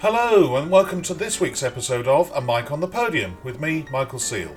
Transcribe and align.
Hello, 0.00 0.56
and 0.56 0.70
welcome 0.70 1.02
to 1.02 1.12
this 1.12 1.42
week's 1.42 1.62
episode 1.62 2.08
of 2.08 2.32
A 2.34 2.40
Mic 2.40 2.72
on 2.72 2.80
the 2.80 2.88
Podium 2.88 3.36
with 3.44 3.60
me, 3.60 3.84
Michael 3.92 4.18
Seal. 4.18 4.56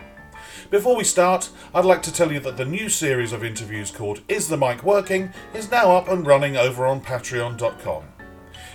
Before 0.70 0.96
we 0.96 1.04
start, 1.04 1.50
I'd 1.76 1.84
like 1.84 2.02
to 2.04 2.14
tell 2.14 2.32
you 2.32 2.40
that 2.40 2.56
the 2.56 2.64
new 2.64 2.88
series 2.88 3.34
of 3.34 3.44
interviews 3.44 3.92
called 3.92 4.22
Is 4.30 4.48
the 4.48 4.56
Mic 4.56 4.84
Working 4.84 5.34
is 5.54 5.70
now 5.70 5.98
up 5.98 6.08
and 6.08 6.26
running 6.26 6.56
over 6.56 6.86
on 6.86 7.02
patreon.com. 7.02 8.06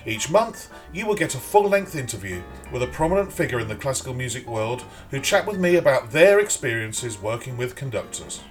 Each 0.05 0.31
month, 0.31 0.71
you 0.93 1.07
will 1.07 1.15
get 1.15 1.35
a 1.35 1.39
full 1.39 1.67
length 1.67 1.97
interview 1.97 2.43
with 2.71 2.83
a 2.83 2.89
prominent 2.89 3.33
figure 3.33 3.61
in 3.61 3.69
the 3.69 3.75
classical 3.75 4.13
music 4.13 4.47
world 4.47 4.85
who 5.11 5.23
chat 5.23 5.47
with 5.47 5.59
me 5.59 5.77
about 5.77 6.11
their 6.11 6.39
experiences 6.39 7.19
working 7.19 7.57
with 7.57 7.77
conductors. 7.77 8.43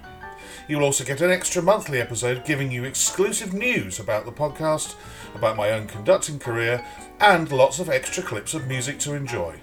You 0.67 0.77
will 0.77 0.85
also 0.85 1.05
get 1.05 1.21
an 1.21 1.31
extra 1.31 1.61
monthly 1.61 2.01
episode 2.01 2.43
giving 2.43 2.69
you 2.71 2.83
exclusive 2.83 3.53
news 3.53 3.99
about 3.99 4.25
the 4.25 4.31
podcast, 4.33 4.95
about 5.33 5.55
my 5.55 5.71
own 5.71 5.87
conducting 5.87 6.39
career, 6.39 6.85
and 7.21 7.49
lots 7.51 7.79
of 7.79 7.89
extra 7.89 8.21
clips 8.21 8.53
of 8.53 8.67
music 8.67 8.99
to 8.99 9.13
enjoy. 9.13 9.61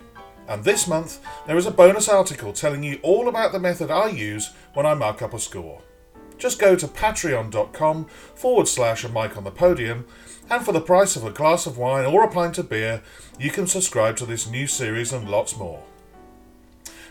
And 0.49 0.65
this 0.65 0.89
month, 0.89 1.21
there 1.47 1.59
is 1.59 1.67
a 1.67 1.71
bonus 1.71 2.09
article 2.09 2.53
telling 2.53 2.83
you 2.83 2.99
all 3.03 3.29
about 3.29 3.53
the 3.53 3.59
method 3.59 3.91
I 3.91 4.09
use 4.09 4.51
when 4.73 4.87
I 4.87 4.95
mark 4.95 5.21
up 5.21 5.35
a 5.35 5.39
score. 5.39 5.83
Just 6.39 6.59
go 6.59 6.75
to 6.75 6.89
patreon.com 6.89 8.07
forward 8.35 8.69
slash 8.69 9.05
a 9.05 9.09
mic 9.09 9.37
on 9.37 9.45
the 9.45 9.51
podium, 9.51 10.07
and 10.51 10.65
for 10.65 10.73
the 10.73 10.81
price 10.81 11.17
of 11.17 11.25
a 11.25 11.31
glass 11.31 11.67
of 11.67 11.79
wine 11.79 12.07
or 12.07 12.25
a 12.25 12.31
pint 12.31 12.59
of 12.59 12.69
beer, 12.69 13.03
you 13.39 13.51
can 13.51 13.67
subscribe 13.67 14.17
to 14.17 14.27
this 14.27 14.51
new 14.51 14.67
series 14.67 15.13
and 15.13 15.29
lots 15.29 15.57
more. 15.57 15.83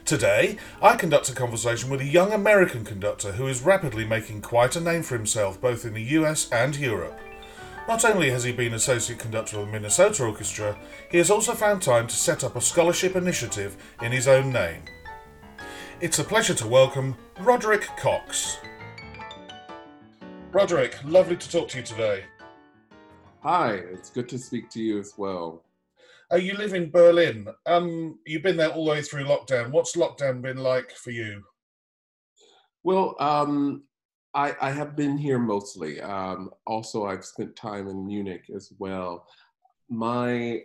Today, 0.05 0.57
I 0.81 0.98
conduct 0.98 1.30
a 1.30 1.34
conversation 1.34 1.89
with 1.89 2.02
a 2.02 2.05
young 2.05 2.34
American 2.34 2.84
conductor 2.84 3.31
who 3.31 3.48
is 3.48 3.62
rapidly 3.62 4.05
making 4.05 4.41
quite 4.41 4.76
a 4.76 4.81
name 4.81 5.02
for 5.02 5.16
himself 5.16 5.62
both 5.62 5.85
in 5.85 5.93
the 5.93 6.03
US 6.03 6.52
and 6.52 6.76
Europe. 6.76 7.17
Not 7.88 8.03
only 8.03 8.29
has 8.29 8.43
he 8.43 8.52
been 8.52 8.73
associate 8.73 9.18
conductor 9.20 9.60
of 9.60 9.68
the 9.68 9.71
Minnesota 9.71 10.26
Orchestra, 10.26 10.77
he 11.10 11.20
has 11.20 11.32
also 11.32 11.54
found 11.54 11.82
time 11.82 12.07
to 12.07 12.15
set 12.18 12.43
up 12.43 12.57
a 12.57 12.62
scholarship 12.62 13.15
initiative 13.15 13.77
in 14.01 14.12
his 14.12 14.27
own 14.27 14.51
name. 14.51 14.82
It's 16.01 16.20
a 16.20 16.23
pleasure 16.26 16.54
to 16.55 16.67
welcome 16.67 17.15
Roderick 17.40 17.88
Cox. 17.98 18.57
Roderick, 20.51 20.98
lovely 21.05 21.38
to 21.38 21.49
talk 21.49 21.70
to 21.70 21.77
you 21.77 21.84
today. 21.84 22.26
Hi, 23.41 23.76
it's 23.76 24.10
good 24.10 24.27
to 24.29 24.38
speak 24.38 24.70
to 24.71 24.82
you 24.82 24.99
as 24.99 25.13
well. 25.17 25.63
Uh, 26.34 26.37
you 26.37 26.53
live 26.55 26.73
in 26.73 26.89
Berlin. 26.89 27.48
Um, 27.67 28.17
you've 28.26 28.41
been 28.41 28.57
there 28.57 28.70
all 28.70 28.85
the 28.85 28.91
way 28.91 29.01
through 29.03 29.26
lockdown. 29.26 29.70
What's 29.70 29.95
lockdown 29.95 30.41
been 30.41 30.57
like 30.57 30.91
for 30.91 31.12
you? 31.12 31.43
Well, 32.84 33.15
um, 33.20 33.84
I, 34.34 34.55
I, 34.59 34.71
have 34.71 34.95
been 34.95 35.15
here 35.15 35.37
mostly. 35.37 36.01
Um, 36.01 36.49
also, 36.65 37.05
I've 37.05 37.23
spent 37.23 37.55
time 37.55 37.87
in 37.87 38.05
Munich 38.05 38.45
as 38.55 38.73
well. 38.79 39.27
My 39.89 40.61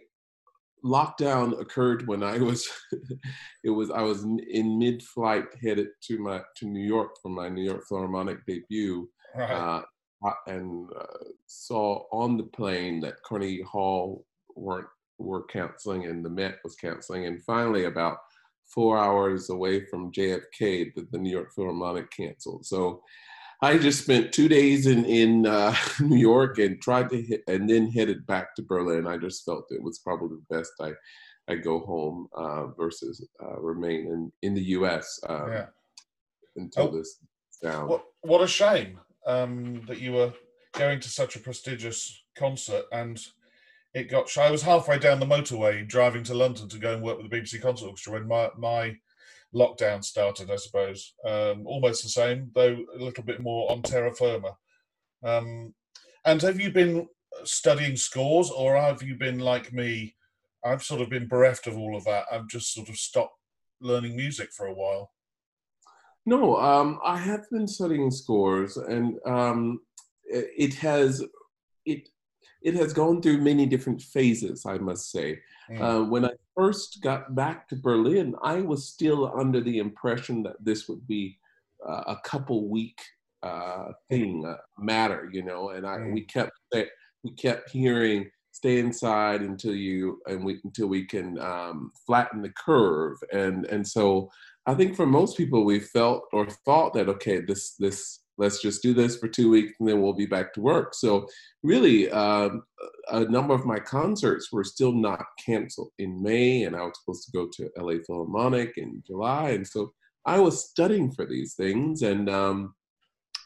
lockdown 0.85 1.61
occurred 1.61 2.07
when 2.07 2.23
I 2.23 2.39
was 2.39 2.67
it 3.65 3.71
was 3.71 3.91
I 3.91 4.01
was 4.01 4.23
in 4.23 4.79
mid-flight 4.79 5.47
headed 5.63 5.89
to 6.05 6.19
my 6.19 6.41
to 6.57 6.67
New 6.67 6.85
York 6.85 7.17
for 7.21 7.29
my 7.29 7.49
New 7.51 7.65
York 7.65 7.85
Philharmonic 7.87 8.47
debut, 8.47 9.09
right. 9.37 9.83
uh, 10.23 10.33
and 10.47 10.89
uh, 10.99 11.25
saw 11.47 12.05
on 12.11 12.39
the 12.39 12.45
plane 12.45 13.01
that 13.01 13.23
Carnegie 13.23 13.63
Hall 13.63 14.25
weren't 14.57 14.89
were 15.19 15.43
canceling 15.45 16.07
and 16.07 16.25
the 16.25 16.31
Met 16.31 16.59
was 16.65 16.77
canceling, 16.77 17.27
and 17.27 17.43
finally 17.45 17.85
about 17.85 18.19
four 18.67 18.99
hours 18.99 19.51
away 19.51 19.85
from 19.87 20.13
JFK, 20.13 20.95
the, 20.95 21.07
the 21.11 21.19
New 21.19 21.31
York 21.31 21.53
Philharmonic 21.55 22.11
canceled. 22.11 22.67
So 22.67 23.03
I 23.61 23.79
just 23.79 24.03
spent 24.03 24.33
two 24.33 24.49
days 24.49 24.87
in 24.87 25.05
in 25.05 25.47
uh, 25.47 25.75
New 26.01 26.17
York 26.17 26.59
and 26.59 26.81
tried 26.81 27.11
to 27.11 27.21
hit, 27.21 27.43
and 27.49 27.69
then 27.69 27.91
headed 27.91 28.27
back 28.27 28.55
to 28.57 28.63
Berlin. 28.63 29.07
I 29.07 29.17
just 29.17 29.45
felt 29.45 29.67
it 29.71 29.83
was 29.83 29.99
probably 29.99 30.37
the 30.37 30.57
best 30.57 30.73
I 30.81 30.93
I 31.49 31.57
go 31.57 31.81
home 31.81 32.29
uh, 32.37 32.67
versus 32.69 33.27
uh, 33.43 33.59
remain 33.61 34.07
in 34.07 34.33
in 34.43 34.55
the 34.55 34.65
U.S. 34.79 35.19
Um, 35.29 35.49
yeah. 35.51 35.67
until 36.57 36.85
oh, 36.85 36.97
this 36.97 37.19
down. 37.63 37.89
What 37.89 38.05
what 38.21 38.43
a 38.43 38.47
shame 38.47 39.01
um, 39.27 39.83
that 39.87 40.01
you 40.01 40.13
were 40.13 40.33
going 40.75 41.01
to 41.01 41.09
such 41.09 41.35
a 41.35 41.41
prestigious 41.41 42.25
concert 42.37 42.85
and 42.93 43.21
it 43.95 44.11
got. 44.11 44.37
I 44.37 44.51
was 44.51 44.63
halfway 44.63 44.99
down 44.99 45.21
the 45.21 45.27
motorway 45.27 45.87
driving 45.87 46.23
to 46.25 46.35
London 46.35 46.69
to 46.69 46.79
go 46.79 46.95
and 46.95 47.03
work 47.03 47.19
with 47.19 47.31
the 47.31 47.37
BBC 47.37 47.61
Concert 47.61 47.87
Orchestra 47.87 48.15
when 48.15 48.29
my 48.29 48.51
my 48.57 48.97
lockdown 49.55 50.05
started. 50.05 50.51
I 50.51 50.57
suppose 50.57 51.15
um, 51.25 51.67
almost 51.67 52.03
the 52.03 52.11
same, 52.11 52.51
though 52.55 52.85
a 52.95 53.03
little 53.03 53.25
bit 53.25 53.41
more 53.41 53.71
on 53.71 53.83
terra 53.83 54.15
firma. 54.15 54.57
Um, 55.25 55.75
and 56.25 56.41
have 56.43 56.61
you 56.61 56.71
been 56.71 57.09
studying 57.45 57.97
scores, 57.97 58.51
or 58.51 58.77
have 58.77 59.03
you 59.03 59.17
been 59.17 59.39
like 59.39 59.73
me? 59.73 60.15
I've 60.65 60.83
sort 60.83 61.01
of 61.01 61.09
been 61.09 61.29
bereft 61.29 61.67
of 61.67 61.79
all 61.79 61.97
of 61.97 62.05
that. 62.05 62.25
I've 62.31 62.49
just 62.49 62.75
sort 62.75 62.89
of 62.89 62.97
stopped 62.97 63.37
learning 63.81 64.17
music 64.17 64.51
for 64.53 64.67
a 64.67 64.75
while. 64.75 65.13
No, 66.27 66.59
um, 66.59 66.99
I 67.05 67.17
have 67.17 67.49
been 67.51 67.67
studying 67.67 68.11
scores, 68.11 68.77
and 68.77 69.19
um, 69.25 69.81
it 70.25 70.75
has 70.75 71.25
it 71.87 72.09
it 72.63 72.75
has 72.75 72.93
gone 72.93 73.23
through 73.23 73.39
many 73.39 73.67
different 73.67 74.03
phases, 74.03 74.67
I 74.67 74.79
must 74.79 75.11
say. 75.11 75.41
Mm. 75.71 75.81
Uh, 75.81 76.05
when 76.09 76.25
I 76.25 76.31
first 76.57 77.03
got 77.03 77.35
back 77.35 77.69
to 77.69 77.77
Berlin, 77.77 78.35
I 78.43 78.61
was 78.61 78.89
still 78.89 79.33
under 79.39 79.61
the 79.61 79.79
impression 79.79 80.43
that 80.45 80.57
this 80.65 80.89
would 80.89 81.07
be 81.07 81.39
uh, 81.87 82.03
a 82.09 82.17
couple 82.25 82.69
week 82.69 83.01
uh, 83.43 83.93
thing, 84.09 84.45
uh, 84.45 84.57
matter, 84.79 85.29
you 85.33 85.45
know, 85.45 85.71
and 85.71 85.87
I 85.87 85.99
mm. 85.99 86.13
we 86.13 86.23
kept 86.23 86.53
we 86.73 87.33
kept 87.33 87.71
hearing 87.71 88.31
stay 88.59 88.81
inside 88.81 89.41
until 89.43 89.75
you 89.75 90.21
and 90.27 90.45
we 90.45 90.59
until 90.65 90.89
we 90.89 91.05
can 91.05 91.39
um, 91.39 91.93
flatten 92.07 92.43
the 92.43 92.51
curve 92.51 93.17
and 93.33 93.67
and 93.67 93.87
so 93.87 94.29
I 94.67 94.75
think 94.75 94.97
for 94.97 95.07
most 95.07 95.37
people 95.37 95.65
we 95.65 95.79
felt 95.79 96.25
or 96.33 96.49
thought 96.65 96.93
that 96.95 97.09
okay 97.09 97.41
this 97.41 97.75
this 97.77 98.21
let's 98.39 98.63
just 98.63 98.83
do 98.83 98.95
this 98.95 99.19
for 99.19 99.29
two 99.29 99.51
weeks 99.51 99.73
and 99.79 99.89
then 99.89 100.01
we'll 100.01 100.13
be 100.13 100.27
back 100.27 100.55
to 100.55 100.61
work. 100.61 100.95
So, 100.95 101.27
really, 101.63 102.11
um, 102.11 102.63
a 103.11 103.21
number 103.25 103.53
of 103.53 103.67
my 103.67 103.79
concerts 103.79 104.53
were 104.53 104.65
still 104.65 104.93
not 104.93 105.25
canceled 105.45 105.91
in 105.99 106.23
May, 106.23 106.63
and 106.63 106.75
I 106.77 106.83
was 106.83 106.99
supposed 107.01 107.25
to 107.27 107.33
go 107.33 107.49
to 107.53 107.71
LA 107.77 107.99
Philharmonic 108.07 108.79
in 108.79 109.03
July. 109.07 109.51
And 109.51 109.67
so, 109.67 109.93
I 110.25 110.39
was 110.39 110.69
studying 110.69 111.11
for 111.11 111.27
these 111.27 111.55
things. 111.55 112.03
And, 112.03 112.29
um, 112.29 112.75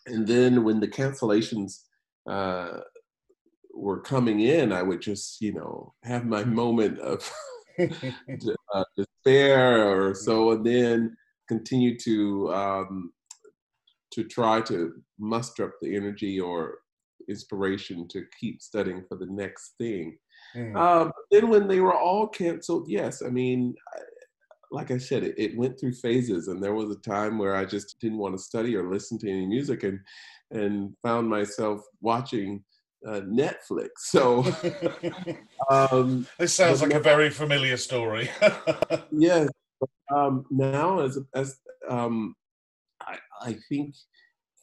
and 0.07 0.27
then 0.27 0.65
when 0.65 0.81
the 0.81 0.89
cancellations 0.89 1.81
uh, 2.29 2.79
were 3.75 4.01
coming 4.01 4.41
in, 4.41 4.73
I 4.73 4.83
would 4.83 5.01
just, 5.01 5.41
you 5.41 5.53
know, 5.53 5.95
have 6.03 6.27
my 6.27 6.45
moment 6.45 6.99
of 6.99 7.31
uh, 7.79 8.85
despair 8.97 10.09
or 10.09 10.15
so, 10.15 10.53
and 10.53 10.67
then 10.67 11.17
continue 11.49 11.99
to 11.99 12.53
um, 12.53 13.13
to 14.13 14.25
try 14.25 14.61
to 14.63 14.93
muster 15.19 15.65
up 15.65 15.73
the 15.81 15.97
energy 15.97 16.41
or 16.41 16.79
inspiration 17.29 18.07
to 18.09 18.25
keep 18.39 18.61
studying 18.61 19.05
for 19.09 19.17
the 19.17 19.27
next 19.27 19.75
thing. 19.79 20.17
Mm. 20.57 20.77
Um, 20.77 21.13
then 21.31 21.49
when 21.49 21.69
they 21.69 21.81
were 21.81 21.97
all 21.97 22.27
canceled, 22.27 22.89
yes, 22.89 23.23
I 23.23 23.29
mean, 23.29 23.75
like 24.71 24.91
I 24.91 24.99
said, 24.99 25.23
it, 25.23 25.35
it, 25.39 25.57
went 25.57 25.79
through 25.79 25.93
phases, 25.93 26.49
and 26.49 26.63
there 26.63 26.75
was 26.75 26.91
a 26.91 27.01
time 27.01 27.39
where 27.39 27.55
I 27.55 27.65
just 27.65 27.97
didn't 28.01 28.19
want 28.19 28.37
to 28.37 28.43
study 28.43 28.75
or 28.75 28.91
listen 28.91 29.19
to 29.19 29.31
any 29.31 29.47
music, 29.47 29.83
and 29.85 30.01
and 30.51 30.95
found 31.03 31.29
myself 31.29 31.81
watching 32.01 32.65
uh, 33.07 33.21
Netflix. 33.21 33.89
So 33.99 34.45
um, 35.71 36.27
this 36.39 36.55
sounds 36.55 36.83
like 36.83 36.93
a 36.93 37.01
very 37.01 37.31
familiar 37.31 37.77
story. 37.77 38.31
yes. 39.11 39.49
Um, 40.15 40.45
now, 40.51 41.01
as 41.01 41.19
as 41.35 41.59
um, 41.89 42.35
I, 43.45 43.57
think 43.69 43.95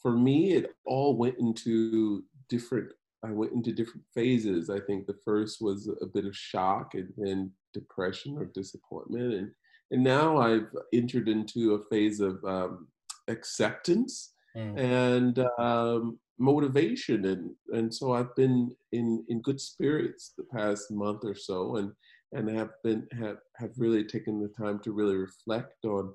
for 0.01 0.11
me, 0.11 0.53
it 0.53 0.71
all 0.85 1.17
went 1.17 1.37
into 1.39 2.23
different. 2.47 2.91
I 3.23 3.31
went 3.31 3.51
into 3.51 3.73
different 3.73 4.05
phases. 4.13 4.69
I 4.69 4.79
think 4.79 5.05
the 5.05 5.17
first 5.25 5.61
was 5.61 5.89
a 6.01 6.05
bit 6.05 6.25
of 6.25 6.35
shock 6.35 6.93
and 6.93 7.09
then 7.17 7.51
depression 7.73 8.37
or 8.37 8.45
disappointment, 8.45 9.33
and 9.33 9.51
and 9.91 10.03
now 10.03 10.37
I've 10.37 10.69
entered 10.93 11.27
into 11.27 11.73
a 11.73 11.83
phase 11.89 12.19
of 12.19 12.43
um, 12.45 12.87
acceptance 13.27 14.33
mm. 14.55 14.77
and 14.77 15.39
um, 15.57 16.19
motivation, 16.37 17.25
and 17.25 17.51
and 17.73 17.93
so 17.93 18.13
I've 18.13 18.35
been 18.35 18.75
in 18.91 19.25
in 19.29 19.41
good 19.41 19.59
spirits 19.59 20.33
the 20.37 20.45
past 20.45 20.91
month 20.91 21.23
or 21.23 21.35
so, 21.35 21.77
and 21.77 21.91
and 22.33 22.49
have 22.49 22.71
been 22.83 23.07
have 23.19 23.37
have 23.57 23.71
really 23.77 24.03
taken 24.03 24.41
the 24.41 24.49
time 24.49 24.79
to 24.79 24.91
really 24.91 25.15
reflect 25.15 25.85
on 25.85 26.13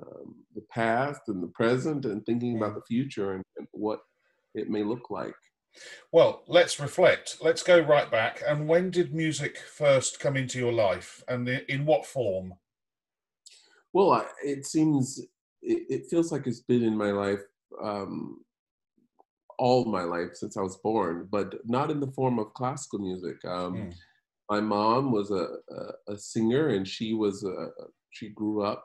um, 0.00 0.34
the 0.54 0.62
past 0.70 1.22
and 1.28 1.42
the 1.42 1.48
present 1.48 2.04
and 2.04 2.24
thinking 2.24 2.56
about 2.56 2.72
mm. 2.72 2.76
the 2.76 2.86
future 2.86 3.32
and, 3.32 3.44
and, 3.56 3.66
what 3.72 4.00
it 4.54 4.68
may 4.68 4.82
look 4.82 5.10
like. 5.10 5.34
Well, 6.12 6.42
let's 6.48 6.80
reflect. 6.80 7.38
Let's 7.40 7.62
go 7.62 7.80
right 7.80 8.10
back. 8.10 8.42
And 8.46 8.68
when 8.68 8.90
did 8.90 9.14
music 9.14 9.58
first 9.58 10.20
come 10.20 10.36
into 10.36 10.58
your 10.58 10.72
life 10.72 11.22
and 11.28 11.48
in 11.48 11.86
what 11.86 12.06
form? 12.06 12.54
Well, 13.92 14.12
I, 14.12 14.24
it 14.44 14.66
seems, 14.66 15.18
it, 15.62 15.82
it, 15.88 16.06
feels 16.10 16.32
like 16.32 16.46
it's 16.46 16.60
been 16.60 16.82
in 16.82 16.96
my 16.96 17.10
life 17.10 17.40
um, 17.82 18.40
all 19.58 19.84
my 19.84 20.02
life 20.02 20.34
since 20.34 20.56
I 20.56 20.62
was 20.62 20.76
born, 20.78 21.28
but 21.30 21.54
not 21.64 21.90
in 21.90 22.00
the 22.00 22.12
form 22.12 22.38
of 22.38 22.54
classical 22.54 22.98
music. 22.98 23.44
Um, 23.44 23.74
mm. 23.74 23.94
my 24.50 24.60
mom 24.60 25.12
was 25.12 25.30
a, 25.30 25.48
a, 25.70 26.12
a 26.12 26.18
singer, 26.18 26.68
and 26.68 26.86
she 26.86 27.12
was 27.12 27.44
a, 27.44 27.68
she 28.10 28.30
grew 28.30 28.62
up 28.62 28.84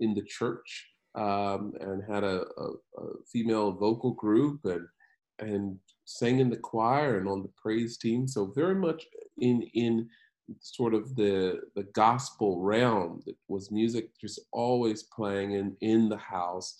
in 0.00 0.14
the 0.14 0.22
church 0.22 0.86
um, 1.14 1.72
and 1.80 2.02
had 2.08 2.24
a, 2.24 2.44
a, 2.58 2.68
female 3.32 3.72
vocal 3.72 4.12
group 4.12 4.60
and 4.64 4.86
and 5.38 5.78
sang 6.04 6.38
in 6.38 6.50
the 6.50 6.56
choir 6.56 7.18
and 7.18 7.28
on 7.28 7.42
the 7.42 7.50
praise 7.60 7.96
team. 7.96 8.28
So 8.28 8.52
very 8.54 8.74
much 8.74 9.04
in 9.38 9.62
in 9.74 10.08
sort 10.60 10.94
of 10.94 11.14
the 11.16 11.60
the 11.76 11.84
gospel 11.94 12.60
realm 12.60 13.20
that 13.26 13.36
was 13.48 13.70
music 13.70 14.10
just 14.20 14.40
always 14.52 15.04
playing 15.04 15.52
in 15.52 15.76
in 15.80 16.08
the 16.08 16.16
house 16.16 16.76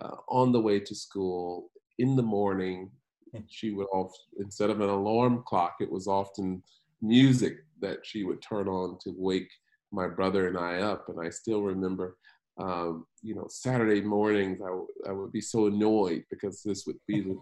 uh, 0.00 0.16
on 0.28 0.52
the 0.52 0.60
way 0.60 0.80
to 0.80 0.94
school 0.94 1.70
in 1.98 2.16
the 2.16 2.22
morning 2.22 2.90
hmm. 3.32 3.40
she 3.48 3.70
would 3.70 3.86
off 3.92 4.12
instead 4.38 4.70
of 4.70 4.80
an 4.80 4.88
alarm 4.88 5.42
clock 5.46 5.76
it 5.80 5.90
was 5.90 6.08
often 6.08 6.62
music 7.00 7.58
that 7.80 7.98
she 8.02 8.24
would 8.24 8.42
turn 8.42 8.66
on 8.68 8.98
to 8.98 9.14
wake 9.16 9.50
my 9.92 10.08
brother 10.08 10.48
and 10.48 10.58
I 10.58 10.80
up 10.80 11.08
and 11.08 11.24
I 11.24 11.30
still 11.30 11.62
remember 11.62 12.16
um, 12.58 13.06
you 13.22 13.34
know 13.34 13.46
Saturday 13.48 14.00
mornings 14.00 14.60
I, 14.60 14.66
w- 14.66 14.88
I 15.08 15.12
would 15.12 15.32
be 15.32 15.40
so 15.40 15.66
annoyed 15.66 16.24
because 16.30 16.62
this 16.62 16.86
would 16.86 16.98
be 17.08 17.36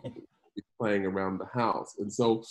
playing 0.79 1.07
around 1.07 1.39
the 1.39 1.49
house 1.53 1.97
and 1.99 2.13
so 2.13 2.43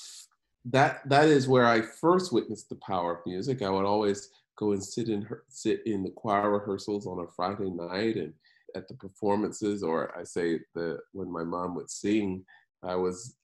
that 0.66 1.08
that 1.10 1.28
is 1.28 1.48
where 1.48 1.66
I 1.66 1.82
first 1.82 2.32
witnessed 2.34 2.70
the 2.70 2.80
power 2.86 3.16
of 3.16 3.26
music. 3.26 3.62
I 3.62 3.70
would 3.70 3.86
always 3.86 4.30
go 4.58 4.74
and 4.74 4.84
sit 4.84 5.10
in 5.10 5.22
her, 5.24 5.44
sit 5.48 5.82
in 5.86 6.04
the 6.04 6.12
choir 6.12 6.52
rehearsals 6.52 7.08
on 7.08 7.20
a 7.20 7.32
Friday 7.36 7.70
night 7.70 8.18
and 8.18 8.34
at 8.76 8.88
the 8.88 8.94
performances, 8.96 9.82
or 9.84 10.16
I 10.18 10.24
say 10.24 10.60
that 10.76 11.00
when 11.14 11.32
my 11.32 11.44
mom 11.44 11.76
would 11.76 11.90
sing, 11.90 12.46
I 12.84 12.96
was 12.96 13.36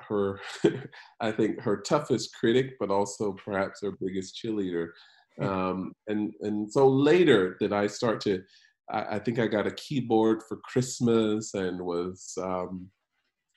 her, 0.00 0.40
I 1.20 1.30
think 1.30 1.60
her 1.60 1.80
toughest 1.80 2.34
critic, 2.34 2.74
but 2.80 2.90
also 2.90 3.32
perhaps 3.32 3.82
her 3.82 3.92
biggest 3.92 4.40
cheerleader. 4.42 4.88
Um, 5.40 5.94
and 6.08 6.32
and 6.40 6.70
so 6.70 6.86
later 6.88 7.56
did 7.58 7.72
I 7.72 7.86
start 7.86 8.20
to, 8.22 8.42
I, 8.90 9.16
I, 9.16 9.18
think 9.18 9.38
I 9.38 9.46
got 9.46 9.66
a 9.66 9.72
keyboard 9.72 10.42
for 10.46 10.58
Christmas 10.58 11.54
and 11.54 11.80
was 11.80 12.34
um, 12.40 12.90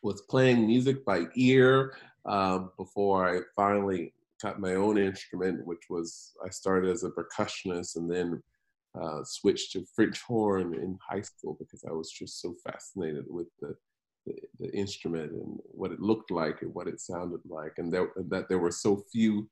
was 0.02 0.22
playing 0.30 0.68
music 0.68 1.04
by 1.04 1.26
ear 1.36 1.96
um, 2.26 2.72
before 2.78 3.30
I 3.30 3.42
finally 3.56 4.14
got 4.42 4.60
my 4.60 4.76
own 4.76 4.98
instrument, 4.98 5.66
which 5.66 5.84
was 5.90 6.34
I 6.46 6.50
started 6.50 6.92
as 6.92 7.04
a 7.04 7.10
percussionist 7.10 7.96
and 7.96 8.10
then 8.10 8.42
uh, 9.00 9.24
switched 9.24 9.74
to 9.74 9.86
French 9.96 10.22
horn 10.22 10.74
in 10.76 10.98
high 11.08 11.22
school 11.22 11.58
because 11.60 11.84
I 11.84 11.92
was 11.92 12.12
just 12.12 12.42
so 12.42 12.56
fascinated 12.66 13.26
with 13.28 13.48
the, 13.60 13.76
the, 14.26 14.34
the 14.60 14.72
instrument 14.74 15.32
and 15.32 15.60
what 15.64 15.92
it 15.92 16.00
looked 16.00 16.32
like 16.32 16.62
and 16.62 16.74
what 16.74 16.88
it 16.88 17.00
sounded 17.00 17.42
like, 17.46 17.74
and 17.78 17.92
there, 17.92 18.10
that 18.30 18.48
there 18.48 18.60
were 18.60 18.72
so 18.72 19.04
few 19.12 19.50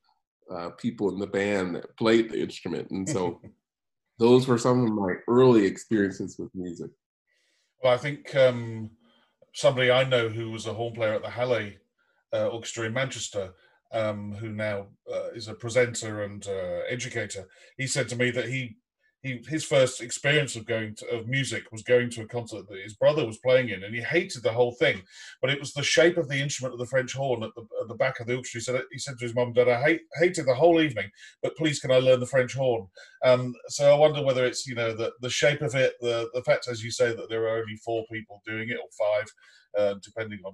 uh, 0.52 0.70
people 0.72 1.10
in 1.10 1.20
the 1.20 1.28
band 1.28 1.76
that 1.76 1.98
played 1.98 2.32
the 2.32 2.42
instrument, 2.42 2.90
and 2.92 3.08
so 3.08 3.42
those 4.20 4.48
were 4.48 4.58
some 4.58 4.86
of 4.86 4.92
my 4.92 5.16
early 5.28 5.66
experiences 5.66 6.38
with 6.38 6.50
music. 6.54 6.92
Well, 7.84 7.94
I 7.94 7.98
think 7.98 8.34
um, 8.36 8.92
somebody 9.54 9.92
I 9.92 10.04
know 10.04 10.30
who 10.30 10.52
was 10.52 10.68
a 10.68 10.74
horn 10.74 10.94
player 10.94 11.14
at 11.14 11.22
the 11.22 11.30
Halle 11.30 11.78
uh, 12.34 12.48
Orchestra 12.48 12.86
in 12.86 12.94
Manchester, 12.94 13.54
um, 13.92 14.34
who 14.34 14.50
now 14.50 14.88
uh, 15.12 15.30
is 15.36 15.48
a 15.48 15.54
presenter 15.54 16.24
and 16.24 16.46
uh, 16.48 16.82
educator, 16.90 17.48
he 17.78 17.88
said 17.88 18.10
to 18.10 18.16
me 18.16 18.32
that 18.32 18.50
he, 18.50 18.78
he 19.24 19.42
his 19.48 19.64
first 19.64 20.02
experience 20.02 20.56
of 20.56 20.66
going 20.66 20.96
to 20.96 21.08
of 21.08 21.28
music 21.28 21.72
was 21.72 21.82
going 21.82 22.10
to 22.12 22.22
a 22.22 22.28
concert 22.28 22.68
that 22.68 22.82
his 22.84 22.94
brother 22.94 23.26
was 23.26 23.38
playing 23.38 23.70
in, 23.70 23.84
and 23.84 23.96
he 23.96 24.02
hated 24.02 24.44
the 24.44 24.52
whole 24.52 24.74
thing. 24.74 25.02
But 25.42 25.50
it 25.50 25.60
was 25.60 25.74
the 25.74 25.82
shape 25.82 26.18
of 26.18 26.28
the 26.28 26.40
instrument 26.40 26.74
of 26.74 26.80
the 26.80 26.86
French 26.86 27.14
horn 27.14 27.42
at 27.44 27.52
the, 27.56 27.62
at 27.82 27.88
the 27.88 27.96
back 27.96 28.20
of 28.20 28.28
the 28.28 28.36
orchestra. 28.36 28.60
He 28.60 28.64
said 28.64 28.82
he 28.92 29.00
said 29.00 29.18
to 29.18 29.26
his 29.26 29.34
mum 29.34 29.54
dad, 29.54 29.70
"I 29.70 29.82
hate, 29.82 30.02
hated 30.20 30.46
the 30.46 30.54
whole 30.54 30.82
evening, 30.82 31.10
but 31.42 31.56
please 31.56 31.80
can 31.80 31.92
I 31.92 31.98
learn 31.98 32.20
the 32.20 32.26
French 32.26 32.54
horn?" 32.54 32.88
Um, 33.24 33.56
so 33.70 33.90
I 33.90 33.98
wonder 33.98 34.22
whether 34.22 34.46
it's 34.46 34.68
you 34.68 34.76
know 34.76 34.94
the 34.94 35.14
the 35.22 35.30
shape 35.30 35.62
of 35.62 35.74
it, 35.74 35.94
the 36.02 36.30
the 36.34 36.44
fact 36.44 36.68
as 36.70 36.84
you 36.84 36.92
say 36.92 37.16
that 37.16 37.30
there 37.30 37.44
are 37.44 37.60
only 37.60 37.78
four 37.78 38.06
people 38.12 38.42
doing 38.46 38.70
it 38.70 38.78
or 38.78 38.90
five, 39.00 39.26
uh, 39.78 39.96
depending 40.04 40.40
on 40.46 40.54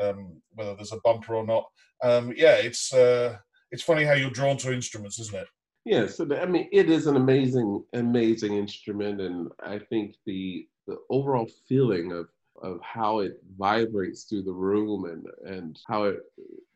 um, 0.00 0.40
whether 0.52 0.76
there's 0.76 0.92
a 0.92 1.00
bumper 1.04 1.34
or 1.34 1.44
not. 1.44 1.64
Um, 2.02 2.32
yeah, 2.36 2.56
it's 2.56 2.94
uh, 2.94 3.36
it's 3.72 3.82
funny 3.82 4.04
how 4.04 4.14
you're 4.14 4.30
drawn 4.30 4.56
to 4.58 4.72
instruments, 4.72 5.18
isn't 5.18 5.34
it? 5.36 5.48
Yeah, 5.84 6.06
so 6.06 6.24
the, 6.24 6.40
I 6.40 6.46
mean, 6.46 6.68
it 6.72 6.88
is 6.88 7.06
an 7.06 7.16
amazing, 7.16 7.84
amazing 7.92 8.54
instrument, 8.54 9.20
and 9.20 9.50
I 9.62 9.78
think 9.78 10.16
the 10.24 10.66
the 10.86 10.96
overall 11.10 11.48
feeling 11.68 12.12
of 12.12 12.28
of 12.62 12.80
how 12.82 13.18
it 13.18 13.42
vibrates 13.58 14.24
through 14.24 14.42
the 14.42 14.52
room 14.52 15.04
and 15.06 15.26
and 15.46 15.78
how 15.86 16.04
it 16.04 16.20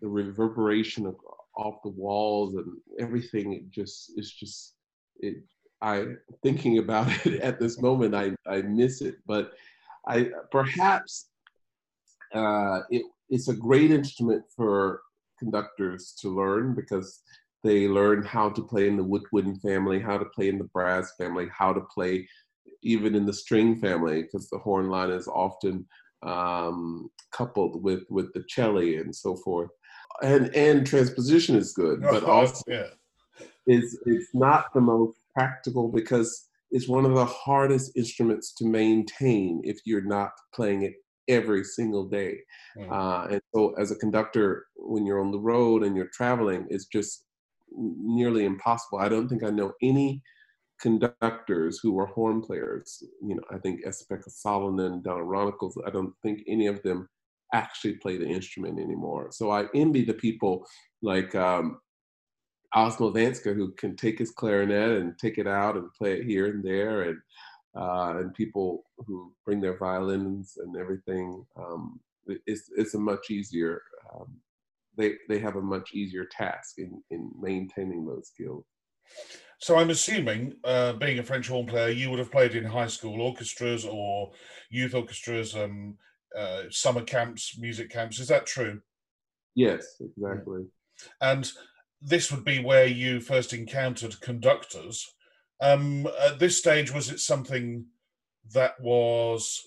the 0.00 0.08
reverberation 0.08 1.06
of 1.06 1.16
off 1.56 1.82
the 1.82 1.90
walls 1.90 2.54
and 2.54 2.76
everything 2.98 3.52
it 3.52 3.70
just 3.70 4.12
is 4.16 4.30
just 4.32 4.74
it 5.20 5.36
i 5.82 6.04
thinking 6.42 6.78
about 6.78 7.08
it 7.26 7.40
at 7.40 7.60
this 7.60 7.80
moment 7.80 8.14
i 8.14 8.30
i 8.46 8.60
miss 8.62 9.00
it 9.02 9.16
but 9.26 9.52
i 10.06 10.30
perhaps 10.50 11.30
uh, 12.34 12.80
it, 12.90 13.02
it's 13.30 13.48
a 13.48 13.54
great 13.54 13.90
instrument 13.90 14.44
for 14.54 15.00
conductors 15.38 16.14
to 16.20 16.28
learn 16.34 16.74
because 16.74 17.22
they 17.64 17.88
learn 17.88 18.22
how 18.22 18.50
to 18.50 18.62
play 18.62 18.88
in 18.88 18.96
the 18.96 19.04
woodwind 19.04 19.60
family, 19.60 20.00
how 20.00 20.18
to 20.18 20.24
play 20.26 20.48
in 20.48 20.58
the 20.58 20.64
brass 20.64 21.12
family, 21.18 21.48
how 21.56 21.72
to 21.72 21.80
play 21.92 22.28
even 22.82 23.14
in 23.14 23.26
the 23.26 23.32
string 23.32 23.80
family, 23.80 24.22
because 24.22 24.48
the 24.48 24.58
horn 24.58 24.88
line 24.88 25.10
is 25.10 25.26
often 25.26 25.86
um, 26.22 27.10
coupled 27.32 27.82
with 27.82 28.02
with 28.10 28.32
the 28.34 28.44
cello 28.48 28.80
and 28.80 29.14
so 29.14 29.36
forth. 29.36 29.70
And 30.22 30.54
and 30.54 30.86
transposition 30.86 31.56
is 31.56 31.72
good, 31.72 32.00
but 32.02 32.24
also 32.36 32.62
yeah. 32.68 32.86
is 33.66 33.98
it's 34.06 34.34
not 34.34 34.72
the 34.74 34.80
most 34.80 35.18
practical 35.34 35.88
because 35.88 36.48
it's 36.70 36.88
one 36.88 37.04
of 37.04 37.14
the 37.14 37.24
hardest 37.24 37.96
instruments 37.96 38.54
to 38.54 38.66
maintain 38.66 39.60
if 39.64 39.78
you're 39.84 40.02
not 40.02 40.32
playing 40.54 40.82
it 40.82 40.94
every 41.28 41.64
single 41.64 42.06
day. 42.08 42.38
Mm. 42.76 42.90
Uh, 42.90 43.28
and 43.32 43.40
so, 43.54 43.74
as 43.78 43.90
a 43.90 43.96
conductor, 43.96 44.66
when 44.76 45.06
you're 45.06 45.20
on 45.20 45.30
the 45.30 45.38
road 45.38 45.82
and 45.82 45.96
you're 45.96 46.10
traveling, 46.12 46.66
it's 46.70 46.86
just 46.86 47.24
nearly 47.76 48.44
impossible. 48.44 48.98
I 48.98 49.08
don't 49.08 49.28
think 49.28 49.44
I 49.44 49.50
know 49.50 49.72
any 49.82 50.22
conductors 50.80 51.80
who 51.82 51.92
were 51.92 52.06
horn 52.06 52.40
players. 52.40 53.02
You 53.22 53.36
know, 53.36 53.42
I 53.50 53.58
think 53.58 53.80
Esa-Pekka 53.84 54.30
Salonen, 54.30 55.02
Donald 55.02 55.28
Runnicles, 55.28 55.74
I 55.86 55.90
don't 55.90 56.12
think 56.22 56.42
any 56.46 56.66
of 56.66 56.82
them 56.82 57.08
actually 57.52 57.94
play 57.94 58.16
the 58.16 58.26
instrument 58.26 58.78
anymore. 58.78 59.28
So 59.32 59.50
I 59.50 59.66
envy 59.74 60.04
the 60.04 60.14
people 60.14 60.66
like 61.02 61.34
um, 61.34 61.80
Osmo 62.74 63.12
Vanska 63.14 63.54
who 63.54 63.72
can 63.72 63.96
take 63.96 64.18
his 64.18 64.30
clarinet 64.30 65.00
and 65.00 65.18
take 65.18 65.38
it 65.38 65.46
out 65.46 65.76
and 65.76 65.92
play 65.94 66.14
it 66.14 66.24
here 66.24 66.46
and 66.46 66.62
there 66.62 67.02
and 67.02 67.18
uh, 67.76 68.18
and 68.18 68.34
people 68.34 68.82
who 69.06 69.32
bring 69.44 69.60
their 69.60 69.78
violins 69.78 70.58
and 70.58 70.76
everything. 70.76 71.44
Um, 71.56 72.00
it's 72.46 72.70
it's 72.76 72.94
a 72.94 72.98
much 72.98 73.30
easier. 73.30 73.82
Um, 74.14 74.36
they 74.98 75.14
they 75.28 75.38
have 75.38 75.56
a 75.56 75.62
much 75.62 75.94
easier 75.94 76.26
task 76.26 76.78
in 76.78 77.02
in 77.10 77.30
maintaining 77.40 78.04
those 78.04 78.28
skills. 78.28 78.66
So 79.60 79.76
I'm 79.76 79.90
assuming, 79.90 80.54
uh, 80.62 80.92
being 80.92 81.18
a 81.18 81.22
French 81.22 81.48
horn 81.48 81.66
player, 81.66 81.88
you 81.88 82.10
would 82.10 82.18
have 82.18 82.30
played 82.30 82.54
in 82.54 82.64
high 82.64 82.86
school 82.86 83.20
orchestras 83.20 83.84
or 83.84 84.32
youth 84.70 84.94
orchestras, 84.94 85.56
um, 85.56 85.96
uh, 86.36 86.64
summer 86.70 87.02
camps, 87.02 87.58
music 87.58 87.90
camps. 87.90 88.20
Is 88.20 88.28
that 88.28 88.46
true? 88.46 88.80
Yes, 89.54 89.96
exactly. 90.00 90.66
And 91.20 91.50
this 92.00 92.30
would 92.30 92.44
be 92.44 92.62
where 92.62 92.86
you 92.86 93.20
first 93.20 93.52
encountered 93.52 94.20
conductors 94.20 95.04
um, 95.60 96.06
at 96.20 96.38
this 96.38 96.56
stage, 96.56 96.92
was 96.92 97.10
it 97.10 97.20
something 97.20 97.86
that 98.52 98.80
was 98.80 99.60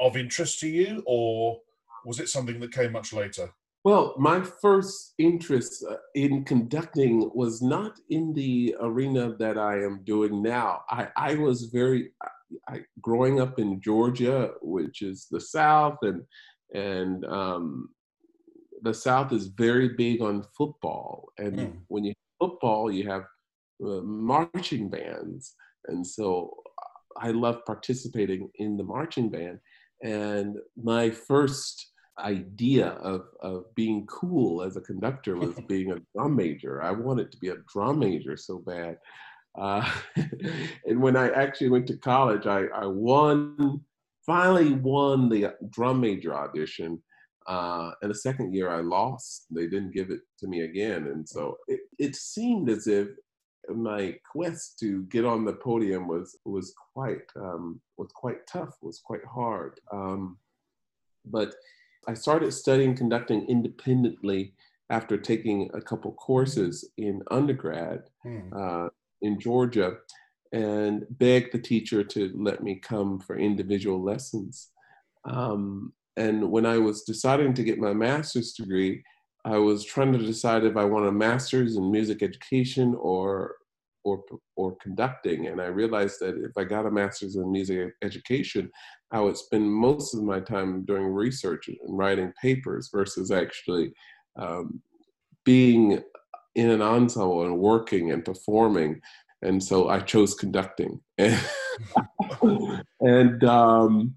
of 0.00 0.16
interest 0.16 0.60
to 0.60 0.68
you, 0.68 1.02
or 1.06 1.60
was 2.04 2.20
it 2.20 2.28
something 2.28 2.60
that 2.60 2.72
came 2.72 2.92
much 2.92 3.12
later? 3.12 3.52
Well, 3.84 4.14
my 4.16 4.42
first 4.42 5.14
interest 5.18 5.84
uh, 5.88 5.96
in 6.14 6.44
conducting 6.44 7.30
was 7.34 7.62
not 7.62 7.98
in 8.10 8.32
the 8.32 8.76
arena 8.80 9.34
that 9.38 9.58
I 9.58 9.82
am 9.82 10.02
doing 10.04 10.40
now. 10.40 10.82
I, 10.88 11.08
I 11.16 11.34
was 11.34 11.64
very, 11.64 12.10
I, 12.68 12.82
growing 13.00 13.40
up 13.40 13.58
in 13.58 13.80
Georgia, 13.80 14.52
which 14.62 15.02
is 15.02 15.26
the 15.30 15.40
South, 15.40 15.98
and 16.02 16.22
and 16.74 17.24
um, 17.26 17.90
the 18.82 18.94
South 18.94 19.32
is 19.32 19.46
very 19.48 19.90
big 19.90 20.22
on 20.22 20.44
football. 20.56 21.28
And 21.38 21.58
mm. 21.58 21.72
when 21.88 22.04
you 22.04 22.10
have 22.10 22.48
football, 22.48 22.90
you 22.90 23.08
have 23.08 23.24
uh, 23.84 24.00
marching 24.02 24.88
bands. 24.88 25.54
And 25.88 26.06
so 26.06 26.54
I 27.16 27.30
love 27.30 27.64
participating 27.66 28.50
in 28.56 28.76
the 28.76 28.84
marching 28.84 29.30
band. 29.30 29.58
And 30.02 30.56
my 30.76 31.10
first 31.10 31.91
idea 32.18 32.88
of, 32.88 33.26
of 33.40 33.74
being 33.74 34.06
cool 34.06 34.62
as 34.62 34.76
a 34.76 34.80
conductor 34.80 35.36
was 35.36 35.54
being 35.68 35.92
a 35.92 36.00
drum 36.14 36.36
major. 36.36 36.82
I 36.82 36.90
wanted 36.90 37.32
to 37.32 37.38
be 37.38 37.48
a 37.48 37.56
drum 37.72 37.98
major 37.98 38.36
so 38.36 38.58
bad. 38.58 38.98
Uh, 39.58 39.88
and 40.86 41.00
when 41.00 41.16
I 41.16 41.30
actually 41.30 41.70
went 41.70 41.86
to 41.88 41.96
college, 41.96 42.46
I, 42.46 42.64
I 42.74 42.86
won, 42.86 43.80
finally 44.24 44.72
won 44.72 45.28
the 45.28 45.54
drum 45.70 46.00
major 46.00 46.34
audition. 46.34 47.02
Uh, 47.46 47.90
and 48.02 48.10
the 48.10 48.14
second 48.14 48.54
year 48.54 48.70
I 48.70 48.80
lost. 48.80 49.46
They 49.50 49.66
didn't 49.66 49.92
give 49.92 50.10
it 50.10 50.20
to 50.38 50.46
me 50.46 50.62
again. 50.62 51.08
And 51.08 51.28
so 51.28 51.58
it, 51.66 51.80
it 51.98 52.14
seemed 52.14 52.70
as 52.70 52.86
if 52.86 53.08
my 53.68 54.14
quest 54.30 54.78
to 54.80 55.02
get 55.04 55.24
on 55.24 55.44
the 55.44 55.52
podium 55.52 56.08
was 56.08 56.36
was 56.44 56.74
quite 56.92 57.22
um, 57.36 57.80
was 57.96 58.10
quite 58.12 58.46
tough, 58.46 58.76
was 58.82 59.00
quite 59.04 59.24
hard. 59.24 59.78
Um, 59.92 60.38
but 61.24 61.54
I 62.08 62.14
started 62.14 62.52
studying 62.52 62.96
conducting 62.96 63.46
independently 63.48 64.54
after 64.90 65.16
taking 65.16 65.70
a 65.74 65.80
couple 65.80 66.12
courses 66.12 66.88
in 66.98 67.22
undergrad 67.30 68.02
hmm. 68.22 68.40
uh, 68.54 68.88
in 69.22 69.38
Georgia, 69.38 69.96
and 70.52 71.06
begged 71.10 71.52
the 71.52 71.58
teacher 71.58 72.04
to 72.04 72.30
let 72.34 72.62
me 72.62 72.74
come 72.76 73.18
for 73.18 73.38
individual 73.38 74.02
lessons. 74.02 74.68
Um, 75.24 75.94
and 76.16 76.50
when 76.50 76.66
I 76.66 76.78
was 76.78 77.02
deciding 77.02 77.54
to 77.54 77.62
get 77.62 77.78
my 77.78 77.94
master's 77.94 78.52
degree, 78.52 79.02
I 79.44 79.56
was 79.56 79.84
trying 79.84 80.12
to 80.12 80.18
decide 80.18 80.64
if 80.64 80.76
I 80.76 80.84
want 80.84 81.06
a 81.06 81.12
master's 81.12 81.76
in 81.76 81.90
music 81.90 82.22
education 82.22 82.94
or 83.00 83.56
or 84.04 84.22
or 84.56 84.76
conducting. 84.82 85.46
And 85.46 85.60
I 85.60 85.66
realized 85.66 86.20
that 86.20 86.36
if 86.36 86.52
I 86.56 86.64
got 86.64 86.86
a 86.86 86.90
master's 86.90 87.36
in 87.36 87.50
music 87.50 87.92
education, 88.02 88.70
I 89.12 89.20
would 89.20 89.36
spend 89.36 89.70
most 89.70 90.14
of 90.14 90.22
my 90.22 90.40
time 90.40 90.84
doing 90.84 91.04
research 91.04 91.68
and 91.68 91.78
writing 91.86 92.32
papers 92.40 92.88
versus 92.92 93.30
actually 93.30 93.92
um, 94.36 94.80
being 95.44 96.00
in 96.54 96.70
an 96.70 96.80
ensemble 96.80 97.44
and 97.44 97.58
working 97.58 98.10
and 98.10 98.24
performing. 98.24 99.00
And 99.42 99.62
so 99.62 99.88
I 99.88 100.00
chose 100.00 100.34
conducting. 100.34 101.00
and 103.00 103.44
um, 103.44 104.14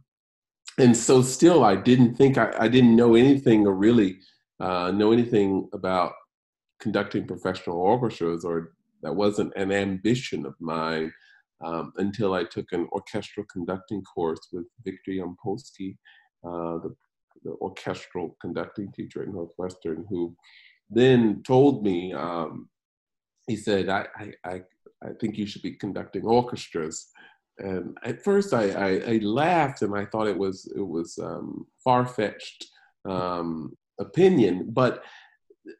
and 0.78 0.96
so 0.96 1.22
still 1.22 1.64
I 1.64 1.75
didn't 1.75 2.16
think 2.16 2.38
I, 2.38 2.54
I 2.58 2.68
didn't 2.68 2.96
know 2.96 3.16
anything 3.16 3.68
or 3.68 3.74
really 3.74 4.20
uh, 4.60 4.92
know 4.92 5.12
anything 5.12 5.68
about 5.74 6.14
conducting 6.80 7.28
professional 7.28 7.78
orchestras 7.78 8.46
or 8.46 8.74
that 9.02 9.16
wasn't 9.16 9.54
an 9.56 9.72
ambition 9.72 10.46
of 10.46 10.56
mine 10.60 11.12
um, 11.64 11.94
until 11.98 12.34
I 12.34 12.44
took 12.44 12.72
an 12.72 12.88
orchestral 12.92 13.46
conducting 13.52 14.04
course 14.04 14.48
with 14.52 14.66
Victor 14.84 15.12
Yampolsky, 15.12 15.98
uh, 16.44 16.80
the, 16.80 16.96
the, 17.44 17.52
orchestral 17.62 18.36
conducting 18.42 18.92
teacher 18.92 19.24
at 19.24 19.30
Northwestern, 19.30 20.06
who 20.10 20.36
then 20.90 21.42
told 21.44 21.84
me, 21.84 22.14
um, 22.14 22.70
he 23.48 23.56
said, 23.56 23.90
I, 23.90 24.08
I, 24.18 24.32
I, 24.44 24.62
I, 25.04 25.10
think 25.20 25.38
you 25.38 25.46
should 25.46 25.62
be 25.62 25.74
conducting 25.74 26.26
orchestras. 26.26 27.08
And 27.58 27.98
at 28.04 28.24
first 28.24 28.54
I, 28.54 28.70
I, 28.70 28.90
I 29.14 29.18
laughed 29.24 29.82
and 29.82 29.96
I 29.96 30.06
thought 30.06 30.28
it 30.28 30.38
was, 30.38 30.72
it 30.76 30.86
was 30.86 31.18
um, 31.22 31.66
far-fetched 31.84 32.66
um, 33.10 33.76
opinion, 34.00 34.70
but 34.72 35.04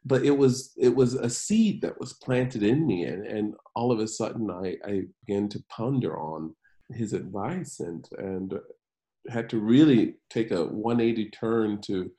but 0.04 0.24
it 0.24 0.36
was 0.36 0.72
it 0.76 0.94
was 0.94 1.14
a 1.14 1.30
seed 1.30 1.80
that 1.82 1.98
was 2.00 2.14
planted 2.14 2.62
in 2.62 2.86
me 2.86 3.04
and, 3.04 3.26
and 3.26 3.54
all 3.74 3.92
of 3.92 4.00
a 4.00 4.08
sudden 4.08 4.50
I, 4.50 4.76
I 4.84 5.02
began 5.24 5.48
to 5.50 5.62
ponder 5.68 6.18
on 6.18 6.54
his 6.90 7.12
advice 7.12 7.80
and 7.80 8.08
and 8.18 8.54
had 9.28 9.48
to 9.50 9.58
really 9.58 10.14
take 10.30 10.50
a 10.50 10.64
180 10.64 11.30
turn 11.30 11.80
to 11.82 12.10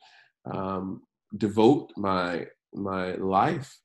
um, 0.45 1.01
devote 1.38 1.91
my 1.97 2.45
my 2.74 3.13
life 3.15 3.77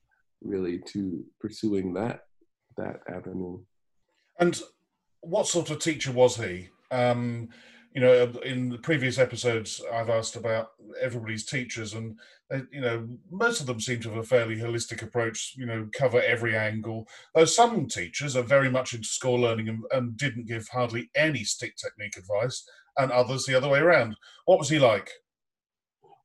really 0.42 0.78
to 0.78 1.24
pursuing 1.40 1.94
that 1.94 2.22
that 2.76 3.00
avenue. 3.08 3.60
And 4.38 4.60
what 5.20 5.46
sort 5.46 5.70
of 5.70 5.78
teacher 5.78 6.12
was 6.12 6.36
he? 6.36 6.68
Um, 6.90 7.48
you 7.94 8.00
know, 8.00 8.32
in 8.44 8.70
the 8.70 8.78
previous 8.78 9.18
episodes, 9.18 9.82
I've 9.92 10.08
asked 10.08 10.37
about 10.37 10.70
everybody's 11.00 11.44
teachers, 11.44 11.92
and 11.94 12.18
they, 12.49 12.62
you 12.72 12.80
know, 12.80 13.06
most 13.30 13.61
of 13.61 13.66
them 13.66 13.80
seem 13.80 14.00
to 14.00 14.11
have 14.11 14.18
a 14.18 14.25
fairly 14.25 14.56
holistic 14.56 15.02
approach. 15.02 15.54
You 15.56 15.66
know, 15.66 15.88
cover 15.94 16.22
every 16.22 16.56
angle. 16.56 17.06
Though 17.34 17.44
some 17.44 17.87
teachers 17.87 18.34
are 18.37 18.42
very 18.42 18.70
much 18.70 18.94
into 18.94 19.08
score 19.08 19.38
learning 19.38 19.68
and, 19.68 19.84
and 19.92 20.16
didn't 20.16 20.46
give 20.46 20.68
hardly 20.68 21.11
any 21.14 21.44
stick 21.44 21.76
technique 21.76 22.16
advice, 22.16 22.66
and 22.96 23.11
others 23.11 23.44
the 23.44 23.54
other 23.54 23.68
way 23.68 23.80
around. 23.80 24.16
What 24.46 24.58
was 24.58 24.68
he 24.68 24.78
like? 24.78 25.11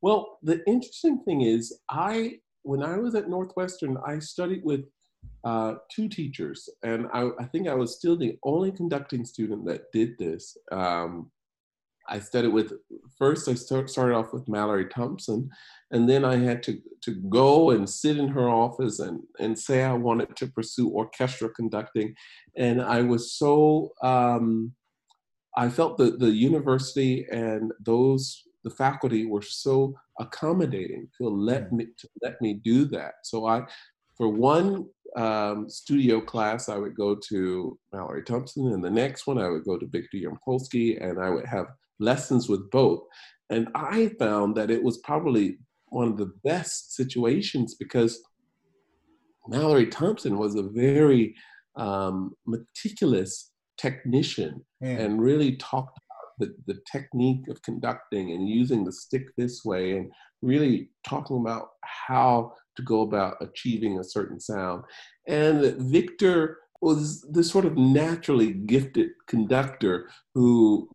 Well, 0.02 0.38
the 0.44 0.62
interesting 0.68 1.20
thing 1.26 1.42
is, 1.42 1.80
I 1.90 2.40
when 2.64 2.84
I 2.84 2.98
was 2.98 3.16
at 3.16 3.30
Northwestern, 3.30 3.98
I 4.06 4.20
studied 4.20 4.64
with 4.64 4.86
uh, 5.44 5.76
two 5.90 6.10
teachers, 6.10 6.70
and 6.84 7.08
I, 7.14 7.30
I, 7.40 7.46
think 7.46 7.68
I 7.68 7.74
was 7.74 7.96
still 7.96 8.18
the 8.18 8.38
only 8.44 8.72
conducting 8.72 9.24
student 9.24 9.66
that 9.66 9.92
did 9.94 10.18
this. 10.18 10.58
Um, 10.72 11.32
I 12.10 12.20
studied 12.20 12.54
with, 12.54 12.74
first 13.18 13.48
I 13.50 13.54
start, 13.54 13.90
started 13.90 14.16
off 14.16 14.34
with 14.34 14.48
Mallory 14.48 14.88
Thompson, 14.88 15.50
and 15.92 16.10
then 16.10 16.24
I 16.24 16.38
had 16.38 16.64
to, 16.64 16.80
to 17.02 17.12
go 17.30 17.72
and 17.72 17.90
sit 17.90 18.18
in 18.18 18.28
her 18.30 18.50
office 18.50 19.00
and, 19.00 19.22
and 19.40 19.58
say 19.58 19.84
I 19.84 19.94
wanted 19.94 20.36
to 20.36 20.48
pursue 20.48 20.90
orchestral 20.90 21.52
conducting. 21.56 22.16
And 22.56 22.82
I 22.82 23.02
was 23.02 23.34
so, 23.34 23.92
um, 24.04 24.74
I 25.56 25.70
felt 25.70 25.98
that 25.98 26.20
the 26.20 26.32
university 26.32 27.26
and 27.32 27.72
those, 27.84 28.44
the 28.64 28.70
faculty 28.70 29.26
were 29.26 29.42
so 29.42 29.94
accommodating 30.20 31.08
to 31.18 31.28
let 31.28 31.72
me, 31.72 31.88
to 31.98 32.08
let 32.22 32.42
me 32.42 32.54
do 32.54 32.86
that. 32.86 33.14
So 33.24 33.48
I, 33.48 33.64
for 34.18 34.28
one 34.30 34.88
um, 35.16 35.70
studio 35.70 36.22
class, 36.22 36.70
I 36.70 36.78
would 36.78 36.96
go 36.96 37.16
to 37.30 37.78
Mallory 37.94 38.24
Thompson, 38.24 38.72
and 38.74 38.84
the 38.84 38.90
next 38.90 39.28
one 39.28 39.40
I 39.40 39.50
would 39.50 39.64
go 39.64 39.78
to 39.78 39.86
Victor 39.88 40.18
Yampolsky, 40.18 41.02
and 41.04 41.20
I 41.20 41.30
would 41.30 41.46
have 41.46 41.68
lessons 42.00 42.50
with 42.50 42.70
both. 42.72 43.02
And 43.50 43.70
I 43.76 44.12
found 44.20 44.56
that 44.58 44.72
it 44.72 44.84
was 44.84 44.98
probably 45.00 45.58
one 45.88 46.08
of 46.08 46.18
the 46.18 46.34
best 46.44 46.96
situations 46.96 47.76
because 47.76 48.22
Mallory 49.48 49.88
Thompson 49.88 50.38
was 50.38 50.56
a 50.56 50.64
very 50.64 51.34
um, 51.76 52.34
meticulous 52.46 53.52
technician 53.78 54.66
mm. 54.84 55.00
and 55.00 55.22
really 55.22 55.56
talked 55.58 55.98
about 55.98 56.28
the, 56.40 56.74
the 56.74 56.80
technique 56.92 57.48
of 57.48 57.62
conducting 57.62 58.32
and 58.32 58.50
using 58.50 58.84
the 58.84 58.92
stick 58.92 59.24
this 59.38 59.64
way 59.64 59.98
and 59.98 60.12
really 60.42 60.90
talking 61.08 61.38
about 61.38 61.70
how 61.84 62.52
to 62.76 62.84
go 62.84 63.02
about 63.02 63.38
achieving 63.42 64.00
a 64.00 64.04
certain 64.04 64.40
sound. 64.40 64.84
And 65.28 65.76
Victor 65.78 66.60
was 66.82 67.26
this 67.32 67.50
sort 67.50 67.66
of 67.66 67.78
naturally 67.78 68.54
gifted 68.54 69.10
conductor 69.28 70.10
who 70.36 70.90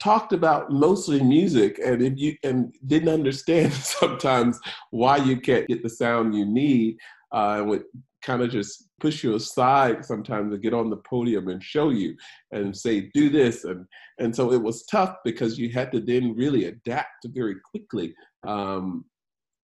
talked 0.00 0.32
about 0.32 0.70
mostly 0.70 1.22
music 1.22 1.80
and 1.84 2.02
if 2.02 2.14
you 2.16 2.34
and 2.44 2.74
didn't 2.86 3.08
understand 3.08 3.72
sometimes 3.72 4.58
why 4.90 5.16
you 5.16 5.40
can't 5.40 5.68
get 5.68 5.82
the 5.82 5.88
sound 5.88 6.34
you 6.34 6.44
need 6.44 6.96
uh, 7.32 7.56
and 7.58 7.68
would 7.68 7.84
kind 8.22 8.42
of 8.42 8.50
just 8.50 8.88
push 9.00 9.24
you 9.24 9.34
aside 9.34 10.04
sometimes 10.04 10.52
to 10.52 10.58
get 10.58 10.72
on 10.72 10.88
the 10.88 10.96
podium 10.98 11.48
and 11.48 11.62
show 11.62 11.90
you 11.90 12.14
and 12.52 12.76
say 12.76 13.10
do 13.14 13.28
this 13.28 13.64
and 13.64 13.84
and 14.18 14.34
so 14.34 14.52
it 14.52 14.62
was 14.62 14.84
tough 14.84 15.16
because 15.24 15.58
you 15.58 15.70
had 15.70 15.90
to 15.90 16.00
then 16.00 16.34
really 16.36 16.66
adapt 16.66 17.26
very 17.26 17.56
quickly 17.70 18.14
um, 18.46 19.04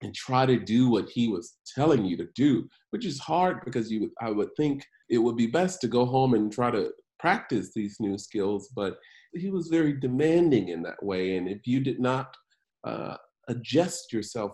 and 0.01 0.13
try 0.13 0.45
to 0.45 0.57
do 0.59 0.89
what 0.89 1.09
he 1.09 1.27
was 1.27 1.55
telling 1.75 2.05
you 2.05 2.17
to 2.17 2.27
do 2.35 2.67
which 2.91 3.05
is 3.05 3.19
hard 3.19 3.63
because 3.63 3.91
you 3.91 4.11
i 4.21 4.29
would 4.29 4.49
think 4.57 4.85
it 5.09 5.17
would 5.17 5.37
be 5.37 5.47
best 5.47 5.79
to 5.81 5.87
go 5.87 6.05
home 6.05 6.33
and 6.33 6.51
try 6.51 6.69
to 6.69 6.91
practice 7.17 7.71
these 7.73 7.97
new 7.99 8.17
skills 8.17 8.69
but 8.75 8.97
he 9.33 9.49
was 9.49 9.67
very 9.67 9.93
demanding 9.93 10.69
in 10.69 10.81
that 10.83 11.01
way. 11.03 11.37
And 11.37 11.47
if 11.47 11.67
you 11.67 11.79
did 11.79 11.99
not 11.99 12.35
uh, 12.83 13.17
adjust 13.47 14.11
yourself 14.13 14.53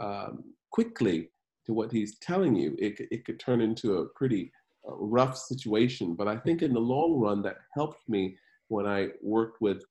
um, 0.00 0.44
quickly 0.70 1.30
to 1.66 1.72
what 1.72 1.92
he's 1.92 2.18
telling 2.18 2.54
you, 2.54 2.76
it, 2.78 3.00
it 3.10 3.24
could 3.24 3.40
turn 3.40 3.60
into 3.60 3.98
a 3.98 4.08
pretty 4.10 4.52
uh, 4.88 4.94
rough 4.96 5.36
situation. 5.36 6.14
But 6.14 6.28
I 6.28 6.36
think 6.36 6.62
in 6.62 6.72
the 6.72 6.80
long 6.80 7.18
run, 7.18 7.42
that 7.42 7.58
helped 7.74 8.08
me 8.08 8.36
when 8.68 8.86
I 8.86 9.08
worked 9.22 9.60
with 9.60 9.82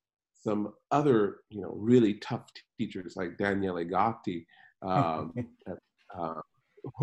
some 0.44 0.74
other, 0.92 1.38
you 1.50 1.62
know, 1.62 1.74
really 1.78 2.16
tough 2.16 2.46
teachers 2.78 3.16
like 3.16 3.38
Daniele 3.38 3.84
Gatti, 3.86 4.46
um, 4.82 5.34
uh, 6.18 6.42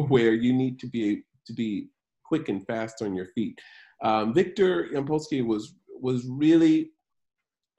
where 0.09 0.35
you 0.35 0.53
need 0.53 0.79
to 0.81 0.87
be 0.87 1.23
to 1.47 1.53
be 1.55 1.89
quick 2.25 2.49
and 2.49 2.67
fast 2.67 3.03
on 3.03 3.15
your 3.15 3.27
feet. 3.35 3.59
Um, 4.03 4.35
Victor 4.35 4.89
Yampolsky 4.93 5.45
was 5.45 5.75
was 6.01 6.27
really 6.27 6.91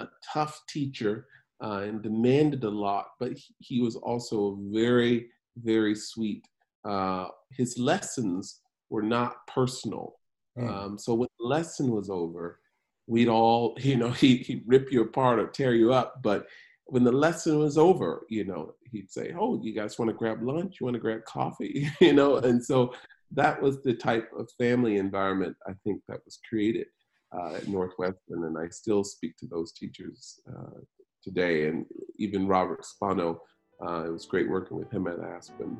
a 0.01 0.09
tough 0.33 0.61
teacher 0.67 1.27
uh, 1.63 1.81
and 1.83 2.01
demanded 2.01 2.63
a 2.63 2.69
lot, 2.69 3.07
but 3.19 3.33
he, 3.33 3.55
he 3.59 3.81
was 3.81 3.95
also 3.95 4.59
very, 4.71 5.27
very 5.57 5.95
sweet. 5.95 6.45
Uh, 6.83 7.27
his 7.51 7.77
lessons 7.77 8.61
were 8.89 9.03
not 9.03 9.45
personal. 9.47 10.15
Mm. 10.57 10.69
Um, 10.69 10.97
so 10.97 11.13
when 11.13 11.29
the 11.39 11.45
lesson 11.45 11.91
was 11.91 12.09
over, 12.09 12.59
we'd 13.07 13.27
all, 13.27 13.75
you 13.79 13.97
know, 13.97 14.11
he, 14.11 14.37
he'd 14.37 14.63
rip 14.65 14.91
you 14.91 15.01
apart 15.01 15.39
or 15.39 15.47
tear 15.47 15.75
you 15.75 15.93
up. 15.93 16.21
But 16.23 16.47
when 16.85 17.03
the 17.03 17.11
lesson 17.11 17.59
was 17.59 17.77
over, 17.77 18.25
you 18.29 18.43
know, 18.43 18.73
he'd 18.91 19.11
say, 19.11 19.33
Oh, 19.39 19.61
you 19.63 19.73
guys 19.73 19.97
want 19.97 20.09
to 20.09 20.17
grab 20.17 20.41
lunch? 20.41 20.77
You 20.79 20.85
want 20.85 20.95
to 20.95 20.99
grab 20.99 21.23
coffee? 21.25 21.89
you 22.01 22.13
know, 22.13 22.37
and 22.37 22.63
so 22.63 22.93
that 23.33 23.61
was 23.61 23.81
the 23.81 23.93
type 23.93 24.29
of 24.37 24.49
family 24.57 24.97
environment 24.97 25.55
I 25.65 25.73
think 25.83 26.01
that 26.07 26.19
was 26.25 26.39
created 26.49 26.87
uh, 27.37 27.55
at 27.55 27.67
Northwestern, 27.67 28.45
and 28.45 28.57
I 28.57 28.67
still 28.69 29.03
speak 29.03 29.37
to 29.37 29.47
those 29.47 29.71
teachers 29.71 30.39
uh, 30.49 30.79
today. 31.23 31.67
And 31.67 31.85
even 32.17 32.47
Robert 32.47 32.85
Spano 32.85 33.41
uh, 33.83 34.03
it 34.05 34.11
was 34.11 34.25
great 34.25 34.49
working 34.49 34.77
with 34.77 34.91
him 34.91 35.07
at 35.07 35.19
Aspen. 35.19 35.77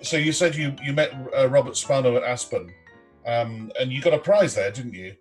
So 0.00 0.16
you 0.16 0.32
said 0.32 0.54
you 0.54 0.74
you 0.82 0.92
met 0.92 1.12
uh, 1.36 1.48
Robert 1.48 1.76
Spano 1.76 2.16
at 2.16 2.22
Aspen, 2.22 2.72
um, 3.28 3.70
and 3.78 3.92
you 3.92 4.00
got 4.00 4.14
a 4.14 4.18
prize 4.18 4.54
there, 4.54 4.70
didn't 4.70 4.94
you? 4.94 5.14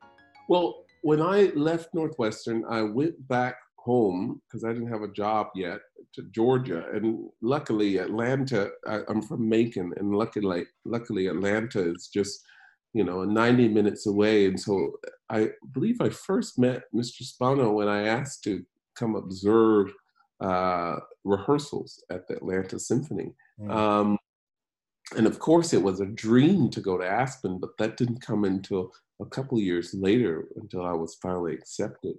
Well, 0.47 0.85
when 1.01 1.21
I 1.21 1.51
left 1.55 1.93
Northwestern, 1.93 2.63
I 2.69 2.81
went 2.81 3.27
back 3.27 3.55
home 3.77 4.41
because 4.47 4.63
I 4.63 4.73
didn't 4.73 4.91
have 4.91 5.01
a 5.01 5.11
job 5.11 5.47
yet 5.55 5.79
to 6.13 6.23
Georgia, 6.31 6.85
and 6.93 7.29
luckily 7.41 7.97
Atlanta. 7.97 8.69
I, 8.87 9.01
am 9.09 9.21
from 9.21 9.47
Macon, 9.47 9.93
and 9.97 10.15
luckily, 10.15 10.65
luckily 10.85 11.27
Atlanta 11.27 11.91
is 11.93 12.09
just 12.13 12.39
you 12.93 13.03
know 13.03 13.23
90 13.23 13.67
minutes 13.69 14.07
away, 14.07 14.45
and 14.45 14.59
so 14.59 14.93
I 15.29 15.49
believe 15.73 15.99
I 16.01 16.09
first 16.09 16.57
met 16.57 16.83
Mr. 16.95 17.23
Spano 17.23 17.71
when 17.71 17.87
I 17.87 18.07
asked 18.07 18.43
to 18.45 18.63
come 18.95 19.15
observe 19.15 19.93
uh, 20.39 20.95
rehearsals 21.23 22.03
at 22.09 22.27
the 22.27 22.35
Atlanta 22.35 22.79
Symphony. 22.79 23.33
Mm. 23.59 23.71
Um, 23.71 24.17
and 25.15 25.25
of 25.25 25.39
course, 25.39 25.73
it 25.73 25.81
was 25.81 25.99
a 25.99 26.05
dream 26.05 26.69
to 26.71 26.81
go 26.81 26.97
to 26.97 27.07
Aspen, 27.07 27.59
but 27.59 27.77
that 27.79 27.97
didn't 27.97 28.21
come 28.21 28.43
until 28.43 28.91
a 29.21 29.25
couple 29.25 29.59
years 29.59 29.93
later, 29.93 30.47
until 30.57 30.85
I 30.85 30.93
was 30.93 31.15
finally 31.21 31.53
accepted. 31.53 32.15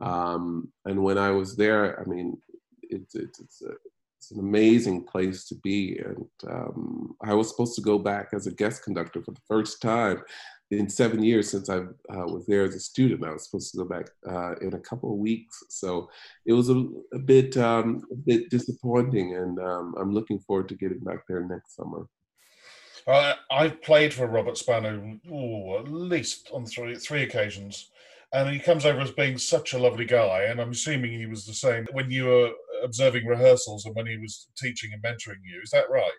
Um, 0.00 0.72
and 0.84 1.02
when 1.02 1.18
I 1.18 1.30
was 1.30 1.56
there, 1.56 2.00
I 2.00 2.04
mean, 2.04 2.40
it's 2.82 3.14
it's 3.14 3.40
it's, 3.40 3.62
a, 3.62 3.72
it's 4.18 4.30
an 4.30 4.38
amazing 4.38 5.04
place 5.04 5.46
to 5.46 5.56
be. 5.56 5.98
And 5.98 6.26
um, 6.48 7.16
I 7.22 7.34
was 7.34 7.48
supposed 7.48 7.74
to 7.76 7.82
go 7.82 7.98
back 7.98 8.28
as 8.32 8.46
a 8.46 8.54
guest 8.54 8.84
conductor 8.84 9.22
for 9.22 9.32
the 9.32 9.40
first 9.48 9.82
time 9.82 10.22
in 10.70 10.88
seven 10.88 11.22
years 11.22 11.50
since 11.50 11.68
I 11.68 11.78
uh, 11.78 12.26
was 12.26 12.44
there 12.46 12.62
as 12.62 12.74
a 12.74 12.80
student. 12.80 13.24
I 13.24 13.32
was 13.32 13.46
supposed 13.46 13.72
to 13.72 13.78
go 13.78 13.84
back 13.84 14.06
uh, 14.28 14.54
in 14.60 14.74
a 14.74 14.80
couple 14.80 15.12
of 15.12 15.18
weeks, 15.18 15.64
so 15.70 16.08
it 16.46 16.52
was 16.52 16.68
a, 16.68 16.86
a 17.12 17.18
bit 17.18 17.56
um, 17.56 18.02
a 18.12 18.16
bit 18.16 18.48
disappointing. 18.48 19.34
And 19.34 19.58
um, 19.58 19.94
I'm 19.98 20.12
looking 20.12 20.38
forward 20.38 20.68
to 20.68 20.76
getting 20.76 21.00
back 21.00 21.26
there 21.26 21.44
next 21.44 21.74
summer. 21.74 22.06
Uh, 23.08 23.34
I've 23.50 23.80
played 23.80 24.12
for 24.12 24.26
Robert 24.26 24.58
Spano 24.58 25.18
ooh, 25.30 25.78
at 25.78 25.88
least 25.88 26.50
on 26.52 26.66
three 26.66 26.94
three 26.96 27.22
occasions, 27.22 27.90
and 28.34 28.50
he 28.50 28.58
comes 28.58 28.84
over 28.84 29.00
as 29.00 29.10
being 29.10 29.38
such 29.38 29.72
a 29.72 29.78
lovely 29.78 30.04
guy. 30.04 30.42
And 30.42 30.60
I'm 30.60 30.72
assuming 30.72 31.12
he 31.12 31.24
was 31.24 31.46
the 31.46 31.54
same 31.54 31.86
when 31.92 32.10
you 32.10 32.26
were 32.26 32.50
observing 32.84 33.24
rehearsals 33.24 33.86
and 33.86 33.94
when 33.94 34.06
he 34.06 34.18
was 34.18 34.48
teaching 34.58 34.90
and 34.92 35.02
mentoring 35.02 35.40
you. 35.42 35.58
Is 35.62 35.70
that 35.70 35.90
right? 35.90 36.12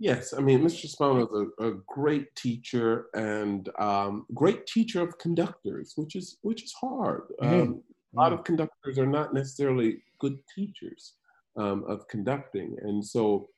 Yes, 0.00 0.34
I 0.34 0.40
mean 0.40 0.60
Mr. 0.60 0.88
Spano 0.88 1.24
is 1.24 1.48
a, 1.60 1.68
a 1.68 1.74
great 1.86 2.34
teacher 2.34 3.06
and 3.14 3.68
um, 3.78 4.26
great 4.34 4.66
teacher 4.66 5.02
of 5.02 5.16
conductors, 5.18 5.92
which 5.94 6.16
is 6.16 6.38
which 6.42 6.64
is 6.64 6.72
hard. 6.72 7.22
Mm-hmm. 7.40 7.60
Um, 7.60 7.82
a 8.12 8.20
lot 8.20 8.32
of 8.32 8.42
conductors 8.42 8.98
are 8.98 9.06
not 9.06 9.34
necessarily 9.34 9.98
good 10.18 10.38
teachers 10.52 11.14
um, 11.56 11.84
of 11.86 12.08
conducting, 12.08 12.76
and 12.82 13.04
so 13.04 13.50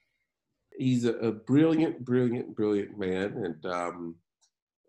he's 0.78 1.04
a, 1.04 1.14
a, 1.14 1.32
brilliant, 1.32 2.04
brilliant, 2.04 2.54
brilliant 2.54 2.98
man, 2.98 3.32
and 3.44 3.66
um, 3.66 4.14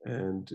and 0.06 0.52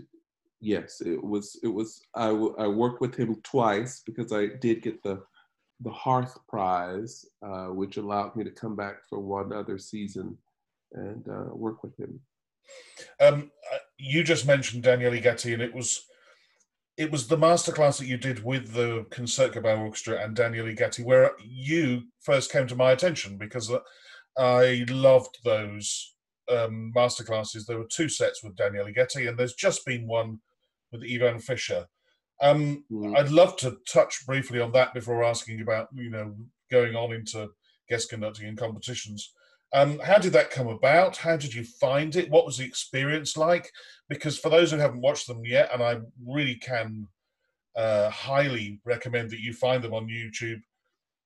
yes, 0.59 1.01
it 1.01 1.23
was 1.23 1.59
it 1.63 1.67
was 1.67 2.01
I, 2.15 2.27
w- 2.27 2.55
I 2.57 2.67
worked 2.67 3.01
with 3.01 3.15
him 3.15 3.35
twice 3.43 4.01
because 4.05 4.31
I 4.31 4.47
did 4.61 4.81
get 4.81 5.01
the 5.03 5.21
the 5.81 5.91
Harth 5.91 6.37
Prize, 6.47 7.25
uh, 7.45 7.67
which 7.67 7.97
allowed 7.97 8.35
me 8.35 8.43
to 8.43 8.51
come 8.51 8.75
back 8.75 8.97
for 9.09 9.19
one 9.19 9.51
other 9.51 9.77
season 9.77 10.37
and 10.93 11.27
uh, 11.27 11.53
work 11.53 11.83
with 11.83 11.97
him. 11.99 12.19
Um, 13.19 13.51
uh, 13.73 13.77
you 13.97 14.23
just 14.23 14.47
mentioned 14.47 14.83
Daniele 14.83 15.21
Gatti, 15.21 15.53
and 15.53 15.61
it 15.61 15.73
was 15.73 16.05
it 16.95 17.11
was 17.11 17.27
the 17.27 17.37
masterclass 17.37 17.97
that 17.97 18.05
you 18.05 18.17
did 18.17 18.43
with 18.43 18.73
the 18.73 19.05
Concertgebouw 19.09 19.79
Orchestra 19.79 20.23
and 20.23 20.35
Daniele 20.35 20.75
Gatti 20.75 21.03
where 21.03 21.31
you 21.43 22.03
first 22.21 22.51
came 22.51 22.67
to 22.67 22.75
my 22.75 22.91
attention 22.91 23.37
because 23.37 23.71
uh, 23.71 23.79
I 24.37 24.85
loved 24.89 25.39
those 25.43 26.15
um, 26.49 26.91
masterclasses. 26.95 27.65
There 27.65 27.77
were 27.77 27.87
two 27.91 28.09
sets 28.09 28.43
with 28.43 28.55
Daniele 28.55 28.91
Gatti, 28.93 29.27
and 29.27 29.37
there's 29.37 29.53
just 29.53 29.85
been 29.85 30.07
one 30.07 30.39
with 30.91 31.03
Ivan 31.03 31.39
Fischer. 31.39 31.87
Um, 32.41 32.83
mm. 32.91 33.17
I'd 33.17 33.29
love 33.29 33.55
to 33.57 33.77
touch 33.87 34.25
briefly 34.25 34.59
on 34.59 34.71
that 34.73 34.93
before 34.93 35.23
asking 35.23 35.61
about, 35.61 35.87
you 35.93 36.09
know, 36.09 36.35
going 36.71 36.95
on 36.95 37.13
into 37.13 37.49
guest 37.87 38.09
conducting 38.09 38.47
in 38.47 38.55
competitions. 38.55 39.33
Um, 39.73 39.99
how 39.99 40.19
did 40.19 40.33
that 40.33 40.51
come 40.51 40.67
about? 40.67 41.17
How 41.17 41.35
did 41.35 41.53
you 41.53 41.63
find 41.63 42.15
it? 42.15 42.29
What 42.29 42.45
was 42.45 42.57
the 42.57 42.65
experience 42.65 43.35
like? 43.37 43.71
Because 44.07 44.37
for 44.37 44.49
those 44.49 44.71
who 44.71 44.77
haven't 44.77 45.01
watched 45.01 45.27
them 45.27 45.43
yet, 45.45 45.69
and 45.73 45.81
I 45.81 45.99
really 46.25 46.55
can 46.55 47.07
uh, 47.75 48.09
highly 48.09 48.79
recommend 48.85 49.31
that 49.31 49.39
you 49.39 49.53
find 49.53 49.83
them 49.83 49.93
on 49.93 50.07
YouTube, 50.07 50.61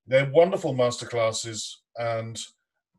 they're 0.05 0.31
wonderful 0.31 0.73
masterclasses 0.73 1.73
and 1.97 2.39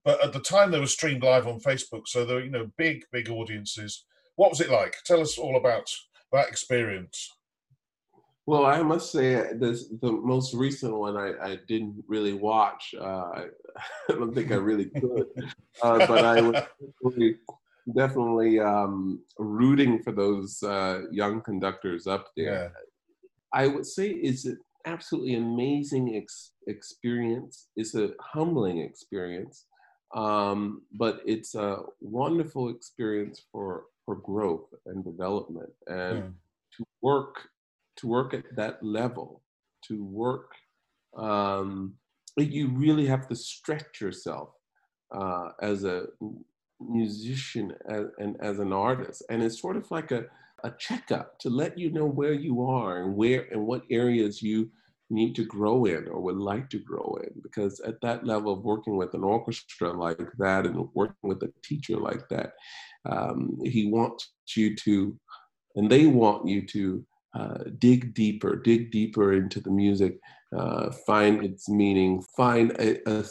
but 0.09 0.25
at 0.25 0.33
the 0.33 0.41
time 0.41 0.71
they 0.71 0.81
were 0.81 0.87
streamed 0.87 1.23
live 1.23 1.47
on 1.47 1.61
Facebook, 1.61 2.09
so 2.09 2.25
there 2.25 2.37
were 2.37 2.43
you 2.43 2.51
know 2.51 2.71
big 2.79 3.05
big 3.13 3.29
audiences. 3.29 4.07
What 4.37 4.49
was 4.49 4.63
it 4.63 4.71
like? 4.71 4.95
Tell 5.05 5.21
us 5.21 5.37
all 5.37 5.59
about 5.59 5.87
that 6.33 6.49
experience. 6.49 7.31
Well, 8.47 8.65
I 8.65 8.81
must 8.81 9.13
say 9.13 9.53
this 9.53 9.89
the 10.01 10.11
most 10.11 10.55
recent 10.55 10.95
one 10.95 11.19
I, 11.19 11.35
I 11.43 11.59
didn't 11.69 12.03
really 12.09 12.33
watch. 12.33 12.95
Uh, 12.99 13.05
I, 13.05 13.47
I 14.09 14.13
don't 14.15 14.35
think 14.35 14.51
I 14.51 14.55
really 14.55 14.87
could, 14.87 15.27
uh, 15.83 15.99
but 16.07 16.25
I 16.25 16.41
was 16.41 16.63
definitely, 17.03 17.37
definitely 17.95 18.61
um, 18.61 19.21
rooting 19.37 20.03
for 20.03 20.13
those 20.13 20.63
uh, 20.63 21.03
young 21.11 21.43
conductors 21.43 22.07
up 22.07 22.29
there. 22.35 22.73
Yeah. 22.73 22.81
I 23.53 23.67
would 23.67 23.85
say 23.85 24.09
it's 24.09 24.47
an 24.47 24.59
absolutely 24.87 25.35
amazing 25.35 26.17
ex- 26.17 26.53
experience. 26.67 27.69
It's 27.77 27.95
a 27.95 28.13
humbling 28.21 28.79
experience. 28.79 29.67
Um, 30.15 30.83
but 30.93 31.21
it's 31.27 31.55
a 31.55 31.81
wonderful 32.01 32.71
experience 32.71 33.43
for 33.53 33.85
for 34.09 34.17
growth 34.17 34.73
and 34.87 35.05
development 35.05 35.69
and 35.87 36.23
mm. 36.23 36.33
to 36.75 36.85
work 37.03 37.51
to 37.97 38.07
work 38.07 38.33
at 38.33 38.45
that 38.57 38.83
level 38.83 39.43
to 39.87 40.03
work 40.03 40.53
um, 41.19 41.93
you 42.39 42.69
really 42.69 43.05
have 43.05 43.29
to 43.29 43.37
stretch 43.37 44.01
yourself 44.01 44.51
uh, 45.15 45.51
as 45.61 45.85
a 45.85 46.07
musician 46.81 47.75
as, 47.91 48.07
and 48.19 48.37
as 48.41 48.61
an 48.61 48.73
artist 48.73 49.23
and 49.29 49.43
it's 49.43 49.61
sort 49.61 49.77
of 49.77 49.91
like 49.91 50.11
a, 50.11 50.25
a 50.65 50.71
checkup 50.79 51.39
to 51.39 51.51
let 51.51 51.77
you 51.77 51.91
know 51.91 52.07
where 52.07 52.33
you 52.33 52.63
are 52.63 53.03
and 53.03 53.15
where 53.15 53.47
and 53.51 53.67
what 53.67 53.83
areas 53.91 54.41
you 54.41 54.71
need 55.11 55.35
to 55.35 55.45
grow 55.45 55.87
in 55.87 56.07
or 56.09 56.21
would 56.21 56.37
like 56.37 56.69
to 56.71 56.79
grow 56.79 57.19
in 57.23 57.31
because 57.43 57.81
at 57.81 58.01
that 58.01 58.27
level 58.27 58.53
of 58.53 58.65
working 58.65 58.97
with 58.97 59.15
an 59.15 59.25
orchestra 59.25 59.93
like 59.93 60.31
that 60.39 60.67
and 60.67 60.89
working 60.95 61.17
with 61.23 61.43
a 61.43 61.53
teacher 61.63 61.97
like 61.97 62.29
that 62.29 62.53
um, 63.09 63.59
he 63.65 63.87
wants 63.87 64.33
you 64.55 64.77
to 64.77 65.19
and 65.77 65.91
they 65.91 66.07
want 66.07 66.47
you 66.47 66.67
to 66.67 67.05
uh, 67.35 67.59
dig 67.79 68.15
deeper 68.15 68.57
dig 68.57 68.91
deeper 68.91 69.33
into 69.33 69.61
the 69.61 69.71
music 69.71 70.19
uh, 70.57 70.91
find 71.07 71.45
its 71.45 71.69
meaning 71.69 72.23
find 72.37 72.73
a, 72.73 72.99
a, 73.11 73.25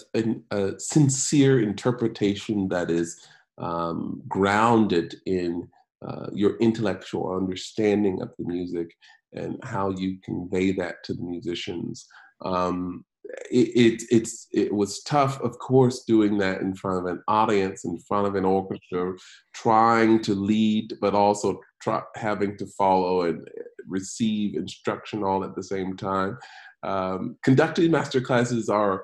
a, 0.52 0.80
sincere 0.80 1.60
interpretation 1.62 2.68
that 2.68 2.92
is 2.92 3.28
um, 3.58 4.22
grounded 4.28 5.16
in 5.26 5.68
uh, 6.08 6.28
your 6.32 6.58
intellectual 6.58 7.36
understanding 7.36 8.22
of 8.22 8.32
the 8.38 8.46
music 8.46 8.96
and 9.34 9.58
how 9.64 9.90
you 9.92 10.18
convey 10.24 10.72
that 10.72 10.96
to 11.04 11.14
the 11.14 11.24
musicians. 11.24 12.08
Um, 12.44 13.04
it, 13.52 13.68
it, 13.76 14.04
it's 14.10 14.48
it 14.52 14.74
was 14.74 15.04
tough, 15.04 15.42
of 15.42 15.60
course, 15.60 16.04
doing 16.04 16.38
that 16.38 16.62
in 16.62 16.74
front 16.74 17.00
of 17.00 17.12
an 17.12 17.22
audience, 17.28 17.84
in 17.84 18.00
front 18.00 18.28
of 18.28 18.36
an 18.36 18.46
orchestra, 18.46 19.14
trying 19.54 20.22
to 20.24 20.34
lead, 20.34 20.94
but 21.02 21.14
also 21.14 21.60
try, 21.82 22.02
having 22.16 22.58
to 22.58 22.66
follow 22.78 23.24
and 23.24 23.48
receive 23.88 24.56
instruction 24.56 25.24
all 25.24 25.44
at 25.44 25.56
the 25.56 25.64
same 25.64 25.98
time. 25.98 26.38
Um, 26.84 27.38
conducting 27.44 27.92
master 27.92 28.22
classes 28.22 28.70
are 28.70 29.04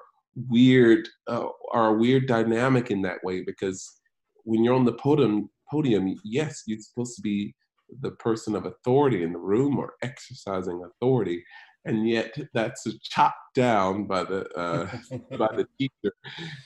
weird, 0.50 1.08
uh, 1.28 1.48
are 1.72 1.90
a 1.90 1.98
weird 1.98 2.28
dynamic 2.28 2.92
in 2.92 3.02
that 3.04 3.24
way 3.24 3.42
because 3.42 4.00
when 4.44 4.64
you're 4.64 4.76
on 4.76 4.86
the 4.86 4.94
podium, 4.94 5.50
podium, 5.72 6.16
yes, 6.24 6.64
you're 6.66 6.80
supposed 6.80 7.16
to 7.16 7.22
be 7.22 7.54
the 8.02 8.12
person 8.12 8.56
of 8.56 8.66
authority 8.66 9.24
in 9.24 9.34
the 9.34 9.40
room 9.40 9.78
or 9.78 9.94
exercising 10.02 10.84
authority 10.84 11.44
and 11.86 12.08
yet 12.08 12.36
that's 12.54 12.88
chopped 13.02 13.56
down 13.56 14.06
by 14.06 14.24
the 14.24 14.48
uh, 14.58 14.90
by 15.38 15.50
the 15.56 15.68
teacher, 15.78 16.14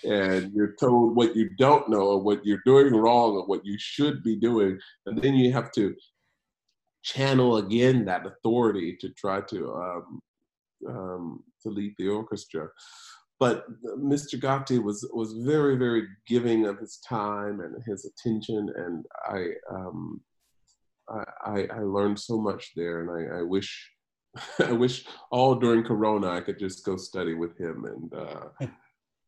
and 0.03 0.51
you're 0.53 0.75
told 0.79 1.15
what 1.15 1.35
you 1.35 1.49
don't 1.57 1.89
know 1.89 2.07
or 2.07 2.21
what 2.21 2.45
you're 2.45 2.61
doing 2.65 2.93
wrong 2.93 3.35
or 3.35 3.45
what 3.47 3.65
you 3.65 3.77
should 3.79 4.23
be 4.23 4.35
doing, 4.35 4.77
and 5.05 5.21
then 5.21 5.35
you 5.35 5.51
have 5.51 5.71
to 5.71 5.95
channel 7.03 7.57
again 7.57 8.05
that 8.05 8.25
authority 8.25 8.95
to 8.99 9.09
try 9.09 9.41
to 9.41 9.73
um, 9.73 10.19
um, 10.87 11.43
to 11.63 11.69
lead 11.69 11.93
the 11.97 12.07
orchestra. 12.07 12.67
But 13.39 13.65
Mr. 13.99 14.39
Gatti 14.39 14.79
was 14.79 15.07
was 15.13 15.33
very 15.45 15.77
very 15.77 16.07
giving 16.27 16.67
of 16.67 16.79
his 16.79 16.99
time 17.07 17.61
and 17.61 17.75
his 17.85 18.05
attention, 18.05 18.69
and 18.75 19.05
I 19.27 19.47
um, 19.73 20.21
I, 21.09 21.67
I, 21.71 21.79
learned 21.79 22.19
so 22.19 22.39
much 22.39 22.71
there, 22.75 23.01
and 23.01 23.09
I, 23.09 23.39
I 23.39 23.41
wish 23.41 23.91
I 24.59 24.71
wish 24.71 25.05
all 25.31 25.55
during 25.55 25.83
Corona 25.83 26.29
I 26.29 26.41
could 26.41 26.59
just 26.59 26.85
go 26.85 26.97
study 26.97 27.33
with 27.33 27.57
him 27.57 27.85
and 27.85 28.13
uh, 28.13 28.67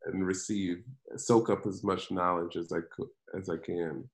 and 0.06 0.26
receive 0.26 0.84
soak 1.16 1.50
up 1.50 1.66
as 1.66 1.84
much 1.84 2.12
knowledge 2.12 2.56
as 2.56 2.72
I 2.72 2.80
could 2.92 3.10
as 3.38 3.50
I 3.50 3.58
can. 3.58 4.10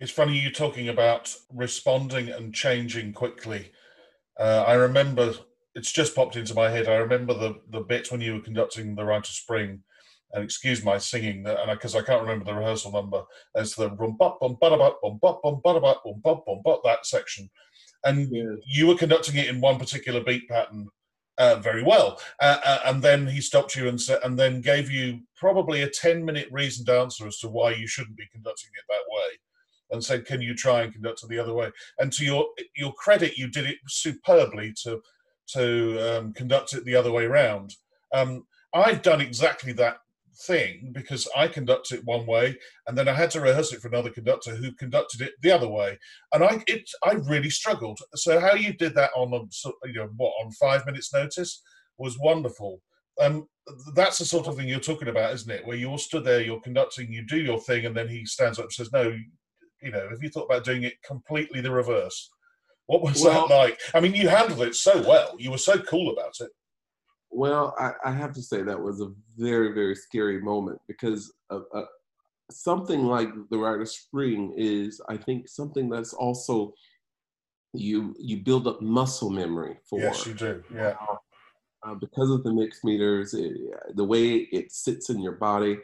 It's 0.00 0.12
funny 0.12 0.38
you 0.38 0.50
talking 0.50 0.88
about 0.88 1.34
responding 1.52 2.28
and 2.28 2.54
changing 2.54 3.12
quickly. 3.12 3.72
Uh, 4.38 4.64
I 4.66 4.74
remember 4.74 5.34
it's 5.74 5.92
just 5.92 6.14
popped 6.14 6.36
into 6.36 6.54
my 6.54 6.70
head. 6.70 6.88
I 6.88 6.96
remember 6.96 7.34
the 7.34 7.60
the 7.70 7.80
bit 7.80 8.10
when 8.10 8.20
you 8.20 8.34
were 8.34 8.40
conducting 8.40 8.94
the 8.94 9.04
Rite 9.04 9.28
of 9.28 9.34
Spring, 9.34 9.82
and 10.34 10.42
excuse 10.42 10.84
my 10.84 10.98
singing 10.98 11.44
that, 11.44 11.60
and 11.60 11.70
because 11.70 11.94
I, 11.94 12.00
I, 12.00 12.02
can't 12.02 12.20
remember 12.20 12.44
the 12.44 12.54
rehearsal 12.54 12.92
number, 12.92 13.22
as 13.54 13.74
the 13.74 13.90
rum 13.90 14.16
bum 14.18 14.34
bum 14.40 14.58
ba 14.60 14.70
bada 14.70 14.92
bum 15.00 15.18
bum 15.22 15.38
bum 15.42 15.60
bada 15.64 15.80
bum 15.80 16.20
bum 16.22 16.42
bum 16.44 16.60
bum 16.64 16.78
that 16.84 17.06
section, 17.06 17.48
and 18.04 18.28
yeah. 18.30 18.56
you 18.66 18.88
were 18.88 18.96
conducting 18.96 19.36
it 19.36 19.48
in 19.48 19.60
one 19.60 19.78
particular 19.78 20.22
beat 20.22 20.48
pattern 20.48 20.88
uh, 21.38 21.56
very 21.56 21.84
well, 21.84 22.20
uh, 22.42 22.58
uh, 22.64 22.80
and 22.86 23.00
then 23.00 23.28
he 23.28 23.40
stopped 23.40 23.76
you 23.76 23.88
and 23.88 24.00
said, 24.00 24.18
and 24.24 24.36
then 24.36 24.60
gave 24.60 24.90
you 24.90 25.20
probably 25.36 25.82
a 25.82 25.88
ten 25.88 26.24
minute 26.24 26.48
reasoned 26.50 26.88
answer 26.88 27.28
as 27.28 27.38
to 27.38 27.48
why 27.48 27.72
you 27.72 27.86
shouldn't 27.86 28.16
be 28.16 28.26
conducting 28.32 28.70
it 28.74 28.84
that 28.88 29.14
way, 29.14 29.38
and 29.92 30.04
said, 30.04 30.26
"Can 30.26 30.42
you 30.42 30.56
try 30.56 30.82
and 30.82 30.92
conduct 30.92 31.22
it 31.22 31.28
the 31.28 31.38
other 31.38 31.54
way?" 31.54 31.70
And 32.00 32.12
to 32.12 32.24
your 32.24 32.48
your 32.76 32.92
credit, 32.94 33.38
you 33.38 33.48
did 33.48 33.66
it 33.66 33.78
superbly 33.86 34.74
to 34.82 35.00
to 35.46 36.18
um, 36.18 36.32
conduct 36.32 36.72
it 36.72 36.84
the 36.84 36.96
other 36.96 37.12
way 37.12 37.26
round. 37.26 37.74
Um, 38.12 38.46
I've 38.74 39.02
done 39.02 39.20
exactly 39.20 39.72
that 39.74 39.98
thing 40.36 40.90
because 40.92 41.28
I 41.36 41.48
conduct 41.48 41.92
it 41.92 42.04
one 42.04 42.26
way, 42.26 42.56
and 42.86 42.96
then 42.96 43.08
I 43.08 43.14
had 43.14 43.30
to 43.32 43.40
rehearse 43.40 43.72
it 43.72 43.80
for 43.80 43.88
another 43.88 44.10
conductor 44.10 44.54
who 44.54 44.72
conducted 44.72 45.20
it 45.20 45.32
the 45.42 45.50
other 45.50 45.68
way, 45.68 45.98
and 46.32 46.44
I 46.44 46.62
it 46.66 46.88
I 47.04 47.12
really 47.12 47.50
struggled. 47.50 47.98
So 48.14 48.40
how 48.40 48.54
you 48.54 48.72
did 48.72 48.94
that 48.94 49.10
on 49.16 49.32
a 49.32 49.88
you 49.88 49.94
know 49.94 50.10
what 50.16 50.32
on 50.42 50.50
five 50.52 50.86
minutes 50.86 51.12
notice 51.12 51.62
was 51.98 52.18
wonderful. 52.18 52.80
Um, 53.20 53.46
that's 53.94 54.18
the 54.18 54.24
sort 54.24 54.48
of 54.48 54.56
thing 54.56 54.68
you're 54.68 54.80
talking 54.80 55.08
about, 55.08 55.34
isn't 55.34 55.50
it? 55.50 55.66
Where 55.66 55.76
you're 55.76 55.98
stood 55.98 56.24
there, 56.24 56.42
you're 56.42 56.60
conducting, 56.60 57.12
you 57.12 57.24
do 57.26 57.38
your 57.38 57.60
thing, 57.60 57.86
and 57.86 57.96
then 57.96 58.08
he 58.08 58.26
stands 58.26 58.58
up 58.58 58.66
and 58.66 58.72
says, 58.72 58.92
"No, 58.92 59.16
you 59.82 59.90
know, 59.90 60.08
have 60.10 60.22
you 60.22 60.28
thought 60.28 60.46
about 60.46 60.64
doing 60.64 60.82
it 60.82 60.94
completely 61.02 61.60
the 61.60 61.70
reverse?" 61.70 62.30
What 62.86 63.02
was 63.02 63.22
well, 63.22 63.48
that 63.48 63.54
like? 63.54 63.80
I 63.94 64.00
mean, 64.00 64.14
you 64.14 64.28
handled 64.28 64.60
it 64.60 64.74
so 64.74 65.00
well. 65.08 65.34
You 65.38 65.50
were 65.50 65.58
so 65.58 65.78
cool 65.78 66.12
about 66.12 66.34
it. 66.40 66.50
Well, 67.34 67.74
I, 67.78 67.90
I 68.04 68.12
have 68.12 68.32
to 68.34 68.42
say 68.42 68.62
that 68.62 68.80
was 68.80 69.00
a 69.00 69.12
very, 69.36 69.72
very 69.72 69.96
scary 69.96 70.40
moment 70.40 70.80
because 70.86 71.32
uh, 71.50 71.60
uh, 71.74 71.84
something 72.50 73.02
like 73.02 73.28
the 73.50 73.58
Rite 73.58 73.80
of 73.80 73.88
Spring 73.88 74.54
is, 74.56 75.00
I 75.08 75.16
think, 75.16 75.48
something 75.48 75.88
that's 75.88 76.12
also 76.12 76.74
you 77.72 78.14
you 78.20 78.36
build 78.36 78.68
up 78.68 78.80
muscle 78.80 79.30
memory 79.30 79.78
for. 79.88 79.98
Yes, 79.98 80.26
you 80.26 80.34
do. 80.34 80.62
Yeah. 80.72 80.94
Uh, 81.82 81.94
because 81.96 82.30
of 82.30 82.44
the 82.44 82.52
mixed 82.52 82.84
meters, 82.84 83.34
it, 83.34 83.52
the 83.96 84.04
way 84.04 84.36
it 84.52 84.72
sits 84.72 85.10
in 85.10 85.20
your 85.20 85.32
body, 85.32 85.78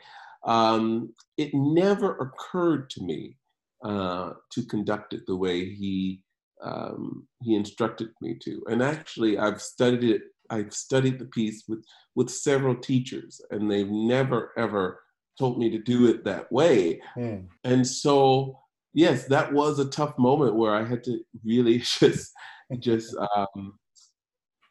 um, 0.45 1.13
it 1.37 1.51
never 1.53 2.17
occurred 2.19 2.89
to 2.91 3.03
me 3.03 3.37
uh, 3.85 4.35
to 4.51 4.63
conduct 4.67 5.13
it 5.15 5.27
the 5.27 5.37
way 5.37 5.75
he 5.75 6.23
um, 6.63 7.27
he 7.43 7.57
instructed 7.57 8.11
me 8.21 8.39
to. 8.45 8.63
And 8.69 8.83
actually, 8.83 9.37
I've 9.37 9.61
studied 9.61 10.05
it. 10.05 10.23
I've 10.51 10.75
studied 10.75 11.19
the 11.19 11.27
piece 11.27 11.65
with 11.69 11.85
with 12.15 12.31
several 12.31 12.75
teachers, 12.75 13.41
and 13.51 13.71
they've 13.71 13.91
never 13.91 14.53
ever 14.57 15.01
told 15.39 15.59
me 15.59 15.71
to 15.71 15.79
do 15.79 16.07
it 16.07 16.25
that 16.25 16.51
way. 16.53 17.01
Mm. 17.17 17.47
And 17.65 17.87
so, 17.87 18.59
yes, 18.93 19.27
that 19.27 19.53
was 19.53 19.79
a 19.79 19.89
tough 19.89 20.19
moment 20.19 20.57
where 20.57 20.75
I 20.75 20.85
had 20.85 21.05
to 21.05 21.21
really 21.45 21.79
just 22.01 22.33
just 22.79 23.17
um, 23.37 23.79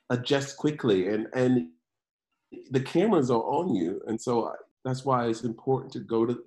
adjust 0.10 0.58
quickly, 0.58 1.08
and 1.08 1.28
and 1.34 1.70
the 2.72 2.82
cameras 2.82 3.32
are 3.32 3.44
on 3.44 3.76
you, 3.76 4.02
and 4.08 4.20
so 4.20 4.48
I, 4.48 4.54
that's 4.86 5.06
why 5.06 5.28
it's 5.28 5.44
important 5.44 5.92
to 5.94 6.00
go 6.00 6.26
to 6.26 6.40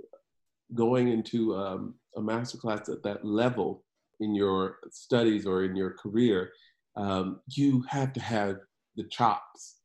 going 0.74 1.08
into 1.08 1.54
um, 1.56 1.94
a 2.16 2.20
masterclass 2.20 2.88
at 2.88 3.02
that 3.02 3.24
level 3.24 3.84
in 4.20 4.34
your 4.34 4.78
studies 4.90 5.46
or 5.46 5.64
in 5.64 5.76
your 5.76 5.90
career, 5.90 6.52
um, 6.96 7.40
you 7.48 7.84
have 7.88 8.12
to 8.12 8.20
have 8.20 8.56
the 8.96 9.04
chops, 9.04 9.76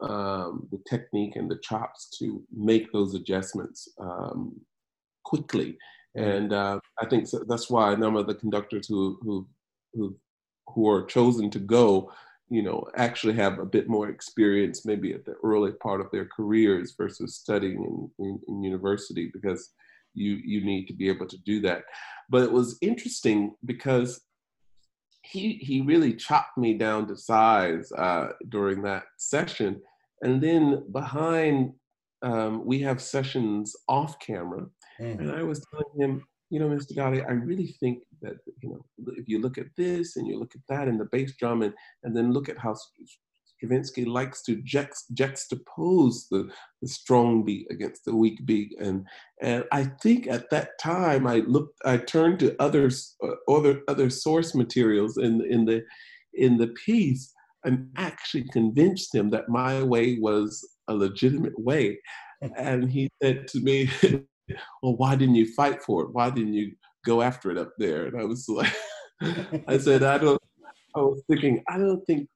um, 0.00 0.66
the 0.70 0.80
technique 0.88 1.36
and 1.36 1.50
the 1.50 1.58
chops 1.62 2.08
to 2.18 2.42
make 2.54 2.92
those 2.92 3.14
adjustments 3.14 3.88
um, 3.98 4.60
quickly. 5.24 5.76
And 6.14 6.52
uh, 6.52 6.80
I 7.00 7.06
think 7.06 7.26
so 7.26 7.44
that's 7.48 7.70
why 7.70 7.92
a 7.92 7.96
number 7.96 8.20
of 8.20 8.26
the 8.26 8.34
conductors 8.34 8.86
who, 8.88 9.18
who, 9.22 9.46
who, 9.94 10.16
who 10.68 10.88
are 10.88 11.04
chosen 11.04 11.50
to 11.50 11.58
go, 11.58 12.12
you 12.48 12.62
know, 12.62 12.84
actually 12.96 13.34
have 13.34 13.58
a 13.58 13.64
bit 13.64 13.88
more 13.88 14.08
experience 14.08 14.84
maybe 14.84 15.12
at 15.12 15.24
the 15.24 15.34
early 15.44 15.72
part 15.72 16.00
of 16.00 16.10
their 16.10 16.26
careers 16.26 16.94
versus 16.96 17.36
studying 17.36 18.10
in, 18.18 18.26
in, 18.26 18.40
in 18.48 18.64
university 18.64 19.30
because 19.32 19.70
you 20.14 20.40
you 20.44 20.64
need 20.64 20.86
to 20.86 20.92
be 20.92 21.08
able 21.08 21.26
to 21.26 21.38
do 21.38 21.60
that. 21.60 21.84
But 22.28 22.42
it 22.42 22.52
was 22.52 22.78
interesting 22.80 23.54
because 23.64 24.20
he 25.30 25.54
he 25.62 25.80
really 25.80 26.14
chopped 26.14 26.58
me 26.58 26.74
down 26.74 27.06
to 27.08 27.16
size 27.16 27.90
uh, 27.92 28.28
during 28.48 28.82
that 28.82 29.04
session, 29.16 29.80
and 30.22 30.42
then 30.42 30.84
behind 30.92 31.72
um, 32.22 32.64
we 32.64 32.80
have 32.80 33.00
sessions 33.00 33.74
off 33.88 34.18
camera, 34.18 34.66
mm. 35.00 35.18
and 35.18 35.30
I 35.30 35.42
was 35.42 35.64
telling 35.70 36.00
him, 36.00 36.24
you 36.50 36.58
know, 36.58 36.68
Mr. 36.68 36.94
Gatti, 36.94 37.22
I 37.22 37.32
really 37.32 37.68
think 37.80 38.02
that 38.22 38.36
you 38.62 38.70
know 38.70 38.84
if 39.16 39.28
you 39.28 39.40
look 39.40 39.58
at 39.58 39.68
this 39.76 40.16
and 40.16 40.26
you 40.26 40.38
look 40.38 40.54
at 40.54 40.62
that 40.68 40.88
and 40.88 41.00
the 41.00 41.08
bass 41.12 41.34
drum 41.36 41.62
and 41.62 41.74
and 42.02 42.16
then 42.16 42.32
look 42.32 42.48
at 42.48 42.58
how 42.58 42.74
Stravinsky 43.60 44.06
likes 44.06 44.42
to 44.44 44.56
juxtapose 44.56 46.28
the, 46.30 46.50
the 46.80 46.88
strong 46.88 47.44
beat 47.44 47.66
against 47.70 48.06
the 48.06 48.16
weak 48.16 48.46
beat, 48.46 48.74
and 48.80 49.06
and 49.42 49.64
I 49.70 49.84
think 50.02 50.26
at 50.28 50.48
that 50.48 50.78
time 50.80 51.26
I 51.26 51.40
looked, 51.46 51.78
I 51.84 51.98
turned 51.98 52.40
to 52.40 52.56
others, 52.58 53.16
uh, 53.22 53.32
other 53.52 53.82
other 53.86 54.08
source 54.08 54.54
materials 54.54 55.18
in 55.18 55.44
in 55.44 55.66
the 55.66 55.84
in 56.32 56.56
the 56.56 56.68
piece, 56.68 57.34
and 57.64 57.90
actually 57.98 58.44
convinced 58.44 59.14
him 59.14 59.28
that 59.30 59.50
my 59.50 59.82
way 59.82 60.18
was 60.18 60.66
a 60.88 60.94
legitimate 60.94 61.58
way, 61.60 62.00
and 62.56 62.90
he 62.90 63.10
said 63.22 63.46
to 63.48 63.60
me, 63.60 63.90
"Well, 64.82 64.96
why 64.96 65.16
didn't 65.16 65.34
you 65.34 65.52
fight 65.52 65.82
for 65.82 66.04
it? 66.04 66.14
Why 66.14 66.30
didn't 66.30 66.54
you 66.54 66.72
go 67.04 67.20
after 67.20 67.50
it 67.50 67.58
up 67.58 67.72
there?" 67.76 68.06
And 68.06 68.18
I 68.18 68.24
was 68.24 68.48
like, 68.48 68.72
I 69.68 69.76
said, 69.76 70.02
I 70.02 70.16
don't. 70.16 70.40
I 70.96 71.00
was 71.00 71.22
thinking, 71.28 71.62
I 71.68 71.76
don't 71.76 72.04
think 72.06 72.26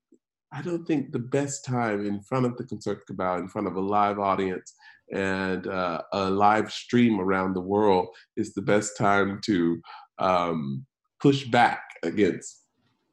I 0.55 0.63
don't 0.63 0.87
think 0.87 1.11
the 1.11 1.19
best 1.19 1.65
time 1.65 2.07
in 2.07 2.21
front 2.21 2.47
of 2.47 2.57
the 2.57 2.63
Concertgebouw, 2.63 3.41
in 3.41 3.49
front 3.49 3.67
of 3.67 3.75
a 3.75 3.81
live 3.81 4.21
audience 4.21 4.73
and 5.13 5.67
uh, 5.67 6.01
a 6.13 6.31
live 6.31 6.71
stream 6.71 7.19
around 7.19 7.55
the 7.55 7.61
world 7.61 8.09
is 8.37 8.55
the 8.55 8.63
best 8.63 8.97
time 8.97 9.41
to 9.47 9.81
um, 10.21 10.87
push 11.21 11.45
back 11.47 11.83
against, 12.05 12.63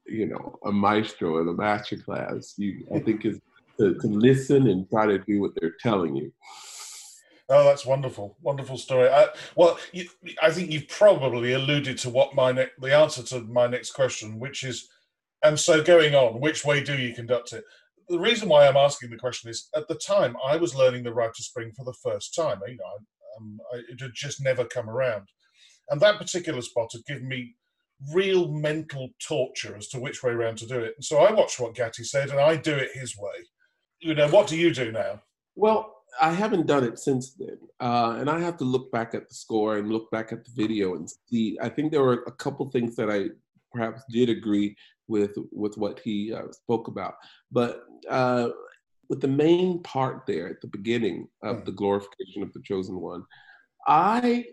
you 0.06 0.28
know, 0.28 0.60
a 0.66 0.72
maestro 0.72 1.42
in 1.42 1.48
a 1.48 1.54
master 1.54 1.98
class. 1.98 2.54
You, 2.58 2.86
I 2.94 3.00
think, 3.00 3.26
is 3.26 3.40
to, 3.80 3.96
to 3.96 4.08
listen 4.08 4.68
and 4.68 4.88
try 4.88 5.08
to 5.08 5.18
do 5.18 5.42
what 5.42 5.52
they're 5.60 5.76
telling 5.82 6.16
you. 6.16 6.32
Oh, 7.50 7.66
that's 7.66 7.88
wonderful, 7.88 8.38
wonderful 8.42 8.78
story. 8.78 9.10
I, 9.10 9.30
well, 9.56 9.80
you, 9.92 10.08
I 10.44 10.52
think 10.52 10.70
you've 10.70 10.88
probably 10.88 11.54
alluded 11.54 11.98
to 12.00 12.10
what 12.12 12.36
my 12.36 12.52
ne- 12.52 12.70
the 12.80 12.96
answer 12.96 13.24
to 13.24 13.42
my 13.42 13.66
next 13.66 13.92
question, 13.92 14.40
which 14.40 14.64
is 14.64 14.90
and 15.44 15.60
so 15.60 15.84
going 15.84 16.16
on, 16.16 16.40
which 16.40 16.66
way 16.66 16.84
do 16.84 16.98
you 16.98 17.14
conduct 17.14 17.54
it? 17.54 17.64
The 18.10 18.20
reason 18.20 18.50
why 18.50 18.68
I'm 18.68 18.78
asking 18.78 19.10
the 19.10 19.18
question 19.18 19.50
is 19.50 19.70
at 19.76 19.88
the 19.88 19.96
time 19.96 20.36
I 20.46 20.58
was 20.58 20.76
learning 20.76 21.04
the 21.04 21.14
Rite 21.14 21.30
of 21.30 21.36
Spring 21.38 21.72
for 21.76 21.86
the 21.86 21.96
first 22.04 22.36
time. 22.36 22.60
You 22.68 22.78
know, 22.78 22.98
um, 23.38 23.60
I, 23.74 23.78
it 23.90 24.02
had 24.02 24.12
just 24.14 24.44
never 24.44 24.66
come 24.66 24.90
around. 24.90 25.28
And 25.90 26.00
that 26.02 26.18
particular 26.18 26.62
spot 26.62 26.90
had 26.94 27.06
given 27.06 27.28
me 27.28 27.56
real 28.14 28.48
mental 28.52 29.10
torture 29.20 29.76
as 29.76 29.88
to 29.90 30.00
which 30.00 30.24
way 30.24 30.32
around 30.32 30.58
to 30.58 30.68
do 30.68 30.80
it. 30.80 30.94
And 30.96 31.06
so 31.06 31.20
I 31.20 31.32
watched 31.32 31.60
what 31.60 31.76
Gatti 31.76 32.04
said 32.04 32.30
and 32.30 32.40
I 32.40 32.56
do 32.56 32.74
it 32.76 32.90
his 32.94 33.18
way. 33.18 33.34
You 34.00 34.16
know, 34.16 34.28
what 34.30 34.48
do 34.48 34.58
you 34.58 34.74
do 34.74 34.92
now? 34.92 35.22
Well, 35.56 35.96
I 36.20 36.34
haven't 36.34 36.68
done 36.68 36.84
it 36.84 37.00
since 37.00 37.34
then. 37.34 37.58
Uh, 37.80 38.18
and 38.20 38.30
I 38.30 38.40
have 38.40 38.58
to 38.58 38.64
look 38.64 38.92
back 38.92 39.14
at 39.14 39.28
the 39.28 39.36
score 39.36 39.78
and 39.78 39.92
look 39.92 40.10
back 40.12 40.32
at 40.32 40.44
the 40.44 40.52
video 40.56 40.96
and 40.96 41.10
see. 41.30 41.58
I 41.62 41.70
think 41.70 41.92
there 41.92 42.04
were 42.04 42.24
a 42.26 42.32
couple 42.32 42.70
things 42.70 42.96
that 42.96 43.10
I 43.10 43.28
perhaps 43.72 44.04
did 44.10 44.30
agree 44.30 44.76
with 45.12 45.36
with 45.52 45.78
what 45.78 46.00
he 46.00 46.34
uh, 46.34 46.52
spoke 46.52 46.88
about. 46.88 47.16
But 47.52 47.84
uh, 48.10 48.50
with 49.10 49.22
the 49.22 49.28
main 49.46 49.84
part 49.84 50.24
there 50.26 50.48
at 50.50 50.62
the 50.62 50.68
beginning 50.78 51.28
of 51.44 51.58
mm. 51.58 51.66
the 51.66 51.74
glorification 51.74 52.42
of 52.44 52.52
the 52.54 52.62
chosen 52.64 53.00
one, 53.00 53.24
I 53.88 54.46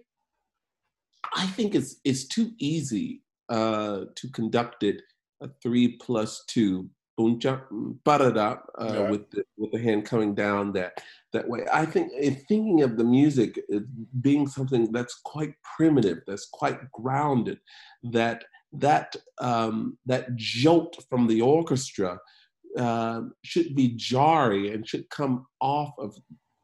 I 1.34 1.46
think 1.46 1.74
it's 1.74 1.96
it's 2.04 2.26
too 2.26 2.50
easy 2.58 3.22
uh, 3.48 3.98
to 4.16 4.28
conduct 4.32 4.82
it 4.82 5.00
a 5.40 5.48
three 5.62 5.96
plus 6.04 6.44
two 6.48 6.90
boom 7.16 7.38
jump 7.40 7.64
uh, 8.06 8.92
Yeah. 8.92 9.10
with 9.10 9.30
the 9.30 9.42
with 9.56 9.72
the 9.72 9.82
hand 9.86 10.04
coming 10.04 10.34
down 10.34 10.72
that 10.72 10.92
that 11.32 11.48
way. 11.48 11.66
I 11.72 11.84
think 11.84 12.12
in 12.12 12.36
thinking 12.48 12.82
of 12.82 12.96
the 12.96 13.04
music 13.04 13.60
being 14.20 14.46
something 14.46 14.92
that's 14.92 15.20
quite 15.24 15.54
primitive, 15.76 16.18
that's 16.26 16.48
quite 16.60 16.78
grounded, 16.92 17.58
that 18.18 18.44
that 18.72 19.16
um, 19.40 19.98
that 20.06 20.34
jolt 20.36 20.96
from 21.08 21.26
the 21.26 21.40
orchestra 21.40 22.18
uh, 22.78 23.22
should 23.42 23.74
be 23.74 23.94
jarring 23.96 24.72
and 24.72 24.86
should 24.86 25.08
come 25.10 25.46
off 25.60 25.92
of 25.98 26.14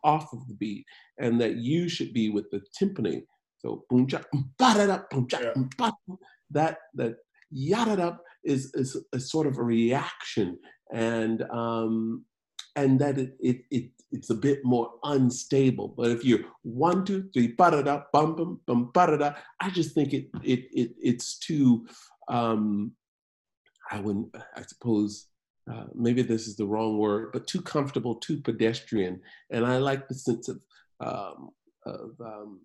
off 0.02 0.32
of 0.32 0.46
the 0.48 0.54
beat, 0.54 0.84
and 1.18 1.40
that 1.40 1.56
you 1.56 1.88
should 1.88 2.12
be 2.12 2.28
with 2.30 2.50
the 2.50 2.60
timpani. 2.78 3.22
So 3.58 3.84
boom 3.88 4.06
cha 4.06 4.22
ba-da-da, 4.58 5.02
boom 5.10 5.26
cha 5.28 5.38
ba-da. 5.78 6.16
that 6.50 6.78
that 6.94 7.14
yada 7.50 7.96
da 7.96 8.16
is, 8.44 8.70
is 8.74 9.02
a 9.12 9.20
sort 9.20 9.46
of 9.46 9.58
a 9.58 9.62
reaction 9.62 10.58
and 10.92 11.42
um, 11.50 12.24
and 12.76 13.00
that 13.00 13.18
it, 13.18 13.36
it, 13.40 13.64
it 13.70 13.90
it's 14.12 14.30
a 14.30 14.34
bit 14.34 14.64
more 14.64 14.92
unstable. 15.02 15.88
But 15.88 16.10
if 16.10 16.24
you're 16.24 16.44
one, 16.62 17.04
two, 17.04 17.28
three, 17.32 17.48
ba-da-da, 17.48 18.02
bum, 18.12 18.36
bum, 18.36 18.60
bum, 18.66 18.90
ba-da-da, 18.94 19.34
I 19.60 19.70
just 19.70 19.94
think 19.94 20.12
it, 20.12 20.28
it, 20.42 20.68
it 20.72 20.92
it's 21.00 21.38
too, 21.38 21.86
um, 22.28 22.92
I 23.90 24.00
wouldn't, 24.00 24.34
I 24.56 24.62
suppose, 24.62 25.26
uh, 25.70 25.86
maybe 25.94 26.22
this 26.22 26.46
is 26.46 26.56
the 26.56 26.66
wrong 26.66 26.96
word, 26.98 27.30
but 27.32 27.48
too 27.48 27.60
comfortable, 27.60 28.16
too 28.16 28.40
pedestrian. 28.40 29.20
And 29.50 29.66
I 29.66 29.78
like 29.78 30.06
the 30.06 30.14
sense 30.14 30.48
of, 30.48 30.62
um, 31.00 31.50
of, 31.84 32.10
um, 32.20 32.60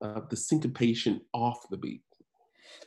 of 0.00 0.28
the 0.28 0.36
syncopation 0.36 1.20
off 1.32 1.68
the 1.68 1.78
beat. 1.78 2.02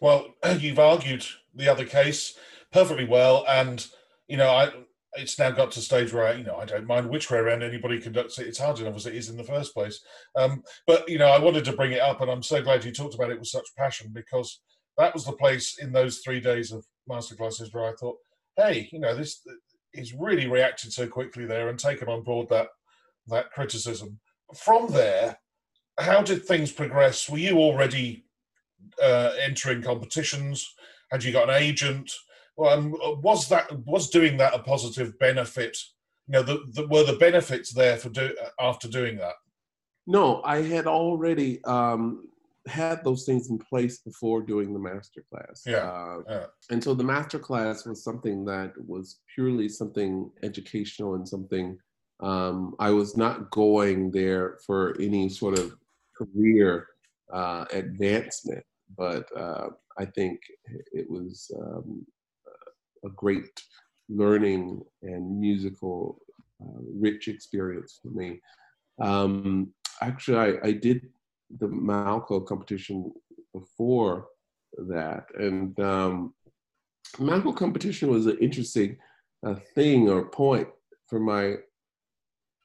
Well, 0.02 0.36
you've 0.60 0.80
argued 0.80 1.26
the 1.54 1.68
other 1.68 1.86
case 1.86 2.38
perfectly 2.72 3.06
well, 3.06 3.46
and 3.48 3.86
you 4.28 4.38
know, 4.38 4.50
I 4.50 4.72
it's 5.14 5.40
now 5.40 5.52
got 5.52 5.72
to 5.72 5.82
stage 5.82 6.14
where 6.14 6.28
I, 6.28 6.34
you 6.34 6.44
know 6.44 6.58
I 6.58 6.66
don't 6.66 6.88
mind 6.88 7.10
which 7.10 7.32
way 7.32 7.40
around 7.40 7.64
anybody 7.64 8.00
conducts 8.00 8.38
it. 8.40 8.48
It's 8.48 8.60
hard 8.60 8.80
enough 8.80 8.96
as 8.96 9.06
it 9.06 9.16
is 9.16 9.30
in 9.30 9.38
the 9.38 9.44
first 9.44 9.74
place. 9.74 10.00
Um, 10.36 10.64
but 10.86 11.08
you 11.10 11.18
know, 11.18 11.30
I 11.30 11.40
wanted 11.40 11.66
to 11.66 11.74
bring 11.74 11.92
it 11.92 12.02
up, 12.02 12.22
and 12.22 12.30
I'm 12.30 12.44
so 12.44 12.62
glad 12.62 12.86
you 12.86 12.92
talked 12.92 13.16
about 13.16 13.32
it 13.32 13.40
with 13.40 13.48
such 13.48 13.76
passion 13.78 14.12
because 14.14 14.62
that 14.98 15.14
was 15.14 15.26
the 15.26 15.34
place 15.34 15.78
in 15.80 15.92
those 15.92 16.20
three 16.20 16.40
days 16.40 16.72
of 16.72 16.86
masterclasses 17.10 17.74
where 17.74 17.86
I 17.86 17.94
thought, 17.94 18.18
hey, 18.58 18.90
you 18.92 19.00
know, 19.00 19.16
this 19.16 19.42
is 19.94 20.14
really 20.14 20.48
reacted 20.48 20.94
so 20.94 21.08
quickly 21.08 21.46
there 21.46 21.70
and 21.70 21.80
taken 21.80 22.08
on 22.08 22.24
board 22.24 22.50
that 22.50 22.68
that 23.28 23.52
criticism. 23.52 24.20
From 24.56 24.92
there, 24.92 25.38
how 26.00 26.22
did 26.22 26.46
things 26.46 26.72
progress? 26.72 27.30
Were 27.30 27.38
you 27.38 27.58
already 27.58 28.26
uh, 29.02 29.32
entering 29.40 29.82
competitions? 29.82 30.74
Had 31.12 31.24
you 31.24 31.32
got 31.32 31.50
an 31.50 31.56
agent? 31.56 32.12
Well, 32.60 32.78
um, 32.78 32.92
was 33.22 33.48
that 33.48 33.72
was 33.86 34.10
doing 34.10 34.36
that 34.38 34.54
a 34.54 34.60
positive 34.60 35.18
benefit? 35.18 35.78
You 36.28 36.34
know, 36.34 36.44
the, 36.44 36.60
the, 36.74 36.88
were 36.88 37.06
the 37.06 37.18
benefits 37.18 37.72
there 37.74 37.96
for 37.96 38.10
do 38.10 38.36
after 38.60 38.90
doing 38.90 39.16
that? 39.18 39.36
No, 40.06 40.42
I 40.44 40.62
had 40.64 40.86
already 40.86 41.64
um, 41.64 42.28
had 42.68 43.02
those 43.06 43.24
things 43.26 43.50
in 43.50 43.60
place 43.60 44.00
before 44.00 44.42
doing 44.42 44.74
the 44.74 44.80
master 44.80 45.24
class. 45.32 45.64
Yeah, 45.66 45.90
Uh, 45.90 46.18
yeah. 46.28 46.46
And 46.70 46.84
so 46.84 46.94
the 46.94 47.04
master 47.04 47.40
class 47.40 47.86
was 47.86 48.04
something 48.04 48.44
that 48.46 48.74
was 48.86 49.20
purely 49.34 49.70
something 49.70 50.30
educational 50.44 51.16
and 51.16 51.26
something 51.26 51.78
um, 52.20 52.76
I 52.78 52.90
was 52.90 53.16
not 53.16 53.50
going 53.52 54.12
there 54.12 54.58
for 54.66 54.98
any 55.00 55.30
sort 55.30 55.58
of 55.58 55.78
career 56.14 56.88
uh, 57.32 57.64
advancement, 57.72 58.66
but 58.98 59.26
uh, 59.38 59.70
I 59.98 60.04
think 60.04 60.42
it 60.92 61.10
was 61.10 61.50
um, 61.58 62.06
a 63.06 63.10
great 63.10 63.64
learning 64.10 64.82
and 65.04 65.40
musical 65.40 66.20
uh, 66.62 66.82
rich 66.94 67.28
experience 67.28 68.00
for 68.02 68.10
me. 68.10 68.40
Um, 69.02 69.72
actually, 70.02 70.38
I, 70.38 70.68
I 70.68 70.72
did 70.74 71.08
the 71.58 71.68
Malko 71.68 72.46
competition 72.46 73.12
before 73.54 74.28
that, 74.90 75.26
and 75.36 75.80
um, 75.80 76.34
Malko 77.18 77.56
competition 77.56 78.10
was 78.10 78.26
an 78.26 78.38
interesting 78.40 78.98
uh, 79.46 79.56
thing 79.74 80.10
or 80.10 80.26
point 80.26 80.68
for 81.08 81.20
my 81.20 81.56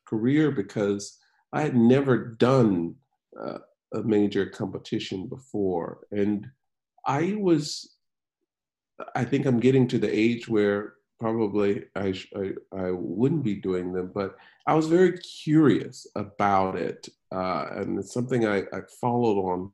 career 0.07 0.51
because 0.51 1.19
I 1.53 1.63
had 1.63 1.77
never 1.77 2.19
done 2.19 2.97
uh, 3.41 3.59
a 3.95 4.03
major 4.03 4.47
competition 4.47 5.29
before, 5.29 6.01
and 6.11 6.47
I 7.07 7.37
was. 7.39 7.94
I 9.15 9.25
think 9.25 9.47
I'm 9.47 9.61
getting 9.61 9.89
to 9.89 9.99
the 9.99 10.13
age 10.13 10.49
where 10.49 10.95
probably 11.21 11.85
I, 11.97 12.13
sh- 12.13 12.33
I, 12.37 12.53
I 12.77 12.91
wouldn't 12.91 13.45
be 13.45 13.55
doing 13.55 13.93
them, 13.93 14.11
but 14.15 14.37
I 14.67 14.75
was 14.75 14.87
very 14.87 15.19
curious 15.19 16.07
about 16.17 16.77
it, 16.77 17.09
uh, 17.33 17.67
and 17.73 17.99
it's 17.99 18.13
something 18.13 18.47
I, 18.47 18.59
I 18.73 18.81
followed 19.01 19.41
on 19.41 19.73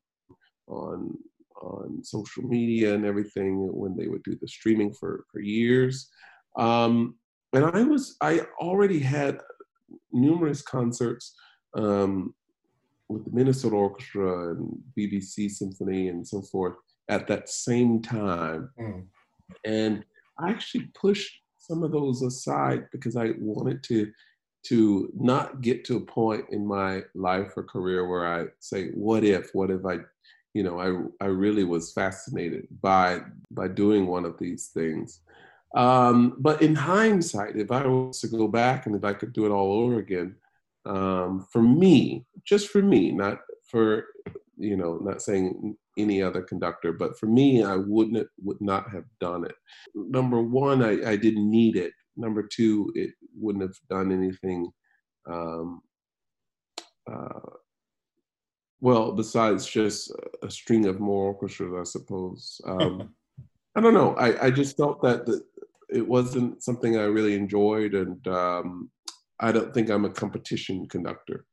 on 0.67 1.19
on 1.63 2.03
social 2.03 2.43
media 2.43 2.95
and 2.95 3.05
everything 3.05 3.71
when 3.77 3.95
they 3.95 4.09
would 4.09 4.23
do 4.23 4.37
the 4.41 4.49
streaming 4.49 4.93
for 4.93 5.25
for 5.31 5.41
years. 5.41 6.11
Um, 6.57 7.17
and 7.53 7.65
I 7.65 7.83
was 7.83 8.17
I 8.21 8.41
already 8.61 8.99
had 8.99 9.41
numerous 10.13 10.63
concerts 10.63 11.35
um, 11.75 12.35
with 13.09 13.25
the 13.25 13.31
Minnesota 13.33 13.77
Orchestra 13.77 14.53
and 14.53 14.79
BBC 14.99 15.51
Symphony 15.51 16.09
and 16.09 16.27
so 16.27 16.43
forth 16.43 16.77
at 17.09 17.27
that 17.29 17.49
same 17.49 18.03
time. 18.03 18.71
Mm. 18.79 19.07
And 19.65 20.05
I 20.39 20.51
actually 20.51 20.89
pushed 20.95 21.33
some 21.59 21.83
of 21.83 21.93
those 21.93 22.23
aside 22.23 22.89
because 22.93 23.17
I 23.17 23.33
wanted 23.39 23.83
to 23.85 24.11
to 24.63 25.11
not 25.15 25.63
get 25.63 25.85
to 25.87 25.97
a 25.97 26.01
point 26.01 26.45
in 26.51 26.67
my 26.67 27.03
life 27.15 27.53
or 27.57 27.63
career 27.63 28.07
where 28.07 28.27
I 28.27 28.49
say, 28.59 28.91
what 28.91 29.25
if, 29.25 29.49
what 29.55 29.71
if 29.71 29.87
I, 29.87 30.01
you 30.53 30.63
know, 30.63 30.79
I 30.79 31.25
I 31.25 31.29
really 31.29 31.65
was 31.65 31.93
fascinated 31.93 32.67
by 32.83 33.21
by 33.51 33.69
doing 33.69 34.07
one 34.07 34.25
of 34.25 34.39
these 34.39 34.69
things. 34.69 35.21
Um, 35.77 36.37
but 36.39 36.61
in 36.63 36.75
hindsight, 36.75 37.57
if 37.57 37.71
I 37.71 37.87
was 37.87 38.21
to 38.21 38.29
go 38.29 38.49
back 38.49 38.87
and 38.87 38.97
if 38.97 39.05
I 39.05 39.13
could 39.13 39.33
do 39.33 39.47
it 39.47 39.51
all 39.51 39.73
over 39.73 39.99
again, 39.99 40.35
um, 40.85 41.47
for 41.53 41.63
me, 41.63 42.27
just 42.45 42.69
for 42.69 42.83
me, 42.83 43.13
not 43.13 43.39
for 43.71 44.07
you 44.57 44.77
know, 44.77 44.99
not 44.99 45.23
saying 45.23 45.77
any 45.99 46.23
other 46.23 46.43
conductor, 46.43 46.93
but 46.93 47.19
for 47.19 47.27
me, 47.27 47.63
I 47.63 47.77
wouldn't 47.77 48.29
would 48.43 48.61
not 48.61 48.91
have 48.91 49.05
done 49.21 49.45
it. 49.45 49.55
Number 49.95 50.41
one, 50.43 50.83
I, 50.83 51.11
I 51.11 51.17
didn't 51.17 51.51
need 51.51 51.77
it. 51.77 51.93
Number 52.17 52.43
two, 52.43 52.93
it 52.95 53.11
wouldn't 53.37 53.63
have 53.63 53.77
done 53.89 54.13
anything. 54.13 54.71
Um, 55.31 55.83
uh, 57.11 57.51
well, 58.81 59.13
besides 59.13 59.67
just 59.67 60.13
a 60.43 60.51
string 60.51 60.87
of 60.87 61.01
more 61.01 61.27
orchestras, 61.35 61.75
I 61.79 61.85
suppose. 61.85 62.61
Um, 62.67 63.15
I 63.77 63.81
don't 63.81 63.95
know. 63.95 64.15
I, 64.17 64.47
I 64.47 64.51
just 64.51 64.77
felt 64.77 65.01
that 65.03 65.27
the, 65.27 65.45
it 65.89 66.07
wasn't 66.07 66.63
something 66.63 66.97
I 66.97 67.03
really 67.03 67.35
enjoyed, 67.35 67.95
and 67.95 68.27
um, 68.29 68.91
I 69.39 69.53
don't 69.53 69.73
think 69.73 69.91
I'm 69.91 70.05
a 70.05 70.11
competition 70.11 70.89
conductor. 70.89 71.47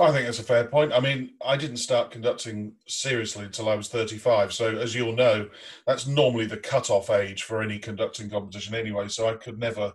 I 0.00 0.12
think 0.12 0.24
that's 0.24 0.38
a 0.38 0.44
fair 0.44 0.64
point. 0.64 0.92
I 0.92 1.00
mean, 1.00 1.34
I 1.44 1.56
didn't 1.56 1.76
start 1.76 2.10
conducting 2.10 2.72
seriously 2.88 3.44
until 3.44 3.68
I 3.68 3.74
was 3.74 3.88
35. 3.88 4.52
So, 4.52 4.76
as 4.76 4.94
you'll 4.94 5.14
know, 5.14 5.48
that's 5.86 6.06
normally 6.06 6.46
the 6.46 6.56
cut-off 6.56 7.10
age 7.10 7.42
for 7.42 7.60
any 7.60 7.78
conducting 7.78 8.30
competition 8.30 8.74
anyway. 8.74 9.08
So, 9.08 9.28
I 9.28 9.34
could 9.34 9.58
never 9.58 9.92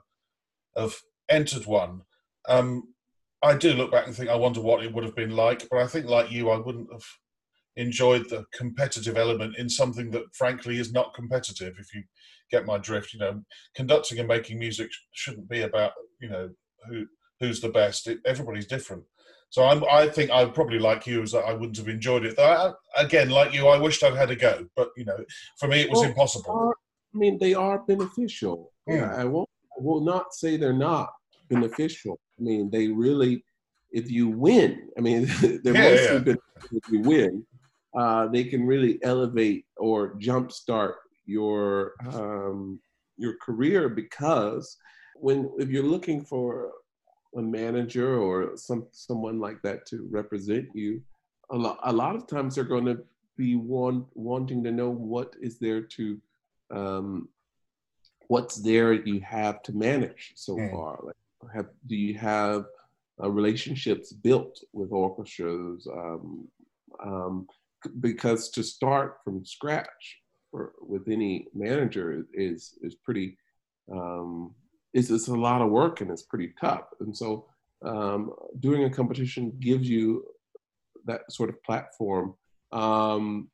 have 0.78 0.96
entered 1.30 1.66
one. 1.66 2.02
Um, 2.48 2.94
I 3.42 3.58
do 3.58 3.74
look 3.74 3.92
back 3.92 4.06
and 4.06 4.16
think, 4.16 4.30
I 4.30 4.36
wonder 4.36 4.62
what 4.62 4.84
it 4.84 4.94
would 4.94 5.04
have 5.04 5.16
been 5.16 5.36
like. 5.36 5.68
But 5.70 5.82
I 5.82 5.88
think, 5.88 6.06
like 6.06 6.32
you, 6.32 6.50
I 6.50 6.58
wouldn't 6.58 6.92
have 6.92 7.06
enjoyed 7.76 8.30
the 8.30 8.46
competitive 8.54 9.18
element 9.18 9.58
in 9.58 9.70
something 9.70 10.12
that, 10.12 10.24
frankly, 10.34 10.80
is 10.80 10.94
not 10.94 11.14
competitive. 11.16 11.76
If 11.80 11.94
you 11.94 12.04
get 12.52 12.66
my 12.66 12.78
drift, 12.78 13.14
you 13.14 13.20
know, 13.20 13.44
conducting 13.76 14.20
and 14.20 14.28
making 14.28 14.60
music 14.60 14.90
shouldn't 15.14 15.50
be 15.50 15.62
about, 15.62 15.94
you 16.20 16.30
know, 16.30 16.50
who 16.88 17.06
who's 17.40 17.60
the 17.60 17.70
best. 17.70 18.08
It, 18.08 18.20
everybody's 18.26 18.68
different. 18.68 19.04
So 19.56 19.64
I'm, 19.64 19.86
I 19.90 20.10
think 20.10 20.32
I 20.32 20.44
probably 20.44 20.80
like 20.80 21.08
you 21.08 21.26
that 21.28 21.46
I 21.46 21.54
wouldn't 21.54 21.78
have 21.78 21.88
enjoyed 21.88 22.26
it. 22.26 22.36
Though 22.36 22.76
I, 22.98 23.02
again, 23.02 23.30
like 23.30 23.54
you, 23.54 23.70
I 23.70 23.78
wished 23.78 24.04
I'd 24.04 24.14
had 24.14 24.30
a 24.30 24.36
go, 24.36 24.66
but 24.76 24.90
you 24.98 25.06
know, 25.06 25.18
for 25.58 25.70
me 25.70 25.80
it 25.80 25.90
was 25.90 26.02
Well, 26.02 26.10
impossible. 26.10 26.52
are- 26.52 26.76
I 27.14 27.18
mean, 27.18 27.38
they 27.40 27.54
are 27.54 27.80
beneficial. 27.80 28.74
Yeah, 28.86 29.16
I 29.16 29.24
won't. 29.24 29.48
I 29.78 29.82
will 29.82 30.02
not 30.02 30.34
say 30.34 30.58
they're 30.58 30.74
not 30.92 31.10
beneficial. 31.50 32.20
I 32.38 32.44
mean, 32.44 32.70
they 32.70 32.90
really, 32.90 33.46
if 33.94 34.12
you 34.12 34.28
win, 34.28 34.90
I 34.98 35.00
mean, 35.00 35.26
they're 35.64 35.74
Yeah, 35.74 35.90
mostly 35.90 36.18
yeah. 36.18 36.20
beneficial 36.20 36.74
if 36.74 36.84
you 36.92 37.00
win. 37.00 37.48
Uh, 37.98 38.28
they 38.28 38.44
can 38.44 38.66
really 38.68 39.00
elevate 39.04 39.66
or 39.78 40.16
jumpstart 40.16 40.96
your 41.26 41.94
um, 42.12 42.82
your 43.16 43.36
career 43.38 43.88
because 43.88 44.76
when 45.16 45.50
if 45.60 45.70
you're 45.70 45.92
looking 45.96 46.26
for 46.26 46.72
a 47.36 47.42
manager 47.42 48.18
or 48.20 48.56
some 48.56 48.88
someone 48.92 49.40
like 49.40 49.62
that 49.62 49.86
to 49.88 50.08
represent 50.10 50.68
you, 50.74 51.02
a 51.52 51.58
lot 51.58 51.80
a 51.84 51.92
lot 51.94 52.16
of 52.16 52.28
times 52.28 52.56
they're 52.56 52.64
going 52.64 52.86
to 52.86 53.04
be 53.38 53.56
want, 53.56 54.06
wanting 54.14 54.64
to 54.64 54.72
know 54.72 54.90
what 54.90 55.36
is 55.42 55.60
there 55.60 55.82
to 55.82 56.20
um, 56.72 57.28
what's 58.28 58.56
there 58.56 58.94
you 58.94 59.20
have 59.20 59.62
to 59.64 59.74
manage 59.74 60.34
so 60.36 60.56
Mm. 60.58 60.72
far? 60.72 61.00
Like, 61.04 61.16
have 61.54 61.70
do 61.88 61.96
you 61.96 62.16
have 62.18 62.66
uh, 63.22 63.30
relationships 63.30 64.12
built 64.12 64.64
with 64.74 64.92
orchestras? 64.92 65.88
Um, 65.88 66.48
um, 67.04 67.48
because 68.00 68.50
to 68.52 68.64
start 68.64 69.18
from 69.24 69.46
scratch 69.46 70.22
for, 70.50 70.74
with 70.82 71.08
any 71.08 71.48
manager 71.54 72.26
is 72.34 72.78
is 72.82 72.96
pretty 72.96 73.38
um, 73.92 74.56
it's, 74.96 75.10
it's 75.10 75.28
a 75.28 75.36
lot 75.36 75.62
of 75.62 75.70
work 75.70 76.00
and 76.02 76.10
it's 76.10 76.24
pretty 76.24 76.54
tough. 76.60 76.86
And 77.02 77.16
so 77.16 77.46
um, 77.84 78.32
doing 78.62 78.86
a 78.86 78.90
competition 78.90 79.54
gives 79.60 79.88
you 79.88 80.26
that 81.06 81.30
sort 81.30 81.50
of 81.50 81.62
platform. 81.64 82.34
Um, 82.72 83.50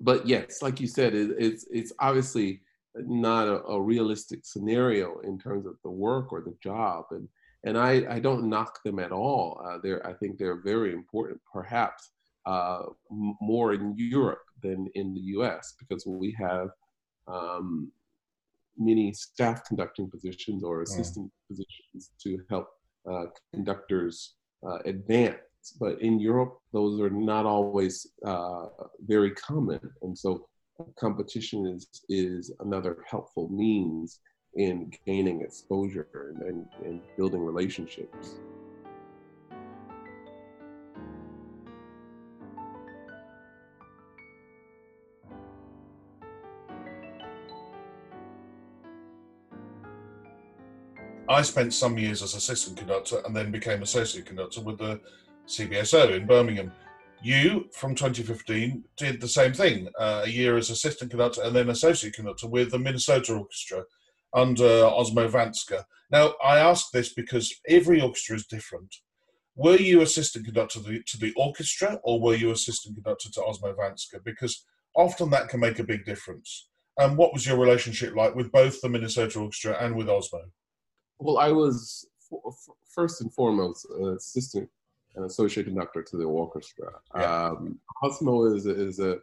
but 0.00 0.26
yes, 0.26 0.62
like 0.62 0.80
you 0.80 0.86
said, 0.86 1.14
it, 1.14 1.36
it's 1.38 1.66
it's 1.70 1.92
obviously 2.00 2.62
not 2.96 3.48
a, 3.48 3.62
a 3.64 3.80
realistic 3.80 4.40
scenario 4.44 5.20
in 5.20 5.38
terms 5.38 5.66
of 5.66 5.74
the 5.84 5.90
work 5.90 6.32
or 6.32 6.40
the 6.40 6.56
job, 6.62 7.04
and 7.10 7.28
and 7.64 7.76
I, 7.76 8.04
I 8.08 8.18
don't 8.18 8.48
knock 8.48 8.82
them 8.82 8.98
at 8.98 9.12
all. 9.12 9.60
Uh, 9.64 9.78
they're 9.82 10.04
I 10.06 10.14
think 10.14 10.38
they're 10.38 10.62
very 10.62 10.92
important, 10.92 11.40
perhaps 11.52 12.10
uh, 12.46 12.84
more 13.10 13.74
in 13.74 13.94
Europe 13.96 14.42
than 14.62 14.88
in 14.94 15.14
the 15.14 15.20
U.S. 15.36 15.74
because 15.78 16.06
we 16.06 16.34
have 16.38 16.70
um, 17.26 17.92
many 18.78 19.12
staff 19.12 19.64
conducting 19.64 20.10
positions 20.10 20.62
or 20.62 20.82
assistant 20.82 21.30
positions 21.48 22.10
to 22.22 22.38
help 22.48 22.68
uh, 23.10 23.26
conductors 23.52 24.34
uh, 24.66 24.78
advance. 24.84 25.38
But 25.80 26.00
in 26.00 26.20
Europe, 26.20 26.58
those 26.72 27.00
are 27.00 27.10
not 27.10 27.44
always 27.44 28.06
uh, 28.24 28.66
very 29.00 29.32
common, 29.32 29.80
and 30.02 30.16
so 30.16 30.46
competition 30.98 31.66
is 31.66 31.88
is 32.08 32.52
another 32.60 33.04
helpful 33.10 33.48
means 33.48 34.20
in 34.54 34.90
gaining 35.06 35.42
exposure 35.42 36.34
and, 36.34 36.42
and, 36.42 36.66
and 36.84 37.00
building 37.16 37.44
relationships. 37.44 38.36
I 51.28 51.42
spent 51.42 51.74
some 51.74 51.98
years 51.98 52.22
as 52.22 52.34
assistant 52.34 52.78
conductor 52.78 53.20
and 53.26 53.36
then 53.36 53.50
became 53.50 53.82
associate 53.82 54.24
conductor 54.24 54.62
with 54.62 54.78
the 54.78 54.98
CBSO 55.46 56.16
in 56.16 56.26
Birmingham. 56.26 56.72
You, 57.22 57.68
from 57.74 57.94
2015, 57.94 58.82
did 58.96 59.20
the 59.20 59.28
same 59.28 59.52
thing 59.52 59.88
uh, 59.98 60.22
a 60.24 60.28
year 60.28 60.56
as 60.56 60.70
assistant 60.70 61.10
conductor 61.10 61.42
and 61.42 61.54
then 61.54 61.68
associate 61.68 62.14
conductor 62.14 62.48
with 62.48 62.70
the 62.70 62.78
Minnesota 62.78 63.34
Orchestra 63.34 63.84
under 64.32 64.64
Osmo 64.64 65.30
Vanska. 65.30 65.84
Now, 66.10 66.32
I 66.42 66.58
ask 66.58 66.90
this 66.92 67.12
because 67.12 67.54
every 67.68 68.00
orchestra 68.00 68.36
is 68.36 68.46
different. 68.46 68.94
Were 69.54 69.76
you 69.76 70.00
assistant 70.00 70.46
conductor 70.46 70.80
to 70.80 70.88
the, 70.88 71.02
to 71.08 71.18
the 71.18 71.34
orchestra 71.36 72.00
or 72.04 72.20
were 72.20 72.36
you 72.36 72.52
assistant 72.52 72.96
conductor 72.96 73.30
to 73.32 73.40
Osmo 73.40 73.76
Vanska? 73.76 74.24
Because 74.24 74.64
often 74.96 75.28
that 75.30 75.48
can 75.48 75.60
make 75.60 75.78
a 75.78 75.84
big 75.84 76.06
difference. 76.06 76.68
And 76.96 77.18
what 77.18 77.34
was 77.34 77.46
your 77.46 77.58
relationship 77.58 78.14
like 78.16 78.34
with 78.34 78.50
both 78.50 78.80
the 78.80 78.88
Minnesota 78.88 79.40
Orchestra 79.40 79.76
and 79.80 79.94
with 79.94 80.06
Osmo? 80.06 80.42
Well, 81.18 81.38
I 81.38 81.50
was 81.50 82.06
f- 82.32 82.38
f- 82.46 82.76
first 82.94 83.20
and 83.20 83.32
foremost 83.32 83.86
an 83.98 84.08
assistant 84.16 84.68
and 85.16 85.24
associate 85.24 85.64
conductor 85.66 86.02
to 86.02 86.16
the 86.16 86.24
orchestra. 86.24 86.90
Yeah. 87.16 87.46
Um, 87.46 87.78
Osmo 88.02 88.54
is 88.54 88.66
a, 88.66 88.80
is 88.80 88.98
a 89.00 89.18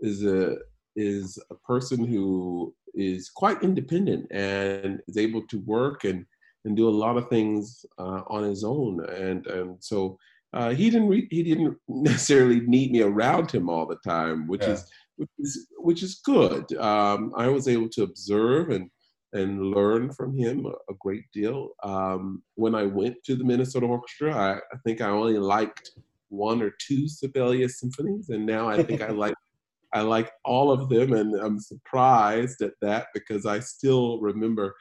is 0.00 0.24
a 0.24 0.56
is 0.96 1.38
a 1.50 1.54
person 1.54 2.04
who 2.04 2.74
is 2.94 3.30
quite 3.30 3.62
independent 3.62 4.26
and 4.32 5.00
is 5.08 5.16
able 5.16 5.42
to 5.48 5.58
work 5.60 6.04
and 6.04 6.26
and 6.64 6.76
do 6.76 6.88
a 6.88 6.90
lot 7.04 7.16
of 7.16 7.28
things 7.28 7.86
uh, 7.98 8.22
on 8.26 8.42
his 8.44 8.64
own. 8.64 9.04
And 9.08 9.46
and 9.46 9.76
so 9.82 10.18
uh, 10.52 10.70
he 10.70 10.90
didn't 10.90 11.08
re- 11.08 11.28
he 11.30 11.42
didn't 11.42 11.78
necessarily 11.88 12.60
need 12.60 12.90
me 12.92 13.02
around 13.02 13.50
him 13.50 13.68
all 13.70 13.86
the 13.86 13.98
time, 14.04 14.46
which 14.48 14.62
Yeah. 14.62 14.72
is 14.72 14.84
which 15.16 15.30
is 15.38 15.66
which 15.78 16.02
is 16.02 16.20
good. 16.24 16.72
Um, 16.76 17.32
I 17.36 17.48
was 17.48 17.68
able 17.68 17.88
to 17.90 18.02
observe 18.02 18.70
and 18.70 18.90
and 19.32 19.62
learn 19.62 20.10
from 20.12 20.36
him 20.36 20.66
a, 20.66 20.70
a 20.90 20.96
great 20.98 21.24
deal. 21.32 21.70
Um, 21.82 22.42
when 22.54 22.74
I 22.74 22.84
went 22.84 23.16
to 23.24 23.36
the 23.36 23.44
Minnesota 23.44 23.86
Orchestra, 23.86 24.34
I, 24.34 24.54
I 24.56 24.78
think 24.84 25.00
I 25.00 25.08
only 25.08 25.38
liked 25.38 25.90
one 26.28 26.62
or 26.62 26.72
two 26.78 27.08
Sibelius 27.08 27.80
symphonies, 27.80 28.30
and 28.30 28.46
now 28.46 28.68
I 28.68 28.82
think 28.82 29.02
I 29.02 29.08
like 29.24 29.34
I 29.92 30.02
like 30.02 30.30
all 30.44 30.70
of 30.70 30.88
them, 30.88 31.12
and 31.14 31.34
I'm 31.34 31.58
surprised 31.58 32.60
at 32.62 32.72
that 32.82 33.08
because 33.14 33.46
I 33.46 33.60
still 33.60 34.20
remember 34.20 34.74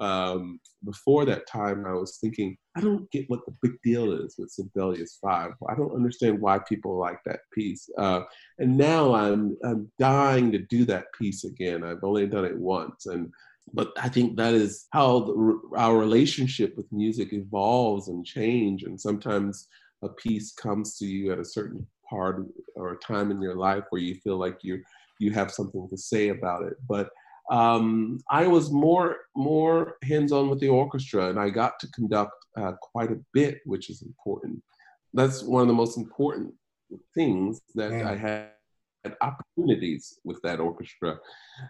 um, 0.00 0.58
before 0.84 1.24
that 1.24 1.46
time 1.46 1.86
I 1.86 1.92
was 1.92 2.18
thinking 2.20 2.56
I 2.76 2.80
don't 2.80 3.08
get 3.10 3.28
what 3.28 3.44
the 3.46 3.54
big 3.62 3.80
deal 3.82 4.12
is 4.12 4.34
with 4.38 4.50
Sibelius 4.50 5.18
Five. 5.22 5.52
I 5.68 5.74
don't 5.74 5.94
understand 5.94 6.40
why 6.40 6.58
people 6.58 6.98
like 6.98 7.18
that 7.24 7.40
piece, 7.52 7.88
uh, 7.98 8.22
and 8.58 8.76
now 8.76 9.14
I'm 9.14 9.56
I'm 9.64 9.90
dying 9.98 10.50
to 10.52 10.58
do 10.58 10.84
that 10.86 11.06
piece 11.18 11.44
again. 11.44 11.84
I've 11.84 12.02
only 12.02 12.26
done 12.26 12.44
it 12.44 12.58
once, 12.58 13.06
and 13.06 13.30
but 13.74 13.92
I 14.00 14.08
think 14.08 14.36
that 14.36 14.54
is 14.54 14.86
how 14.92 15.20
the, 15.20 15.60
our 15.76 15.98
relationship 15.98 16.76
with 16.76 16.90
music 16.92 17.32
evolves 17.32 18.08
and 18.08 18.24
change. 18.24 18.84
And 18.84 18.98
sometimes 18.98 19.66
a 20.02 20.08
piece 20.08 20.52
comes 20.52 20.96
to 20.98 21.06
you 21.06 21.32
at 21.32 21.40
a 21.40 21.44
certain 21.44 21.84
part 22.08 22.46
or 22.76 22.92
a 22.92 22.98
time 22.98 23.32
in 23.32 23.42
your 23.42 23.56
life 23.56 23.84
where 23.90 24.00
you 24.00 24.14
feel 24.16 24.38
like 24.38 24.58
you 24.62 24.80
you 25.18 25.30
have 25.32 25.50
something 25.50 25.88
to 25.88 25.96
say 25.96 26.28
about 26.28 26.62
it. 26.64 26.74
But 26.88 27.10
um, 27.50 28.20
I 28.30 28.46
was 28.46 28.70
more 28.70 29.16
more 29.34 29.96
hands 30.02 30.32
on 30.32 30.48
with 30.48 30.60
the 30.60 30.68
orchestra, 30.68 31.28
and 31.30 31.38
I 31.38 31.50
got 31.50 31.78
to 31.80 31.88
conduct 31.88 32.32
uh, 32.56 32.72
quite 32.80 33.10
a 33.10 33.20
bit, 33.32 33.58
which 33.64 33.90
is 33.90 34.02
important. 34.02 34.62
That's 35.12 35.42
one 35.42 35.62
of 35.62 35.68
the 35.68 35.74
most 35.74 35.96
important 35.96 36.54
things 37.14 37.60
that 37.74 37.92
Mm. 37.92 38.06
I 38.06 38.16
had 38.16 38.50
opportunities 39.20 40.18
with 40.24 40.40
that 40.42 40.60
orchestra. 40.60 41.18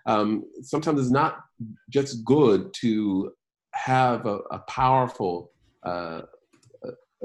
Um, 0.07 0.45
sometimes 0.63 1.01
it's 1.01 1.11
not 1.11 1.41
just 1.91 2.25
good 2.25 2.73
to 2.81 3.33
have 3.73 4.27
a, 4.27 4.39
a 4.51 4.61
powerful 4.69 5.51
uh, 5.83 6.23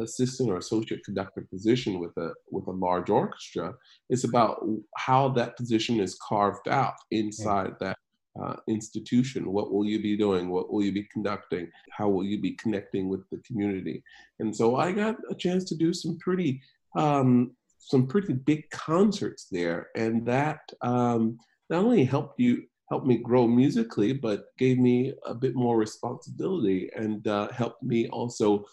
assistant 0.02 0.50
or 0.50 0.58
associate 0.58 1.04
conductor 1.04 1.46
position 1.50 2.00
with 2.00 2.16
a 2.18 2.32
with 2.52 2.68
a 2.68 2.72
large 2.72 3.10
orchestra. 3.10 3.74
It's 4.10 4.24
about 4.24 4.66
how 4.98 5.30
that 5.30 5.58
position 5.58 6.00
is 6.00 6.18
carved 6.28 6.68
out 6.68 6.96
inside 7.12 7.74
that 7.80 7.98
uh, 8.42 8.56
institution. 8.68 9.52
What 9.52 9.72
will 9.72 9.86
you 9.86 10.02
be 10.02 10.18
doing? 10.18 10.50
What 10.50 10.72
will 10.72 10.84
you 10.84 10.92
be 10.92 11.08
conducting? 11.12 11.70
How 11.92 12.10
will 12.10 12.24
you 12.24 12.40
be 12.42 12.52
connecting 12.54 13.10
with 13.10 13.22
the 13.30 13.42
community? 13.46 14.04
And 14.40 14.56
so 14.56 14.78
I 14.78 14.92
got 14.92 15.18
a 15.30 15.36
chance 15.36 15.66
to 15.66 15.76
do 15.76 15.94
some 15.94 16.18
pretty 16.20 16.62
um, 16.96 17.52
some 17.80 18.08
pretty 18.08 18.34
big 18.34 18.70
concerts 18.70 19.48
there, 19.52 19.88
and 19.96 20.26
that 20.26 20.62
um, 20.82 21.38
not 21.70 21.84
only 21.84 22.04
helped 22.04 22.40
you 22.40 22.64
helped 22.90 23.08
me 23.08 23.18
grow 23.18 23.48
musically, 23.48 24.14
but 24.14 24.46
gave 24.58 24.80
me 24.80 25.14
a 25.26 25.34
bit 25.34 25.56
more 25.56 25.78
responsibility 25.78 26.90
and 26.96 27.28
uh, 27.28 27.48
helped 27.52 27.84
me 27.84 28.08
also 28.10 28.66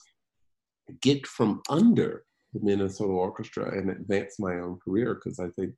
get 1.02 1.26
from 1.26 1.60
under 1.68 2.24
the 2.54 2.60
Minnesota 2.62 3.12
Orchestra 3.12 3.76
and 3.76 3.90
advance 3.90 4.38
my 4.38 4.54
own 4.54 4.78
career 4.82 5.14
because 5.14 5.38
I 5.38 5.48
think 5.58 5.74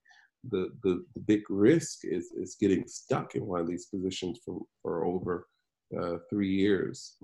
the, 0.50 0.70
the 0.84 1.04
the 1.14 1.20
big 1.20 1.42
risk 1.50 2.04
is 2.04 2.30
is 2.32 2.56
getting 2.60 2.86
stuck 2.86 3.34
in 3.34 3.44
one 3.44 3.60
of 3.60 3.66
these 3.66 3.86
positions 3.86 4.38
for 4.44 4.60
for 4.82 5.04
over 5.04 5.46
uh, 6.00 6.18
three 6.30 6.50
years. 6.50 7.16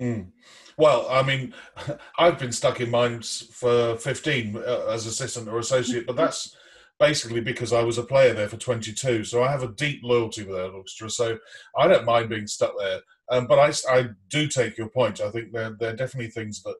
Mm. 0.00 0.32
Well, 0.76 1.06
I 1.08 1.22
mean, 1.22 1.54
I've 2.18 2.38
been 2.38 2.52
stuck 2.52 2.80
in 2.80 2.90
mines 2.90 3.48
for 3.52 3.96
15 3.96 4.56
uh, 4.56 4.86
as 4.90 5.06
assistant 5.06 5.48
or 5.48 5.58
associate, 5.58 6.06
but 6.06 6.16
that's 6.16 6.56
basically 6.98 7.40
because 7.40 7.72
I 7.72 7.82
was 7.82 7.98
a 7.98 8.04
player 8.04 8.34
there 8.34 8.48
for 8.48 8.56
22. 8.56 9.24
So 9.24 9.42
I 9.42 9.50
have 9.50 9.62
a 9.62 9.72
deep 9.72 10.00
loyalty 10.02 10.44
with 10.44 10.56
that 10.56 10.70
orchestra. 10.70 11.10
So 11.10 11.38
I 11.76 11.88
don't 11.88 12.04
mind 12.04 12.28
being 12.28 12.46
stuck 12.46 12.72
there. 12.78 13.00
Um, 13.30 13.46
but 13.46 13.58
I 13.88 14.08
do 14.28 14.48
take 14.48 14.76
your 14.76 14.88
point. 14.88 15.20
I 15.20 15.30
think 15.30 15.52
there, 15.52 15.76
there 15.78 15.92
are 15.92 15.96
definitely 15.96 16.30
things 16.30 16.62
that 16.62 16.76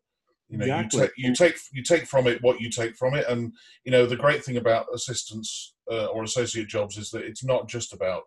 you 0.48 0.58
know 0.58 0.66
Exactly. 0.66 1.00
you, 1.00 1.06
take 1.06 1.16
you 1.16 1.34
take 1.34 1.56
you 1.72 1.82
take 1.82 2.06
from 2.06 2.26
it 2.26 2.42
what 2.42 2.60
you 2.60 2.68
take 2.68 2.96
from 2.96 3.14
it. 3.14 3.24
And 3.28 3.54
you 3.84 3.90
know 3.90 4.04
the 4.04 4.16
great 4.16 4.44
thing 4.44 4.58
about 4.58 4.86
assistants 4.94 5.74
uh, 5.90 6.06
or 6.06 6.22
associate 6.22 6.68
jobs 6.68 6.98
is 6.98 7.10
that 7.10 7.24
it's 7.24 7.42
not 7.42 7.66
just 7.66 7.94
about 7.94 8.24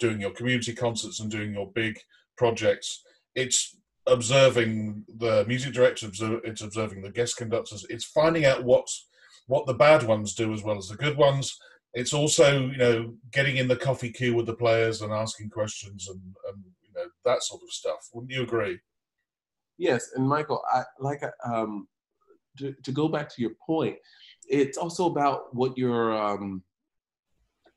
doing 0.00 0.20
your 0.20 0.32
community 0.32 0.74
concerts 0.74 1.20
and 1.20 1.30
doing 1.30 1.54
your 1.54 1.70
big 1.72 2.00
projects. 2.36 3.02
It's 3.36 3.76
observing 4.06 5.04
the 5.18 5.44
music 5.46 5.72
director, 5.72 6.08
it's 6.44 6.62
observing 6.62 7.02
the 7.02 7.10
guest 7.10 7.36
conductors, 7.36 7.84
it's 7.90 8.04
finding 8.04 8.44
out 8.44 8.64
what's 8.64 9.06
what 9.48 9.66
the 9.66 9.74
bad 9.74 10.02
ones 10.02 10.34
do 10.34 10.52
as 10.52 10.62
well 10.62 10.76
as 10.76 10.88
the 10.88 10.96
good 10.96 11.16
ones. 11.16 11.56
It's 11.94 12.12
also, 12.12 12.66
you 12.66 12.76
know, 12.76 13.14
getting 13.32 13.56
in 13.56 13.68
the 13.68 13.76
coffee 13.76 14.10
queue 14.10 14.34
with 14.34 14.46
the 14.46 14.54
players 14.54 15.02
and 15.02 15.12
asking 15.12 15.50
questions 15.50 16.08
and, 16.08 16.20
and 16.48 16.64
you 16.82 16.90
know 16.94 17.06
that 17.24 17.42
sort 17.42 17.62
of 17.62 17.70
stuff. 17.70 18.08
Wouldn't 18.12 18.32
you 18.32 18.42
agree? 18.42 18.78
Yes, 19.78 20.10
and 20.14 20.28
Michael, 20.28 20.62
I 20.72 20.82
like 20.98 21.22
um, 21.44 21.86
to, 22.58 22.74
to 22.82 22.92
go 22.92 23.08
back 23.08 23.28
to 23.34 23.42
your 23.42 23.52
point. 23.64 23.96
It's 24.48 24.78
also 24.78 25.06
about 25.06 25.54
what 25.54 25.76
your 25.76 26.16
um, 26.16 26.62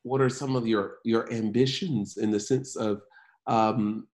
what 0.03 0.21
are 0.21 0.29
some 0.29 0.55
of 0.55 0.67
your 0.67 0.97
your 1.03 1.31
ambitions 1.31 2.17
in 2.17 2.31
the 2.31 2.39
sense 2.39 2.75
of 2.75 3.01
um, 3.47 4.07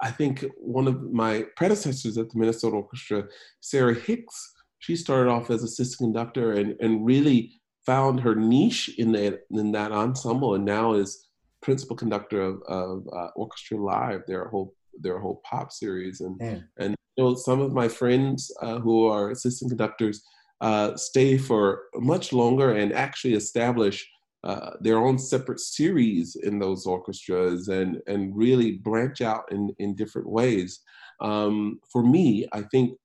I 0.00 0.10
think 0.10 0.44
one 0.56 0.86
of 0.86 1.12
my 1.12 1.44
predecessors 1.56 2.18
at 2.18 2.30
the 2.30 2.38
Minnesota 2.38 2.76
Orchestra, 2.76 3.24
Sarah 3.60 3.94
Hicks, 3.94 4.52
she 4.78 4.96
started 4.96 5.30
off 5.30 5.50
as 5.50 5.62
assistant 5.62 6.12
conductor 6.12 6.52
and, 6.52 6.76
and 6.80 7.06
really 7.06 7.60
found 7.86 8.20
her 8.20 8.34
niche 8.34 8.90
in 8.98 9.12
that 9.12 9.40
in 9.50 9.72
that 9.72 9.92
ensemble, 9.92 10.54
and 10.54 10.64
now 10.64 10.94
is 10.94 11.26
principal 11.62 11.96
conductor 11.96 12.40
of, 12.40 12.62
of 12.68 13.08
uh, 13.12 13.28
Orchestra 13.36 13.78
Live, 13.78 14.22
their 14.26 14.48
whole 14.48 14.74
their 15.00 15.18
whole 15.18 15.42
pop 15.48 15.72
series, 15.72 16.20
and 16.20 16.38
mm. 16.38 16.64
and 16.78 16.94
you 17.16 17.24
know 17.24 17.34
some 17.34 17.60
of 17.60 17.72
my 17.72 17.88
friends 17.88 18.52
uh, 18.60 18.78
who 18.78 19.06
are 19.06 19.30
assistant 19.30 19.70
conductors 19.70 20.22
uh, 20.60 20.96
stay 20.96 21.36
for 21.38 21.84
much 21.96 22.32
longer 22.32 22.72
and 22.72 22.92
actually 22.92 23.34
establish 23.34 24.08
uh, 24.44 24.72
their 24.80 24.98
own 24.98 25.18
separate 25.18 25.58
series 25.58 26.36
in 26.36 26.58
those 26.58 26.86
orchestras 26.86 27.68
and 27.68 28.00
and 28.06 28.36
really 28.36 28.72
branch 28.72 29.22
out 29.22 29.44
in 29.50 29.74
in 29.78 29.94
different 29.94 30.28
ways. 30.28 30.80
Um, 31.20 31.80
for 31.90 32.02
me, 32.02 32.46
I 32.52 32.62
think, 32.62 32.98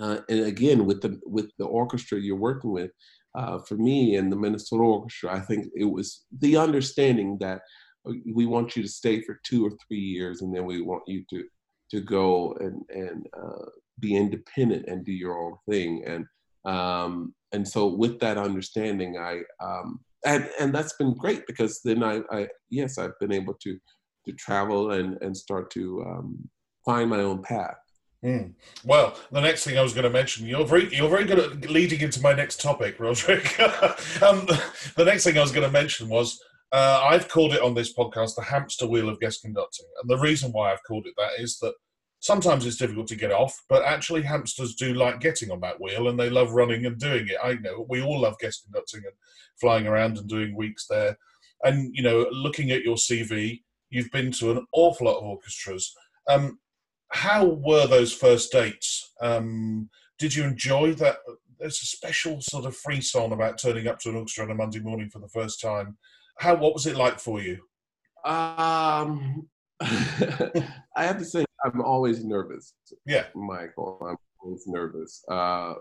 uh, 0.00 0.20
and 0.30 0.46
again 0.46 0.86
with 0.86 1.02
the 1.02 1.20
with 1.26 1.50
the 1.58 1.66
orchestra 1.66 2.18
you're 2.18 2.36
working 2.36 2.72
with, 2.72 2.90
uh, 3.34 3.58
for 3.58 3.76
me 3.76 4.16
and 4.16 4.32
the 4.32 4.36
Minnesota 4.36 4.82
Orchestra, 4.82 5.36
I 5.36 5.40
think 5.40 5.66
it 5.76 5.84
was 5.84 6.24
the 6.40 6.56
understanding 6.56 7.36
that 7.40 7.60
uh, 8.08 8.12
we 8.34 8.46
want 8.46 8.74
you 8.74 8.82
to 8.82 8.88
stay 8.88 9.20
for 9.20 9.38
two 9.44 9.66
or 9.66 9.72
three 9.86 10.00
years, 10.00 10.40
and 10.40 10.54
then 10.54 10.64
we 10.64 10.80
want 10.80 11.02
you 11.06 11.24
to 11.30 11.44
to 11.90 12.00
go 12.00 12.54
and 12.60 12.82
and 12.88 13.26
uh, 13.38 13.66
be 14.00 14.16
independent 14.16 14.86
and 14.88 15.04
do 15.04 15.12
your 15.12 15.38
own 15.38 15.56
thing. 15.68 16.04
And 16.06 16.24
um, 16.64 17.34
and 17.52 17.68
so 17.68 17.86
with 17.86 18.18
that 18.20 18.38
understanding, 18.38 19.18
I 19.18 19.42
um, 19.62 20.00
and 20.24 20.48
and 20.60 20.74
that's 20.74 20.94
been 20.94 21.14
great 21.14 21.46
because 21.46 21.80
then 21.84 22.02
I, 22.02 22.20
I 22.30 22.48
yes 22.70 22.98
I've 22.98 23.18
been 23.20 23.32
able 23.32 23.54
to 23.54 23.78
to 24.26 24.32
travel 24.32 24.92
and 24.92 25.16
and 25.20 25.36
start 25.36 25.70
to 25.72 26.02
um, 26.06 26.48
find 26.84 27.10
my 27.10 27.20
own 27.20 27.42
path. 27.42 27.76
Mm. 28.24 28.54
Well, 28.84 29.16
the 29.30 29.40
next 29.40 29.64
thing 29.64 29.78
I 29.78 29.82
was 29.82 29.92
going 29.92 30.04
to 30.04 30.10
mention, 30.10 30.46
you're 30.46 30.66
very, 30.66 30.92
you're 30.92 31.08
very 31.08 31.24
good 31.24 31.38
at 31.38 31.70
leading 31.70 32.00
into 32.00 32.20
my 32.20 32.32
next 32.32 32.60
topic, 32.60 32.98
Roderick. 32.98 33.60
um, 34.22 34.44
the 34.96 35.04
next 35.04 35.22
thing 35.22 35.38
I 35.38 35.40
was 35.40 35.52
going 35.52 35.66
to 35.66 35.72
mention 35.72 36.08
was 36.08 36.42
uh, 36.72 37.00
I've 37.04 37.28
called 37.28 37.54
it 37.54 37.62
on 37.62 37.74
this 37.74 37.94
podcast 37.94 38.34
the 38.34 38.42
hamster 38.42 38.88
wheel 38.88 39.08
of 39.08 39.20
guest 39.20 39.42
conducting, 39.42 39.86
and 40.00 40.10
the 40.10 40.18
reason 40.18 40.50
why 40.50 40.72
I've 40.72 40.82
called 40.86 41.06
it 41.06 41.14
that 41.16 41.40
is 41.40 41.58
that 41.60 41.74
sometimes 42.20 42.66
it's 42.66 42.76
difficult 42.76 43.06
to 43.08 43.16
get 43.16 43.32
off, 43.32 43.62
but 43.68 43.84
actually 43.84 44.22
hamsters 44.22 44.74
do 44.74 44.94
like 44.94 45.20
getting 45.20 45.50
on 45.50 45.60
that 45.60 45.80
wheel, 45.80 46.08
and 46.08 46.18
they 46.18 46.30
love 46.30 46.52
running 46.52 46.86
and 46.86 46.98
doing 46.98 47.28
it. 47.28 47.36
I 47.42 47.54
know 47.54 47.86
we 47.88 48.02
all 48.02 48.20
love 48.20 48.38
guest 48.38 48.64
conducting 48.64 49.02
and 49.04 49.14
flying 49.60 49.86
around 49.86 50.18
and 50.18 50.28
doing 50.28 50.56
weeks 50.56 50.86
there, 50.88 51.16
and 51.64 51.94
you 51.94 52.02
know, 52.02 52.26
looking 52.32 52.70
at 52.70 52.82
your 52.82 52.96
CV, 52.96 53.62
you've 53.90 54.10
been 54.10 54.32
to 54.32 54.52
an 54.52 54.66
awful 54.72 55.06
lot 55.06 55.18
of 55.18 55.24
orchestras. 55.24 55.94
Um, 56.28 56.58
how 57.10 57.44
were 57.44 57.86
those 57.86 58.12
first 58.12 58.52
dates? 58.52 59.12
Um, 59.20 59.88
did 60.18 60.34
you 60.34 60.44
enjoy 60.44 60.94
that? 60.94 61.18
There's 61.58 61.82
a 61.82 61.86
special 61.86 62.40
sort 62.40 62.66
of 62.66 62.76
frisson 62.76 63.32
about 63.32 63.58
turning 63.58 63.88
up 63.88 63.98
to 64.00 64.10
an 64.10 64.16
orchestra 64.16 64.44
on 64.44 64.50
a 64.50 64.54
Monday 64.54 64.80
morning 64.80 65.10
for 65.10 65.18
the 65.18 65.28
first 65.28 65.60
time. 65.60 65.96
How 66.38 66.54
what 66.54 66.74
was 66.74 66.86
it 66.86 66.96
like 66.96 67.18
for 67.18 67.40
you? 67.40 67.54
Um, 68.24 69.48
I 69.80 71.04
have 71.04 71.18
to 71.18 71.24
say 71.24 71.44
I'm 71.74 71.80
always 71.82 72.24
nervous. 72.24 72.74
Yeah, 73.06 73.26
Michael, 73.34 73.98
I'm 74.08 74.16
always 74.42 74.66
nervous. 74.66 75.24
Uh, 75.28 75.74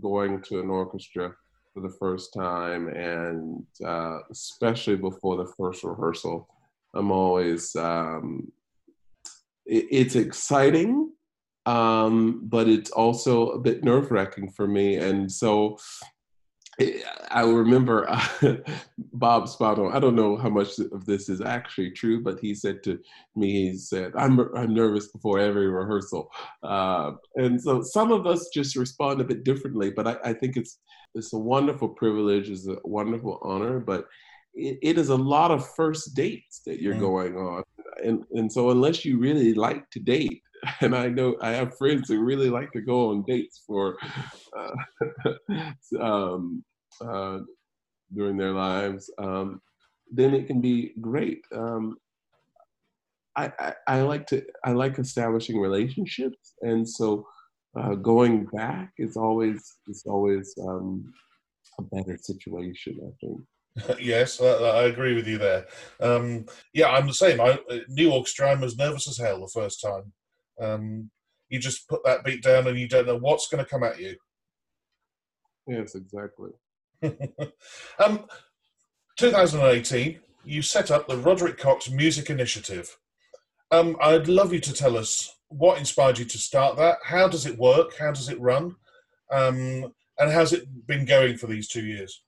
going 0.00 0.42
to 0.42 0.60
an 0.60 0.70
orchestra 0.70 1.34
for 1.74 1.80
the 1.80 1.94
first 1.98 2.32
time, 2.34 2.88
and 2.88 3.64
uh, 3.84 4.18
especially 4.30 4.96
before 4.96 5.36
the 5.36 5.52
first 5.56 5.84
rehearsal, 5.84 6.48
I'm 6.94 7.10
always 7.10 7.74
um, 7.76 8.50
it's 9.66 10.16
exciting, 10.16 11.12
um, 11.66 12.40
but 12.44 12.68
it's 12.68 12.90
also 12.90 13.50
a 13.50 13.58
bit 13.58 13.84
nerve 13.84 14.10
wracking 14.10 14.50
for 14.50 14.66
me. 14.66 14.96
And 14.96 15.30
so 15.30 15.78
I 17.30 17.42
remember 17.42 18.08
uh, 18.08 18.26
Bob 19.12 19.48
Spano. 19.48 19.90
I 19.90 19.98
don't 19.98 20.16
know 20.16 20.36
how 20.36 20.48
much 20.48 20.78
of 20.78 21.04
this 21.04 21.28
is 21.28 21.40
actually 21.40 21.90
true, 21.90 22.22
but 22.22 22.38
he 22.40 22.54
said 22.54 22.82
to 22.84 22.98
me, 23.36 23.70
he 23.70 23.76
said, 23.76 24.12
"I'm 24.16 24.40
I'm 24.56 24.72
nervous 24.72 25.08
before 25.08 25.38
every 25.38 25.68
rehearsal," 25.68 26.30
uh, 26.62 27.12
and 27.36 27.60
so 27.60 27.82
some 27.82 28.12
of 28.12 28.26
us 28.26 28.48
just 28.54 28.76
respond 28.76 29.20
a 29.20 29.24
bit 29.24 29.44
differently. 29.44 29.90
But 29.90 30.06
I, 30.06 30.16
I 30.24 30.32
think 30.32 30.56
it's 30.56 30.78
it's 31.14 31.32
a 31.32 31.38
wonderful 31.38 31.88
privilege, 31.88 32.48
it's 32.48 32.66
a 32.66 32.76
wonderful 32.84 33.40
honor, 33.42 33.80
but 33.80 34.06
it, 34.54 34.78
it 34.82 34.98
is 34.98 35.10
a 35.10 35.16
lot 35.16 35.50
of 35.50 35.68
first 35.74 36.14
dates 36.14 36.62
that 36.66 36.80
you're 36.80 36.94
mm. 36.94 37.00
going 37.00 37.36
on 37.36 37.62
and 38.02 38.24
and 38.32 38.50
so 38.52 38.70
unless 38.70 39.04
you 39.04 39.18
really 39.18 39.54
like 39.54 39.88
to 39.90 40.00
date 40.00 40.42
and 40.80 40.94
I 40.94 41.08
know 41.08 41.36
I 41.40 41.52
have 41.52 41.76
friends 41.76 42.08
who 42.08 42.20
really 42.20 42.50
like 42.50 42.72
to 42.72 42.80
go 42.80 43.10
on 43.10 43.24
dates 43.26 43.62
for 43.66 43.96
uh, 44.56 45.62
um, 46.00 46.64
uh, 47.00 47.40
during 48.12 48.36
their 48.36 48.52
lives, 48.52 49.10
um, 49.18 49.60
then 50.10 50.34
it 50.34 50.46
can 50.46 50.60
be 50.60 50.92
great. 51.00 51.44
Um, 51.54 51.96
I, 53.36 53.52
I, 53.58 53.74
I, 53.86 54.02
like 54.02 54.26
to 54.28 54.44
I 54.64 54.72
like 54.72 54.98
establishing 54.98 55.60
relationships, 55.60 56.54
and 56.62 56.88
so 56.88 57.26
uh, 57.78 57.94
going 57.94 58.46
back 58.46 58.92
is 58.98 59.16
always 59.16 59.76
is 59.86 60.02
always 60.06 60.52
um, 60.60 61.12
a 61.78 61.82
better 61.82 62.18
situation. 62.18 62.98
I 63.00 63.12
think. 63.24 63.40
yes, 64.00 64.40
I, 64.40 64.84
agree 64.84 65.14
with 65.14 65.28
you 65.28 65.38
there. 65.38 65.66
Um, 66.00 66.46
yeah, 66.74 66.88
I'm 66.88 67.06
the 67.06 67.14
same. 67.14 67.40
I, 67.40 67.58
New 67.88 68.10
York's 68.10 68.38
I'm 68.40 68.64
as 68.64 68.76
nervous 68.76 69.08
as 69.08 69.18
hell 69.18 69.40
the 69.40 69.60
first 69.60 69.80
time. 69.80 70.12
Um, 70.60 71.10
you 71.48 71.58
just 71.58 71.88
put 71.88 72.04
that 72.04 72.24
beat 72.24 72.42
down 72.42 72.66
and 72.66 72.78
you 72.78 72.88
don't 72.88 73.06
know 73.06 73.18
what's 73.18 73.48
going 73.48 73.62
to 73.62 73.68
come 73.68 73.82
at 73.82 74.00
you. 74.00 74.16
Yes, 75.66 75.94
exactly. 75.94 76.50
um, 78.04 78.24
2018, 79.16 80.20
you 80.44 80.62
set 80.62 80.90
up 80.90 81.06
the 81.06 81.16
Roderick 81.16 81.58
Cox 81.58 81.90
Music 81.90 82.30
Initiative. 82.30 82.96
Um, 83.70 83.96
I'd 84.00 84.28
love 84.28 84.52
you 84.52 84.60
to 84.60 84.72
tell 84.72 84.96
us 84.96 85.36
what 85.48 85.78
inspired 85.78 86.18
you 86.18 86.24
to 86.24 86.38
start 86.38 86.76
that. 86.76 86.98
How 87.04 87.28
does 87.28 87.46
it 87.46 87.58
work? 87.58 87.96
How 87.98 88.12
does 88.12 88.28
it 88.28 88.40
run? 88.40 88.76
Um, 89.30 89.92
and 90.18 90.30
how's 90.30 90.52
it 90.52 90.86
been 90.86 91.04
going 91.04 91.36
for 91.36 91.46
these 91.46 91.68
two 91.68 91.84
years? 91.84 92.22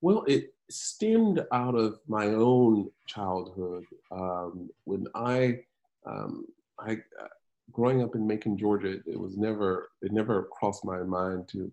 Well, 0.00 0.24
it 0.26 0.54
stemmed 0.70 1.44
out 1.52 1.74
of 1.74 1.98
my 2.06 2.26
own 2.26 2.90
childhood 3.06 3.84
um, 4.10 4.68
when 4.84 5.06
I, 5.14 5.60
um, 6.06 6.44
I, 6.84 6.92
uh, 6.92 7.28
growing 7.72 8.02
up 8.02 8.14
in 8.14 8.26
Macon, 8.26 8.56
Georgia, 8.56 8.98
it 9.06 9.18
was 9.18 9.36
never, 9.36 9.90
it 10.02 10.12
never 10.12 10.44
crossed 10.44 10.84
my 10.84 11.02
mind 11.02 11.48
to 11.48 11.72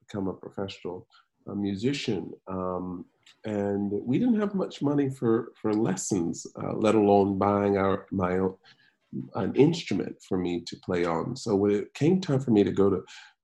become 0.00 0.28
a 0.28 0.34
professional 0.34 1.06
uh, 1.48 1.54
musician. 1.54 2.32
Um, 2.48 3.04
and 3.44 3.90
we 3.92 4.18
didn't 4.18 4.40
have 4.40 4.54
much 4.54 4.82
money 4.82 5.08
for, 5.08 5.52
for 5.60 5.72
lessons, 5.72 6.46
uh, 6.62 6.74
let 6.74 6.94
alone 6.94 7.38
buying 7.38 7.76
our, 7.76 8.06
my 8.10 8.38
own, 8.38 8.54
an 9.34 9.54
instrument 9.56 10.16
for 10.26 10.38
me 10.38 10.60
to 10.60 10.76
play 10.76 11.04
on. 11.04 11.36
So 11.36 11.54
when 11.54 11.72
it 11.72 11.94
came 11.94 12.20
time 12.20 12.40
for 12.40 12.50
me 12.50 12.64
to 12.64 12.70
go 12.70 12.90
to, 12.90 13.02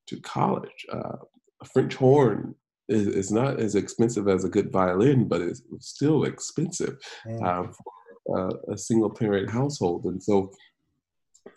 to 0.09 0.21
college, 0.21 0.87
uh, 0.93 1.17
a 1.61 1.65
French 1.65 1.95
horn 1.95 2.55
is 2.89 3.07
it's 3.07 3.31
not 3.31 3.61
as 3.61 3.75
expensive 3.75 4.29
as 4.29 4.45
a 4.45 4.49
good 4.49 4.73
violin, 4.73 5.29
but 5.29 5.43
it's 5.43 5.63
still 5.81 6.25
expensive 6.25 6.97
mm. 7.27 7.43
um, 7.47 7.73
for 7.73 7.93
uh, 8.39 8.73
a 8.73 8.79
single 8.79 9.11
parent 9.11 9.51
household. 9.51 10.05
And 10.05 10.23
so, 10.23 10.51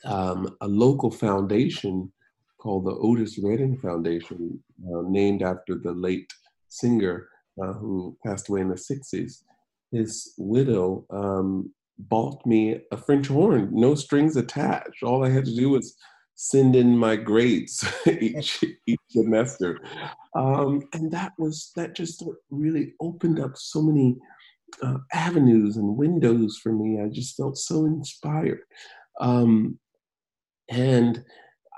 um, 0.06 0.56
a 0.62 0.68
local 0.68 1.12
foundation 1.12 2.12
called 2.58 2.86
the 2.86 2.96
Otis 2.96 3.40
Redding 3.40 3.78
Foundation, 3.78 4.62
uh, 4.86 5.02
named 5.08 5.42
after 5.42 5.76
the 5.76 5.92
late 5.92 6.32
singer 6.70 7.28
uh, 7.62 7.74
who 7.74 8.16
passed 8.26 8.50
away 8.50 8.62
in 8.62 8.70
the 8.70 8.76
60s, 8.76 9.44
his 9.92 10.34
widow 10.38 11.06
um, 11.10 11.72
bought 11.98 12.46
me 12.46 12.80
a 12.92 12.98
French 12.98 13.28
horn, 13.28 13.70
no 13.72 13.96
strings 13.96 14.38
attached. 14.38 15.04
All 15.04 15.26
I 15.26 15.30
had 15.30 15.46
to 15.46 15.56
do 15.56 15.70
was 15.70 15.96
send 16.36 16.76
in 16.76 16.98
my 16.98 17.16
grades 17.16 17.86
each 18.08 18.64
each 18.88 19.00
semester, 19.10 19.80
um, 20.36 20.82
and 20.94 21.12
that 21.12 21.34
was 21.38 21.72
that 21.76 21.96
just 21.96 22.24
really 22.50 22.94
opened 23.02 23.40
up 23.40 23.52
so 23.56 23.82
many 23.82 24.18
uh, 24.82 24.98
avenues 25.14 25.78
and 25.78 25.98
windows 25.98 26.58
for 26.62 26.72
me. 26.72 27.02
I 27.02 27.10
just 27.10 27.36
felt 27.36 27.58
so 27.58 27.86
inspired, 27.86 28.62
um, 29.22 29.80
and 30.70 31.24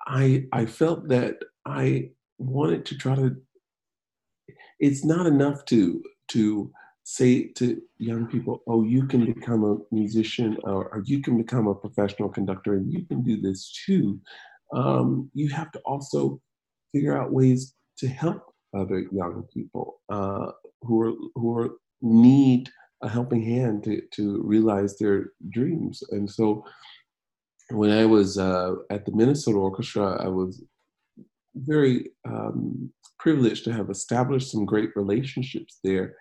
I 0.07 0.45
I 0.51 0.65
felt 0.65 1.07
that 1.09 1.37
I 1.65 2.09
wanted 2.37 2.85
to 2.87 2.97
try 2.97 3.15
to. 3.15 3.35
It's 4.79 5.05
not 5.05 5.27
enough 5.27 5.65
to 5.65 6.01
to 6.29 6.71
say 7.05 7.49
to 7.49 7.81
young 7.97 8.25
people, 8.27 8.63
oh, 8.65 8.83
you 8.83 9.05
can 9.05 9.25
become 9.25 9.65
a 9.65 9.77
musician 9.93 10.57
or, 10.63 10.87
or, 10.87 11.03
you 11.05 11.21
can 11.21 11.37
become 11.37 11.67
a 11.67 11.75
professional 11.75 12.29
conductor 12.29 12.75
and 12.75 12.89
you 12.89 13.05
can 13.05 13.21
do 13.21 13.41
this 13.41 13.77
too 13.85 14.21
um, 14.73 15.29
you 15.33 15.49
have 15.49 15.71
to 15.71 15.79
also 15.85 16.41
figure 16.91 17.17
out 17.19 17.31
ways 17.31 17.75
to 17.97 18.07
help 18.07 18.53
other 18.75 19.05
young 19.11 19.43
people 19.53 20.01
uh, 20.09 20.51
who 20.81 21.01
are 21.01 21.13
who 21.35 21.57
are 21.57 21.69
need 22.01 22.69
a 23.01 23.09
helping 23.09 23.43
hand 23.43 23.83
to, 23.83 24.01
to 24.11 24.41
realize 24.43 24.97
their 24.97 25.31
dreams. 25.49 26.03
And 26.11 26.29
so 26.29 26.65
when 27.69 27.91
I 27.91 28.05
was 28.05 28.37
uh, 28.37 28.75
at 28.89 29.05
the 29.05 29.11
Minnesota 29.11 29.57
Orchestra, 29.57 30.23
I 30.23 30.27
was 30.27 30.63
very 31.55 32.11
um, 32.25 32.91
privileged 33.19 33.63
to 33.65 33.73
have 33.73 33.89
established 33.89 34.51
some 34.51 34.65
great 34.65 34.89
relationships 34.95 35.79
there 35.83 36.15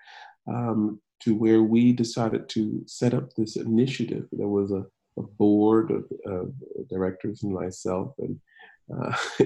um, 0.48 1.00
to 1.22 1.34
where 1.34 1.62
we 1.62 1.92
decided 1.92 2.48
to 2.50 2.82
set 2.86 3.14
up 3.14 3.32
this 3.34 3.56
initiative. 3.56 4.26
There 4.32 4.48
was 4.48 4.72
a, 4.72 4.84
a 5.18 5.22
board 5.22 5.90
of, 5.90 6.04
of, 6.26 6.52
directors 6.88 7.42
and 7.42 7.52
myself, 7.52 8.14
and 8.18 8.40
uh, 8.92 9.16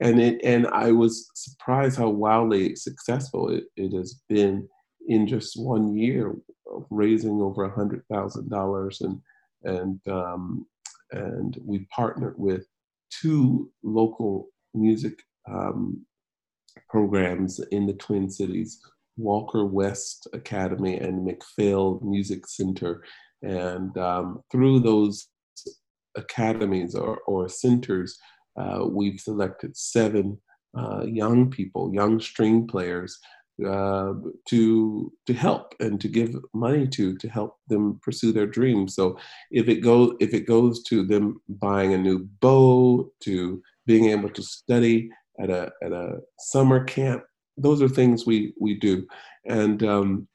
and 0.00 0.20
it 0.20 0.40
and 0.44 0.66
I 0.68 0.92
was 0.92 1.30
surprised 1.34 1.98
how 1.98 2.08
wildly 2.08 2.74
successful 2.74 3.50
it, 3.50 3.64
it 3.76 3.92
has 3.96 4.20
been 4.28 4.68
in 5.08 5.26
just 5.26 5.60
one 5.60 5.96
year 5.96 6.34
of 6.72 6.86
raising 6.90 7.40
over 7.40 7.64
a 7.64 7.74
hundred 7.74 8.02
thousand 8.10 8.50
dollars 8.50 9.00
and 9.02 9.20
and 9.64 10.00
um, 10.08 10.66
and 11.14 11.56
we 11.64 11.86
partnered 11.94 12.34
with 12.36 12.66
two 13.10 13.70
local 13.82 14.48
music 14.74 15.22
um, 15.48 16.04
programs 16.88 17.60
in 17.70 17.86
the 17.86 17.92
Twin 17.94 18.28
Cities, 18.28 18.80
Walker 19.16 19.64
West 19.64 20.26
Academy 20.32 20.96
and 20.96 21.24
MacPhail 21.24 22.00
Music 22.02 22.46
Center, 22.46 23.04
and 23.42 23.96
um, 23.98 24.42
through 24.50 24.80
those 24.80 25.28
academies 26.16 26.94
or, 26.94 27.18
or 27.26 27.48
centers, 27.48 28.18
uh, 28.56 28.84
we've 28.88 29.20
selected 29.20 29.76
seven 29.76 30.40
uh, 30.76 31.04
young 31.04 31.50
people, 31.50 31.92
young 31.94 32.18
string 32.20 32.66
players 32.66 33.18
uh, 33.64 34.14
to 34.48 35.12
to 35.26 35.32
help 35.32 35.74
and 35.80 36.00
to 36.00 36.08
give 36.08 36.34
money 36.52 36.88
to 36.88 37.16
to 37.16 37.28
help 37.28 37.56
them 37.68 38.00
pursue 38.02 38.32
their 38.32 38.46
dreams. 38.46 38.94
So 38.94 39.16
if 39.50 39.68
it 39.68 39.80
goes 39.80 40.14
if 40.20 40.34
it 40.34 40.46
goes 40.46 40.82
to 40.84 41.04
them 41.04 41.40
buying 41.48 41.94
a 41.94 41.98
new 41.98 42.28
bow, 42.40 43.10
to 43.20 43.62
being 43.86 44.06
able 44.10 44.30
to 44.30 44.42
study 44.42 45.10
at 45.40 45.50
a 45.50 45.72
at 45.82 45.92
a 45.92 46.18
summer 46.38 46.82
camp, 46.84 47.22
those 47.56 47.80
are 47.80 47.88
things 47.88 48.26
we 48.26 48.54
we 48.60 48.78
do. 48.78 49.06
And, 49.46 49.82
um, 49.82 50.28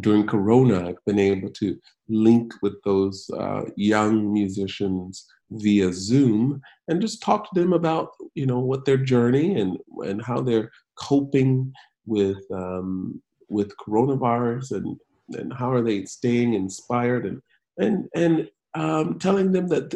during 0.00 0.26
Corona, 0.26 0.88
I've 0.88 1.04
been 1.06 1.20
able 1.20 1.50
to 1.50 1.78
link 2.08 2.52
with 2.62 2.74
those 2.84 3.30
uh, 3.38 3.62
young 3.76 4.32
musicians 4.32 5.24
via 5.50 5.92
Zoom 5.92 6.60
and 6.88 7.00
just 7.00 7.22
talk 7.22 7.48
to 7.52 7.60
them 7.60 7.72
about 7.72 8.10
you 8.34 8.46
know 8.46 8.58
what 8.58 8.84
their 8.84 8.96
journey 8.96 9.60
and 9.60 9.78
and 9.98 10.22
how 10.22 10.40
they're 10.40 10.70
coping 10.96 11.72
with 12.06 12.42
um, 12.50 13.20
with 13.48 13.76
coronavirus 13.76 14.72
and 14.72 14.98
and 15.30 15.52
how 15.52 15.70
are 15.70 15.82
they 15.82 16.04
staying 16.04 16.54
inspired 16.54 17.26
and 17.26 17.42
and 17.78 18.08
and 18.14 18.48
um, 18.74 19.18
telling 19.18 19.52
them 19.52 19.68
that 19.68 19.94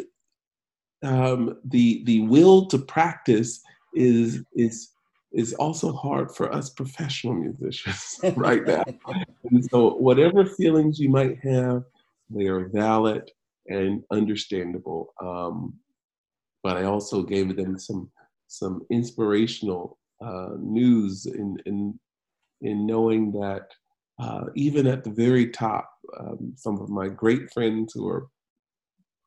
um, 1.03 1.57
the 1.65 2.03
the 2.05 2.21
will 2.21 2.65
to 2.67 2.77
practice 2.77 3.61
is 3.93 4.43
is 4.53 4.91
is 5.31 5.53
also 5.53 5.93
hard 5.93 6.35
for 6.35 6.51
us 6.51 6.71
professional 6.71 7.33
musicians 7.33 8.19
right 8.35 8.65
now. 8.65 8.83
and 9.51 9.63
so 9.65 9.91
whatever 9.95 10.43
feelings 10.45 10.99
you 10.99 11.09
might 11.09 11.37
have, 11.43 11.83
they 12.29 12.47
are 12.47 12.67
valid 12.69 13.29
and 13.67 14.03
understandable. 14.11 15.13
Um, 15.21 15.75
but 16.63 16.77
I 16.77 16.83
also 16.83 17.21
gave 17.21 17.55
them 17.55 17.77
some 17.77 18.09
some 18.47 18.81
inspirational 18.89 19.98
uh, 20.21 20.49
news 20.59 21.25
in, 21.25 21.57
in, 21.65 21.99
in 22.61 22.85
knowing 22.85 23.31
that 23.31 23.71
uh, 24.19 24.45
even 24.55 24.85
at 24.85 25.03
the 25.03 25.09
very 25.09 25.47
top, 25.49 25.89
um, 26.19 26.53
some 26.55 26.79
of 26.81 26.89
my 26.89 27.07
great 27.07 27.51
friends 27.53 27.93
who 27.93 28.07
are 28.07 28.27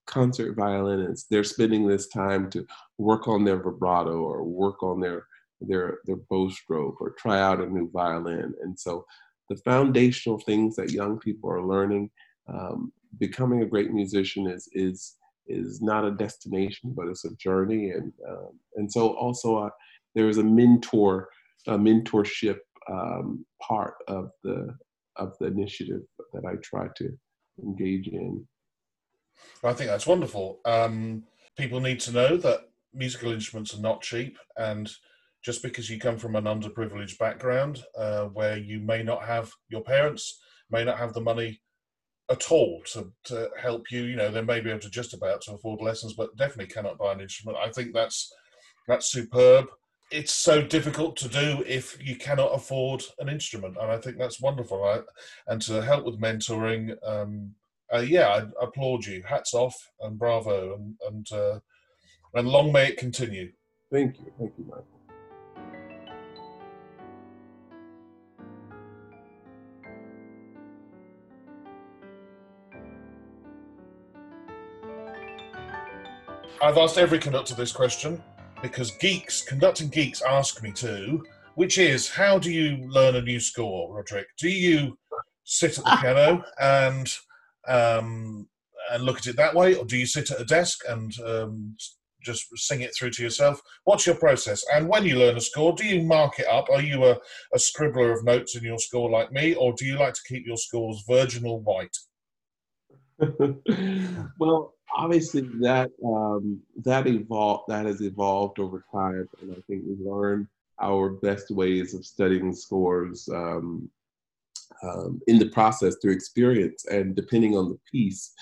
concert 0.07 0.55
violinists, 0.55 1.27
they're 1.31 1.45
spending 1.45 1.87
this 1.87 2.09
time 2.09 2.51
to 2.51 2.67
work 2.99 3.27
on 3.29 3.45
their 3.45 3.57
vibrato 3.57 4.21
or 4.21 4.45
work 4.45 4.83
on 4.83 5.01
their 5.01 5.27
their 5.61 6.01
their 6.05 6.17
bow 6.29 6.51
stroke 6.51 7.01
or 7.01 7.11
try 7.11 7.41
out 7.41 7.61
a 7.61 7.67
new 7.67 7.89
violin. 7.91 8.53
And 8.63 8.79
so 8.79 9.07
the 9.49 9.57
foundational 9.57 10.39
things 10.41 10.77
that 10.77 10.91
young 10.91 11.19
people 11.19 11.51
are 11.51 11.65
learning, 11.65 12.11
um, 12.49 12.93
becoming 13.19 13.63
a 13.63 13.67
great 13.67 13.93
musician 13.93 14.47
is 14.47 14.69
is 14.73 15.17
is 15.47 15.81
not 15.81 16.05
a 16.05 16.11
destination, 16.11 16.93
but 16.97 17.09
it's 17.09 17.25
a 17.25 17.35
journey. 17.37 17.91
And 17.91 18.13
um, 18.29 18.59
and 18.77 18.91
so 18.91 19.15
also 19.17 19.59
uh, 19.59 19.71
there 20.15 20.29
is 20.29 20.39
a 20.39 20.45
mentor, 20.45 21.29
a 21.67 21.79
mentorship 21.79 22.59
um, 22.91 23.45
part 23.61 23.95
of 24.09 24.31
the 24.43 24.75
of 25.17 25.35
the 25.39 25.47
initiative 25.47 26.01
that 26.33 26.45
I 26.47 26.55
try 26.63 26.89
to 26.97 27.11
engage 27.63 28.09
in. 28.09 28.47
I 29.63 29.73
think 29.75 29.91
that's 29.91 30.07
wonderful. 30.07 30.61
Um, 30.65 31.25
people 31.57 31.81
need 31.81 32.01
to 32.01 32.13
know 32.13 32.37
that 32.39 32.61
musical 32.95 33.33
instruments 33.33 33.75
are 33.75 33.81
not 33.81 34.03
cheap, 34.03 34.39
and 34.57 34.91
just 35.45 35.63
because 35.63 35.91
you 35.91 35.99
come 35.99 36.19
from 36.19 36.37
an 36.37 36.45
underprivileged 36.45 37.19
background 37.19 37.83
uh, 37.99 38.25
where 38.27 38.57
you 38.57 38.81
may 38.81 39.03
not 39.03 39.25
have 39.25 39.51
your 39.69 39.83
parents 39.83 40.41
may 40.71 40.85
not 40.85 40.99
have 40.99 41.13
the 41.13 41.21
money 41.21 41.61
at 42.31 42.51
all 42.51 42.81
to, 42.87 43.13
to 43.25 43.51
help 43.61 43.91
you, 43.91 44.05
you 44.05 44.17
know, 44.17 44.31
they 44.31 44.41
may 44.41 44.61
be 44.61 44.71
able 44.71 44.81
to 44.81 44.89
just 44.91 45.13
about 45.13 45.43
to 45.43 45.53
afford 45.53 45.81
lessons, 45.83 46.15
but 46.15 46.35
definitely 46.37 46.73
cannot 46.73 46.97
buy 46.97 47.13
an 47.13 47.21
instrument. 47.21 47.59
I 47.59 47.71
think 47.71 47.93
that's 47.93 48.33
that's 48.89 49.13
superb 49.13 49.67
it's 50.13 50.35
so 50.35 50.63
difficult 50.63 51.17
to 51.17 51.29
do 51.29 51.65
if 51.67 51.97
you 52.01 52.17
cannot 52.17 52.55
afford 52.55 53.03
an 53.19 53.29
instrument, 53.29 53.77
and 53.81 53.91
I 53.91 53.97
think 53.97 54.19
that's 54.19 54.41
wonderful. 54.41 54.79
Right? 54.79 55.03
And 55.47 55.61
to 55.63 55.83
help 55.83 56.05
with 56.05 56.21
mentoring, 56.21 56.95
um, 57.07 57.53
uh, 57.93 57.99
yeah, 58.01 58.29
I, 58.29 58.65
applaud 58.65 59.07
you. 59.07 59.23
Hats 59.27 59.55
off 59.55 59.75
and 60.01 60.19
bravo, 60.19 60.75
and 60.75 60.95
and 61.09 61.33
uh, 61.33 61.59
and 62.35 62.49
long 62.49 62.73
may 62.73 62.89
it 62.89 62.99
continue. 62.99 63.53
Thank 63.91 64.19
you, 64.19 64.33
thank 64.39 64.53
you, 64.59 64.65
Michael. 64.65 64.87
I've 76.63 76.79
asked 76.79 76.97
every 76.97 77.19
conductor 77.19 77.57
this 77.57 77.73
question 77.73 78.23
because 78.63 78.93
geeks, 78.93 79.43
conducting 79.43 79.89
geeks, 79.89 80.23
ask 80.23 80.63
me 80.63 80.73
to, 80.73 81.23
which 81.57 81.79
is 81.79 82.09
how 82.09 82.39
do 82.39 82.51
you 82.51 82.89
learn 82.89 83.17
a 83.17 83.23
new 83.23 83.41
score, 83.41 83.95
Roderick? 83.95 84.29
Do 84.39 84.49
you 84.49 84.97
sit 85.45 85.79
at 85.79 85.85
the 85.85 85.97
piano 86.01 86.45
and 86.61 87.13
um, 87.69 88.49
and 88.91 89.05
look 89.05 89.19
at 89.19 89.27
it 89.27 89.37
that 89.37 89.55
way, 89.55 89.75
or 89.75 89.85
do 89.85 89.97
you 89.97 90.07
sit 90.07 90.31
at 90.31 90.41
a 90.41 90.45
desk 90.45 90.81
and 90.89 91.13
um, 91.21 91.77
just 92.23 92.47
sing 92.57 92.83
it 92.83 92.95
through 92.97 93.11
to 93.11 93.23
yourself? 93.23 93.61
What's 93.85 94.07
your 94.07 94.17
process? 94.17 94.65
And 94.75 94.89
when 94.89 95.05
you 95.05 95.19
learn 95.19 95.37
a 95.37 95.41
score, 95.41 95.75
do 95.75 95.85
you 95.85 96.03
mark 96.03 96.39
it 96.39 96.47
up? 96.47 96.69
Are 96.71 96.83
you 96.83 97.05
a, 97.05 97.13
a 97.55 97.59
scribbler 97.59 98.13
of 98.13 98.25
notes 98.25 98.57
in 98.57 98.65
your 98.65 98.79
score 98.79 99.11
like 99.11 99.33
me, 99.33 99.55
or 99.55 99.73
do 99.75 99.85
you 99.85 99.99
like 99.99 100.15
to 100.15 100.23
keep 100.29 100.47
your 100.47 100.57
scores 100.57 101.05
virginal 101.09 101.61
white? 101.61 101.97
well, 104.39 104.75
obviously 104.95 105.43
that 105.61 105.91
um, 106.05 106.61
that 106.85 107.07
evolved 107.07 107.65
that 107.69 107.87
has 107.87 108.01
evolved 108.01 108.59
over 108.59 108.85
time, 108.93 109.29
and 109.41 109.53
I 109.53 109.61
think 109.67 109.85
we've 109.87 110.07
learned 110.07 110.47
our 110.81 111.11
best 111.11 111.51
ways 111.51 111.95
of 111.95 112.05
studying 112.05 112.55
scores 112.55 113.29
um, 113.29 113.89
um, 114.83 115.21
in 115.27 115.39
the 115.39 115.49
process 115.51 115.97
through 116.01 116.13
experience 116.13 116.85
and 116.87 117.15
depending 117.15 117.57
on 117.57 117.69
the 117.69 117.79
piece. 117.91 118.33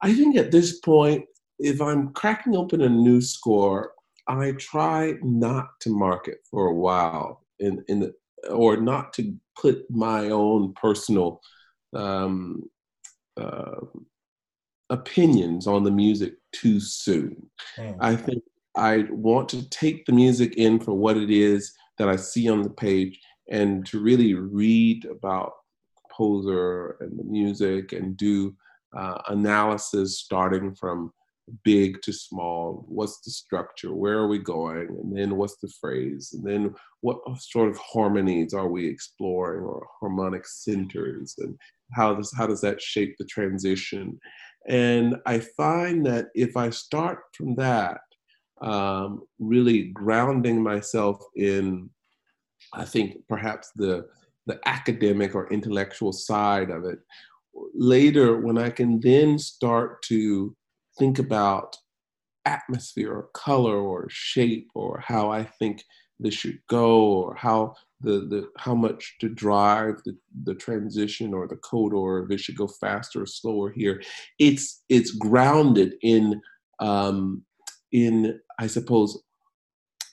I 0.00 0.12
think 0.12 0.36
at 0.36 0.50
this 0.50 0.80
point, 0.80 1.24
if 1.58 1.80
I'm 1.80 2.12
cracking 2.12 2.56
open 2.56 2.82
a 2.82 2.88
new 2.88 3.20
score, 3.20 3.92
I 4.26 4.52
try 4.52 5.14
not 5.22 5.68
to 5.80 5.90
mark 5.90 6.26
it 6.28 6.38
for 6.50 6.66
a 6.66 6.74
while, 6.74 7.44
in 7.60 7.84
in 7.88 8.00
the, 8.00 8.14
or 8.50 8.76
not 8.76 9.12
to 9.14 9.34
put 9.60 9.88
my 9.90 10.30
own 10.30 10.74
personal 10.74 11.40
um, 11.94 12.68
uh, 13.36 13.80
opinions 14.92 15.66
on 15.66 15.82
the 15.82 15.90
music 15.90 16.34
too 16.52 16.78
soon. 16.78 17.50
Mm. 17.78 17.96
I 18.00 18.14
think 18.14 18.42
I 18.76 19.06
want 19.10 19.48
to 19.50 19.68
take 19.70 20.04
the 20.06 20.12
music 20.12 20.54
in 20.56 20.78
for 20.78 20.94
what 20.94 21.16
it 21.16 21.30
is 21.30 21.72
that 21.98 22.08
I 22.08 22.16
see 22.16 22.48
on 22.48 22.62
the 22.62 22.70
page 22.70 23.18
and 23.50 23.84
to 23.86 24.00
really 24.00 24.34
read 24.34 25.04
about 25.06 25.52
composer 25.98 26.96
and 27.00 27.18
the 27.18 27.24
music 27.24 27.92
and 27.92 28.16
do 28.16 28.54
uh, 28.96 29.18
analysis 29.28 30.18
starting 30.18 30.74
from 30.74 31.12
big 31.64 32.00
to 32.02 32.12
small. 32.12 32.84
What's 32.88 33.20
the 33.20 33.30
structure? 33.30 33.94
Where 33.94 34.18
are 34.18 34.28
we 34.28 34.38
going? 34.38 34.88
And 34.88 35.16
then 35.16 35.36
what's 35.36 35.56
the 35.56 35.72
phrase? 35.80 36.30
And 36.32 36.44
then 36.44 36.74
what 37.00 37.18
sort 37.38 37.70
of 37.70 37.78
harmonies 37.78 38.54
are 38.54 38.68
we 38.68 38.86
exploring 38.86 39.64
or 39.64 39.86
harmonic 40.00 40.46
centers? 40.46 41.34
And 41.38 41.58
how 41.94 42.14
does 42.14 42.32
how 42.36 42.46
does 42.46 42.60
that 42.60 42.80
shape 42.80 43.16
the 43.18 43.24
transition? 43.24 44.18
And 44.68 45.16
I 45.26 45.40
find 45.40 46.06
that 46.06 46.26
if 46.34 46.56
I 46.56 46.70
start 46.70 47.20
from 47.34 47.54
that, 47.56 48.00
um, 48.60 49.22
really 49.38 49.88
grounding 49.88 50.62
myself 50.62 51.18
in, 51.36 51.90
I 52.72 52.84
think 52.84 53.16
perhaps 53.28 53.72
the 53.74 54.06
the 54.46 54.58
academic 54.66 55.34
or 55.36 55.52
intellectual 55.52 56.12
side 56.12 56.70
of 56.70 56.84
it. 56.84 56.98
Later, 57.74 58.40
when 58.40 58.58
I 58.58 58.70
can 58.70 58.98
then 58.98 59.38
start 59.38 60.02
to 60.04 60.56
think 60.98 61.18
about 61.20 61.76
atmosphere 62.44 63.12
or 63.12 63.28
color 63.34 63.76
or 63.76 64.08
shape 64.10 64.68
or 64.74 64.98
how 64.98 65.30
I 65.30 65.44
think 65.44 65.84
this 66.18 66.34
should 66.34 66.58
go 66.68 67.04
or 67.04 67.34
how 67.36 67.74
the, 68.02 68.26
the 68.28 68.48
how 68.56 68.74
much 68.74 69.16
to 69.20 69.28
drive 69.28 69.96
the, 70.04 70.16
the 70.44 70.54
transition 70.54 71.32
or 71.34 71.46
the 71.46 71.56
coda 71.56 71.96
or 71.96 72.24
if 72.24 72.30
it 72.30 72.40
should 72.40 72.56
go 72.56 72.66
faster 72.66 73.22
or 73.22 73.26
slower 73.26 73.70
here. 73.70 74.02
It's 74.38 74.82
it's 74.88 75.12
grounded 75.12 75.94
in 76.02 76.40
um, 76.80 77.42
in 77.92 78.40
I 78.58 78.66
suppose 78.66 79.22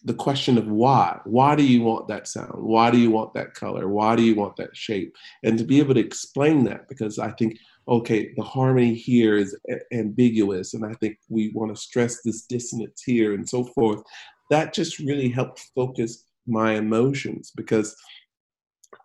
the 0.04 0.14
question 0.14 0.58
of 0.58 0.68
why. 0.68 1.20
Why 1.26 1.56
do 1.56 1.64
you 1.64 1.84
want 1.84 2.08
that 2.08 2.28
sound? 2.28 2.64
Why 2.64 2.90
do 2.90 2.98
you 2.98 3.12
want 3.12 3.34
that 3.34 3.54
color? 3.54 3.90
Why 3.90 4.16
do 4.16 4.24
you 4.24 4.36
want 4.36 4.56
that 4.58 4.76
shape? 4.76 5.16
And 5.44 5.58
to 5.58 5.66
be 5.66 5.80
able 5.80 5.94
to 5.94 6.00
explain 6.00 6.64
that, 6.66 6.88
because 6.88 7.20
I 7.20 7.32
think, 7.32 7.58
okay, 7.88 8.34
the 8.36 8.44
harmony 8.44 8.94
here 8.94 9.36
is 9.38 9.58
a- 9.70 9.96
ambiguous, 9.96 10.74
and 10.74 10.86
I 10.86 10.94
think 10.94 11.18
we 11.28 11.52
want 11.54 11.76
to 11.76 11.82
stress 11.82 12.22
this 12.22 12.44
dissonance 12.44 13.02
here 13.06 13.34
and 13.34 13.48
so 13.48 13.64
forth. 13.64 14.02
That 14.50 14.74
just 14.74 15.00
really 15.00 15.30
helps 15.30 15.70
focus 15.76 16.24
my 16.50 16.74
emotions 16.74 17.52
because 17.56 17.96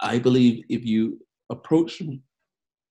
I 0.01 0.19
believe 0.19 0.65
if 0.69 0.85
you 0.85 1.21
approach 1.51 2.03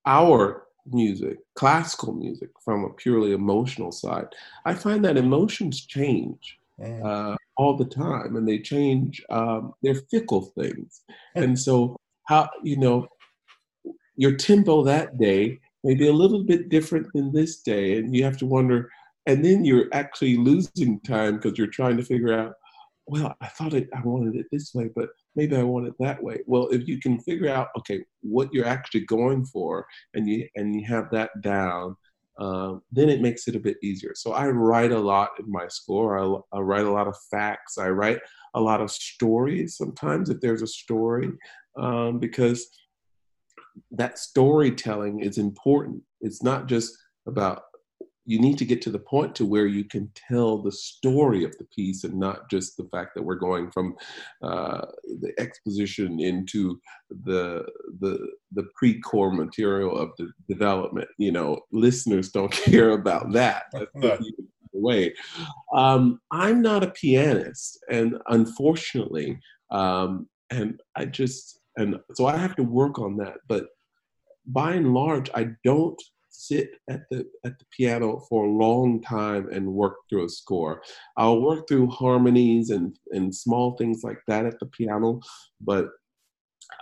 our 0.06 0.64
music, 0.86 1.40
classical 1.56 2.14
music, 2.14 2.50
from 2.64 2.84
a 2.84 2.90
purely 2.90 3.34
emotional 3.34 3.92
side, 3.92 4.28
I 4.66 4.74
find 4.74 5.04
that 5.06 5.18
emotions 5.18 5.86
change. 5.86 6.60
Uh, 6.82 7.36
all 7.58 7.78
the 7.78 7.86
time 7.86 8.36
and 8.36 8.48
they 8.48 8.60
change 8.60 9.24
um, 9.30 9.74
they're 9.82 10.02
fickle 10.10 10.42
things 10.58 11.02
and 11.36 11.58
so 11.58 11.96
how 12.26 12.50
you 12.64 12.78
know 12.78 13.08
your 14.16 14.36
tempo 14.36 14.84
that 14.84 15.18
day 15.18 15.60
may 15.84 15.94
be 15.94 16.08
a 16.08 16.14
little 16.14 16.44
bit 16.44 16.70
different 16.70 17.08
than 17.14 17.32
this 17.32 17.62
day 17.62 17.98
and 17.98 18.16
you 18.16 18.24
have 18.24 18.38
to 18.38 18.46
wonder 18.46 18.90
and 19.26 19.44
then 19.44 19.64
you're 19.64 19.88
actually 19.94 20.38
losing 20.38 21.00
time 21.02 21.36
because 21.36 21.58
you're 21.58 21.68
trying 21.68 21.98
to 21.98 22.04
figure 22.04 22.34
out 22.34 22.56
well 23.08 23.36
i 23.42 23.48
thought 23.48 23.74
it, 23.74 23.90
i 23.96 24.02
wanted 24.02 24.36
it 24.36 24.46
this 24.52 24.74
way 24.74 24.90
but 24.96 25.10
maybe 25.36 25.56
i 25.56 25.64
want 25.64 25.88
it 25.88 25.94
that 26.00 26.22
way 26.22 26.40
well 26.46 26.68
if 26.70 26.88
you 26.88 27.00
can 27.00 27.20
figure 27.20 27.50
out 27.50 27.68
okay 27.78 28.04
what 28.22 28.54
you're 28.54 28.66
actually 28.66 29.06
going 29.06 29.46
for 29.46 29.86
and 30.14 30.28
you 30.28 30.48
and 30.56 30.76
you 30.76 30.86
have 30.86 31.10
that 31.12 31.30
down 31.42 31.96
um, 32.40 32.82
then 32.92 33.10
it 33.10 33.22
makes 33.22 33.48
it 33.48 33.56
a 33.56 33.60
bit 33.60 33.78
easier. 33.84 34.14
So 34.16 34.34
I 34.34 34.48
write 34.48 34.92
a 34.92 35.00
lot 35.00 35.30
in 35.40 35.52
my 35.52 35.68
score. 35.68 36.18
I, 36.18 36.58
I, 36.58 36.62
write 36.62 36.86
a 36.86 36.92
lot 36.92 37.08
of 37.08 37.16
facts. 37.30 37.78
I 37.78 37.90
write 37.90 38.20
a 38.56 38.62
lot 38.62 38.82
of 38.82 38.90
stories 38.90 39.78
sometimes 39.78 40.30
if 40.30 40.42
there's 40.42 40.64
a 40.64 40.68
story, 40.68 41.32
um, 41.78 42.20
because 42.20 42.68
that 43.92 44.18
storytelling 44.18 45.20
is 45.20 45.38
important. 45.38 46.02
It's 46.22 46.42
not 46.42 46.68
just 46.68 46.98
about 47.28 47.64
you 48.26 48.40
need 48.40 48.58
to 48.58 48.66
get 48.66 48.82
to 48.82 48.90
the 48.90 49.00
point 49.00 49.36
to 49.36 49.46
where 49.46 49.66
you 49.66 49.84
can 49.84 50.10
tell 50.30 50.58
the 50.58 50.72
story 50.72 51.44
of 51.44 51.58
the 51.58 51.66
piece 51.76 52.04
and 52.04 52.14
not 52.16 52.50
just 52.50 52.78
the 52.78 52.88
fact 52.92 53.12
that 53.16 53.24
we're 53.24 53.36
going 53.36 53.70
from 53.72 53.96
uh, 54.42 54.86
the 55.22 55.34
exposition 55.40 56.20
into 56.20 56.80
the 57.26 57.66
the 58.00 58.18
the 58.54 58.66
pre-core 58.76 59.32
material 59.32 59.98
of 59.98 60.12
the 60.18 60.32
development. 60.48 61.08
You 61.18 61.32
know 61.32 61.60
listeners 61.72 62.32
don't 62.32 62.52
care 62.52 62.92
about 62.92 63.32
that. 63.34 63.66
Way. 64.76 65.14
Um, 65.76 66.20
i'm 66.32 66.64
not 66.64 66.84
a 66.84 66.90
pianist 66.90 67.78
and 67.92 68.18
unfortunately 68.30 69.40
um, 69.70 70.28
and 70.50 70.82
i 70.96 71.06
just 71.06 71.60
and 71.78 72.00
so 72.16 72.26
i 72.26 72.36
have 72.36 72.56
to 72.56 72.64
work 72.64 72.98
on 72.98 73.16
that. 73.18 73.38
But 73.48 73.68
by 74.48 74.74
and 74.74 74.92
large 74.94 75.30
i 75.36 75.50
don't 75.64 76.02
sit 76.34 76.72
at 76.90 77.04
the 77.10 77.26
at 77.46 77.58
the 77.60 77.66
piano 77.76 78.20
for 78.28 78.46
a 78.46 78.52
long 78.52 79.02
time 79.02 79.48
and 79.52 79.74
work 79.74 79.96
through 80.10 80.26
a 80.26 80.30
score. 80.30 80.82
I'll 81.16 81.42
work 81.42 81.68
through 81.68 81.88
harmonies 81.88 82.72
and 82.72 82.98
and 83.12 83.34
small 83.34 83.78
things 83.78 84.04
like 84.04 84.20
that 84.28 84.46
at 84.46 84.60
the 84.60 84.66
piano, 84.66 85.22
but 85.62 85.90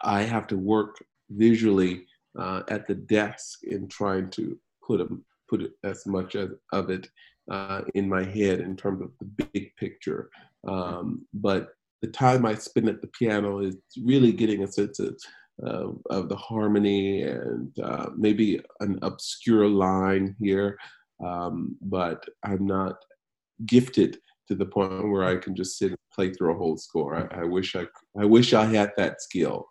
I 0.03 0.21
have 0.21 0.47
to 0.47 0.57
work 0.57 1.03
visually 1.29 2.05
uh, 2.39 2.63
at 2.69 2.87
the 2.87 2.95
desk 2.95 3.63
in 3.63 3.87
trying 3.87 4.29
to 4.31 4.57
put 4.85 5.01
a, 5.01 5.07
put 5.49 5.71
as 5.83 6.05
much 6.05 6.35
as, 6.35 6.49
of 6.71 6.89
it 6.89 7.09
uh, 7.49 7.81
in 7.93 8.07
my 8.07 8.23
head 8.23 8.61
in 8.61 8.75
terms 8.75 9.01
of 9.01 9.11
the 9.19 9.45
big 9.53 9.75
picture. 9.77 10.29
Um, 10.67 11.25
but 11.33 11.69
the 12.01 12.07
time 12.07 12.45
I 12.45 12.55
spend 12.55 12.89
at 12.89 13.01
the 13.01 13.07
piano 13.07 13.59
is 13.59 13.77
really 14.03 14.31
getting 14.31 14.63
a 14.63 14.67
sense 14.67 14.99
of 14.99 15.17
uh, 15.65 15.87
of 16.09 16.29
the 16.29 16.35
harmony 16.35 17.23
and 17.23 17.77
uh, 17.79 18.07
maybe 18.15 18.61
an 18.79 18.99
obscure 19.01 19.67
line 19.67 20.35
here, 20.39 20.77
um, 21.25 21.75
but 21.81 22.23
I'm 22.43 22.65
not 22.65 22.95
gifted 23.65 24.17
to 24.47 24.55
the 24.55 24.65
point 24.65 25.09
where 25.09 25.23
I 25.23 25.37
can 25.37 25.55
just 25.55 25.77
sit 25.77 25.89
and 25.89 25.97
play 26.13 26.33
through 26.33 26.53
a 26.53 26.57
whole 26.57 26.77
score. 26.77 27.15
I, 27.15 27.41
I 27.41 27.43
wish 27.43 27.75
I, 27.75 27.85
I 28.19 28.25
wish 28.25 28.53
I 28.53 28.65
had 28.65 28.91
that 28.97 29.21
skill. 29.21 29.67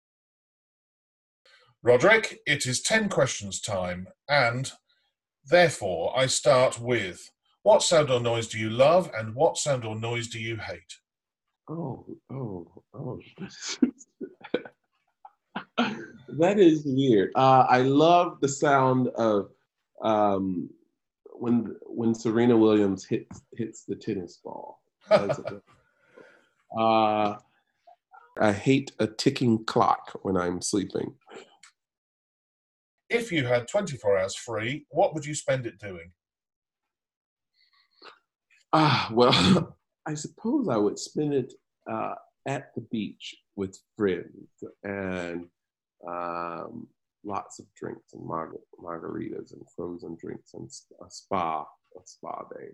Roderick, 1.83 2.39
it 2.47 2.67
is 2.67 2.83
10 2.83 3.09
questions 3.09 3.61
time, 3.61 4.07
and 4.29 4.71
therefore 5.45 6.17
I 6.17 6.27
start 6.27 6.79
with 6.79 7.31
what 7.63 7.83
sound 7.83 8.11
or 8.11 8.21
noise 8.21 8.49
do 8.49 8.59
you 8.59 8.71
love, 8.71 9.11
and 9.15 9.35
what 9.35 9.59
sound 9.59 9.85
or 9.85 9.95
noise 9.95 10.29
do 10.29 10.39
you 10.39 10.57
hate? 10.57 10.95
Oh, 11.69 12.07
oh, 12.33 12.83
oh. 12.95 13.21
that 16.39 16.59
is 16.59 16.83
weird. 16.85 17.31
Uh, 17.35 17.67
I 17.69 17.83
love 17.83 18.39
the 18.41 18.49
sound 18.49 19.09
of 19.09 19.51
um, 20.03 20.71
when 21.33 21.77
when 21.87 22.15
Serena 22.15 22.57
Williams 22.57 23.05
hits 23.05 23.43
hits 23.57 23.85
the 23.85 23.97
tennis 23.97 24.39
ball. 24.43 24.81
uh, 25.11 25.61
I 28.39 28.53
hate 28.53 28.93
a 28.99 29.07
ticking 29.07 29.65
clock 29.65 30.19
when 30.23 30.37
I'm 30.37 30.63
sleeping. 30.63 31.15
If 33.09 33.33
you 33.33 33.45
had 33.45 33.67
24 33.67 34.19
hours 34.19 34.37
free, 34.37 34.87
what 34.91 35.15
would 35.15 35.27
you 35.27 35.35
spend 35.35 35.67
it 35.67 35.79
doing? 35.79 36.13
Ah, 38.73 39.11
well, 39.13 39.77
I 40.07 40.15
suppose 40.15 40.69
I 40.69 40.77
would 40.77 40.99
spend 40.99 41.35
it 41.35 41.53
uh, 41.91 42.15
at 42.47 42.73
the 42.75 42.83
beach 42.83 43.35
with 43.57 43.77
friends 43.97 44.49
and 44.85 45.47
um, 46.07 46.89
lots 47.25 47.59
of 47.59 47.67
drinks 47.75 48.13
and 48.13 48.25
mar- 48.25 48.53
margaritas 48.83 49.53
and 49.53 49.63
frozen 49.77 50.17
drinks 50.21 50.55
and 50.55 50.71
a 51.05 51.11
spa, 51.11 51.63
a 51.63 52.01
spa 52.05 52.43
day. 52.55 52.69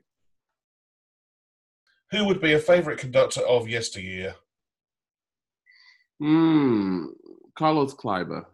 Who 2.12 2.24
would 2.26 2.40
be 2.40 2.52
a 2.52 2.58
favorite 2.58 2.98
conductor 2.98 3.40
of 3.40 3.68
yesteryear? 3.68 4.36
Hmm, 6.20 7.06
Carlos 7.58 7.94
Kleiber. 7.94 8.46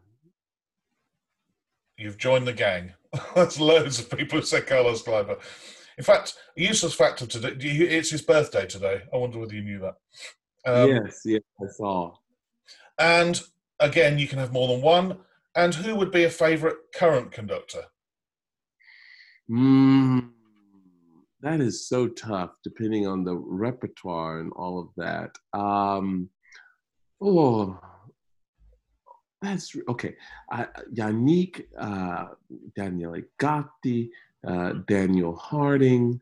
You've 1.99 2.18
joined 2.18 2.47
the 2.47 2.53
gang. 2.53 2.95
There's 3.35 3.61
loads 3.61 4.01
of 4.01 4.11
people 4.11 4.41
who 4.41 4.45
say 4.45 4.62
Carlos 4.62 5.03
Kleiber. 5.03 5.39
In 5.99 6.05
fact, 6.05 6.35
a 6.57 6.62
useless 6.62 6.95
fact 6.95 7.20
of 7.20 7.29
today, 7.29 7.55
it's 7.61 8.11
his 8.11 8.23
birthday 8.23 8.66
today. 8.66 9.03
I 9.12 9.16
wonder 9.16 9.39
whether 9.39 9.55
you 9.55 9.62
knew 9.62 9.81
that. 9.81 9.95
Um, 10.64 10.89
yes, 10.89 11.20
yes, 11.25 11.43
I 11.61 11.66
saw. 11.70 12.14
And 12.99 13.41
again, 13.83 14.18
you 14.18 14.26
can 14.26 14.39
have 14.39 14.53
more 14.53 14.68
than 14.68 14.80
one. 14.80 15.18
And 15.55 15.74
who 15.74 15.95
would 15.97 16.11
be 16.11 16.24
a 16.24 16.30
favourite 16.30 16.76
current 16.95 17.30
conductor? 17.30 17.83
Mm, 19.51 20.30
that 21.43 21.61
is 21.61 21.87
so 21.87 22.09
tough, 22.09 22.53
depending 22.64 23.07
on 23.07 23.24
the 23.24 23.37
repertoire 23.37 24.41
and 24.41 24.53
all 24.55 24.78
of 24.78 24.89
that. 24.97 25.37
Um, 25.53 26.30
oh, 27.20 27.78
that's 29.43 29.76
okay. 29.89 30.14
Uh, 30.51 30.66
Yannick, 30.95 31.64
uh, 31.78 32.28
Daniele 32.76 33.22
Gatti, 33.39 34.11
uh, 34.47 34.74
Daniel 34.87 35.37
Harding, 35.37 36.20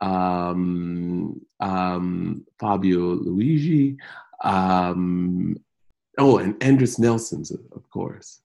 um, 0.00 1.40
um, 1.60 2.44
Fabio 2.58 3.16
Luisi, 3.16 3.96
um, 4.42 5.54
Oh, 6.18 6.38
and 6.38 6.54
Andris 6.60 6.98
Nelsons, 6.98 7.50
of 7.50 7.90
course. 7.90 8.42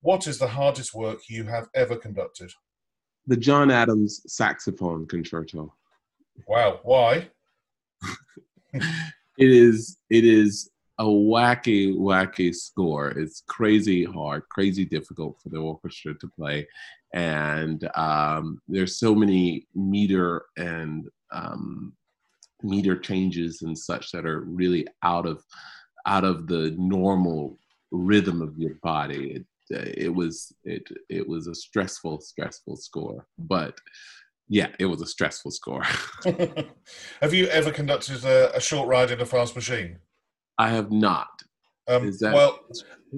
What 0.00 0.26
is 0.26 0.38
the 0.38 0.46
hardest 0.46 0.94
work 0.94 1.28
you 1.28 1.44
have 1.44 1.68
ever 1.74 1.96
conducted? 1.96 2.52
The 3.26 3.36
John 3.36 3.70
Adams 3.70 4.22
saxophone 4.28 5.06
concerto. 5.06 5.74
Wow, 6.46 6.80
why? 6.84 7.28
it 8.72 8.84
is 9.38 9.98
it 10.10 10.24
is 10.24 10.70
a 10.98 11.04
wacky, 11.04 11.94
wacky 11.94 12.54
score. 12.54 13.08
It's 13.08 13.42
crazy 13.48 14.04
hard, 14.04 14.48
crazy 14.48 14.84
difficult 14.84 15.40
for 15.42 15.48
the 15.48 15.58
orchestra 15.58 16.14
to 16.14 16.28
play, 16.28 16.68
and 17.12 17.88
um, 17.96 18.60
there's 18.68 18.98
so 18.98 19.14
many 19.14 19.66
meter 19.74 20.44
and 20.56 21.08
um, 21.32 21.94
meter 22.62 22.96
changes 22.96 23.62
and 23.62 23.76
such 23.76 24.12
that 24.12 24.24
are 24.24 24.40
really 24.42 24.86
out 25.02 25.26
of 25.26 25.42
out 26.06 26.24
of 26.24 26.46
the 26.46 26.74
normal 26.78 27.58
rhythm 27.90 28.40
of 28.42 28.56
your 28.58 28.74
body. 28.82 29.32
It, 29.32 29.46
uh, 29.74 29.90
it 29.96 30.14
was 30.14 30.52
it 30.64 30.84
it 31.08 31.28
was 31.28 31.48
a 31.48 31.54
stressful 31.54 32.20
stressful 32.20 32.76
score, 32.76 33.26
but 33.36 33.76
yeah, 34.48 34.68
it 34.78 34.86
was 34.86 35.02
a 35.02 35.06
stressful 35.06 35.50
score. 35.50 35.82
have 37.20 37.34
you 37.34 37.46
ever 37.48 37.72
conducted 37.72 38.24
a, 38.24 38.54
a, 38.56 38.60
short 38.60 38.86
ride 38.88 39.10
in 39.10 39.20
a 39.20 39.26
fast 39.26 39.56
machine? 39.56 39.98
I 40.56 40.68
have 40.68 40.92
not. 40.92 41.26
Um, 41.88 42.12
that... 42.20 42.32
Well, 42.32 42.60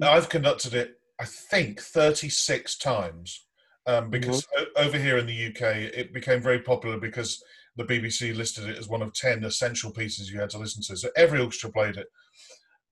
I've 0.01 0.29
conducted 0.29 0.73
it. 0.73 0.99
I 1.19 1.25
think 1.25 1.81
thirty 1.81 2.29
six 2.29 2.77
times. 2.77 3.45
Um, 3.85 4.09
because 4.09 4.45
mm-hmm. 4.45 4.87
over 4.87 4.97
here 4.99 5.17
in 5.17 5.25
the 5.25 5.47
UK, 5.47 5.75
it 5.95 6.13
became 6.13 6.41
very 6.41 6.59
popular 6.59 6.99
because 6.99 7.43
the 7.75 7.85
BBC 7.85 8.35
listed 8.35 8.69
it 8.69 8.77
as 8.77 8.87
one 8.87 9.01
of 9.01 9.13
10 9.13 9.45
essential 9.45 9.89
pieces 9.89 10.29
you 10.29 10.39
had 10.39 10.49
to 10.51 10.57
listen 10.59 10.83
to. 10.83 10.97
So 10.97 11.09
every 11.15 11.39
orchestra 11.39 11.71
played 11.71 11.97
it. 11.97 12.07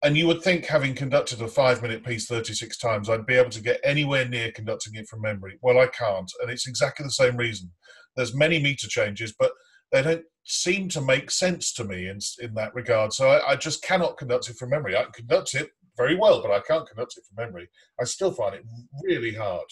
And 0.08 0.16
you 0.16 0.26
would 0.28 0.42
think, 0.42 0.66
having 0.66 0.96
conducted 0.96 1.42
a 1.42 1.50
five 1.50 1.82
minute 1.82 2.02
piece 2.02 2.28
36 2.28 2.78
times, 2.78 3.10
I'd 3.10 3.26
be 3.26 3.34
able 3.34 3.50
to 3.50 3.62
get 3.62 3.82
anywhere 3.84 4.26
near 4.26 4.54
conducting 4.54 4.96
it 4.96 5.06
from 5.10 5.20
memory. 5.20 5.60
Well, 5.62 5.80
I 5.80 5.88
can't. 5.88 6.32
And 6.42 6.50
it's 6.50 6.66
exactly 6.66 7.04
the 7.04 7.12
same 7.12 7.36
reason. 7.36 7.74
There's 8.16 8.34
many 8.34 8.58
meter 8.58 8.88
changes, 8.88 9.36
but 9.38 9.52
they 9.92 10.02
don't 10.02 10.24
seem 10.46 10.88
to 10.92 11.02
make 11.02 11.30
sense 11.30 11.74
to 11.74 11.84
me 11.84 12.08
in, 12.08 12.20
in 12.40 12.54
that 12.54 12.74
regard. 12.74 13.12
So 13.12 13.28
I, 13.28 13.52
I 13.52 13.56
just 13.58 13.84
cannot 13.84 14.16
conduct 14.16 14.50
it 14.50 14.56
from 14.56 14.70
memory. 14.70 14.96
I 14.96 15.04
can 15.04 15.12
conduct 15.12 15.54
it 15.56 15.72
very 15.98 16.16
well, 16.16 16.42
but 16.42 16.52
I 16.52 16.62
can't 16.62 16.88
conduct 16.88 17.18
it 17.18 17.26
from 17.26 17.46
memory. 17.46 17.68
I 18.00 18.06
still 18.06 18.32
find 18.32 18.56
it 18.56 18.64
really 19.04 19.36
hard. 19.36 19.68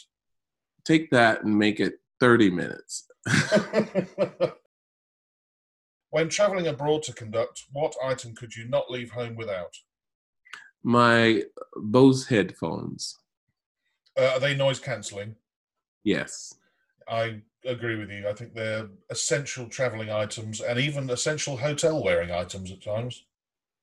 Take 0.83 1.11
that 1.11 1.45
and 1.45 1.57
make 1.57 1.79
it 1.79 1.93
30 2.19 2.51
minutes. 2.51 3.07
When 6.15 6.29
travelling 6.29 6.67
abroad 6.67 7.03
to 7.03 7.13
conduct, 7.13 7.65
what 7.73 7.93
item 8.01 8.36
could 8.36 8.55
you 8.55 8.69
not 8.69 8.89
leave 8.89 9.11
home 9.11 9.36
without? 9.36 9.73
My 10.86 11.41
Bose 11.75 12.27
headphones. 12.27 13.17
Uh, 14.15 14.33
are 14.36 14.39
they 14.39 14.53
noise 14.53 14.79
cancelling? 14.79 15.36
Yes. 16.03 16.53
I 17.09 17.41
agree 17.65 17.95
with 17.95 18.11
you. 18.11 18.29
I 18.29 18.33
think 18.33 18.53
they're 18.53 18.88
essential 19.09 19.67
travelling 19.67 20.11
items 20.11 20.61
and 20.61 20.77
even 20.79 21.09
essential 21.09 21.57
hotel 21.57 22.03
wearing 22.03 22.29
items 22.31 22.71
at 22.71 22.83
times. 22.83 23.25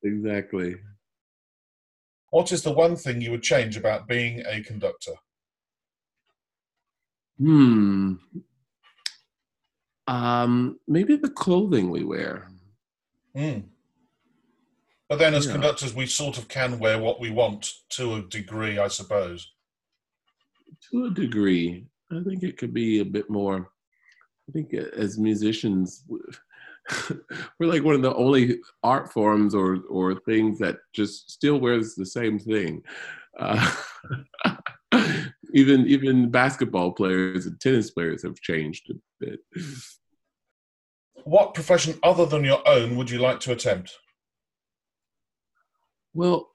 Exactly. 0.05 0.77
What 2.31 2.53
is 2.53 2.63
the 2.63 2.73
one 2.73 2.95
thing 2.95 3.21
you 3.21 3.33
would 3.33 3.43
change 3.43 3.77
about 3.77 4.07
being 4.07 4.45
a 4.47 4.63
conductor? 4.63 5.15
Hmm. 7.37 8.15
Um, 10.07 10.79
maybe 10.87 11.17
the 11.17 11.31
clothing 11.31 11.91
we 11.91 12.05
wear. 12.05 12.49
Mm. 13.37 13.65
But 15.13 15.19
then, 15.19 15.35
as 15.35 15.45
yeah. 15.45 15.53
conductors, 15.53 15.95
we 15.95 16.07
sort 16.07 16.39
of 16.39 16.49
can 16.49 16.79
wear 16.79 16.99
what 16.99 17.21
we 17.21 17.29
want 17.29 17.71
to 17.91 18.15
a 18.15 18.23
degree, 18.23 18.79
I 18.79 18.89
suppose. 18.89 19.47
To 20.91 21.05
a 21.05 21.11
degree, 21.11 21.85
I 22.11 22.23
think 22.27 22.43
it 22.43 22.57
could 22.57 22.73
be 22.73 23.01
a 23.01 23.05
bit 23.05 23.29
more. 23.29 23.69
I 24.49 24.53
think 24.53 24.73
as 24.73 25.19
musicians, 25.19 26.05
we're 27.61 27.67
like 27.67 27.85
one 27.85 27.95
of 27.95 28.01
the 28.01 28.15
only 28.15 28.61
art 28.83 29.13
forms 29.13 29.55
or 29.55 29.81
or 29.91 30.15
things 30.15 30.59
that 30.61 30.77
just 30.95 31.31
still 31.31 31.61
wears 31.61 31.95
the 31.95 32.07
same 32.07 32.39
thing. 32.39 32.83
Uh, 33.39 33.71
even 35.53 35.87
even 35.89 36.31
basketball 36.31 36.91
players 36.91 37.45
and 37.45 37.61
tennis 37.61 37.91
players 37.91 38.23
have 38.23 38.41
changed 38.41 38.89
a 38.89 38.95
bit. 39.21 39.41
What 41.25 41.53
profession 41.53 41.99
other 42.03 42.25
than 42.25 42.45
your 42.45 42.67
own 42.67 42.97
would 42.97 43.11
you 43.11 43.19
like 43.19 43.41
to 43.41 43.53
attempt? 43.53 43.99
Well, 46.15 46.51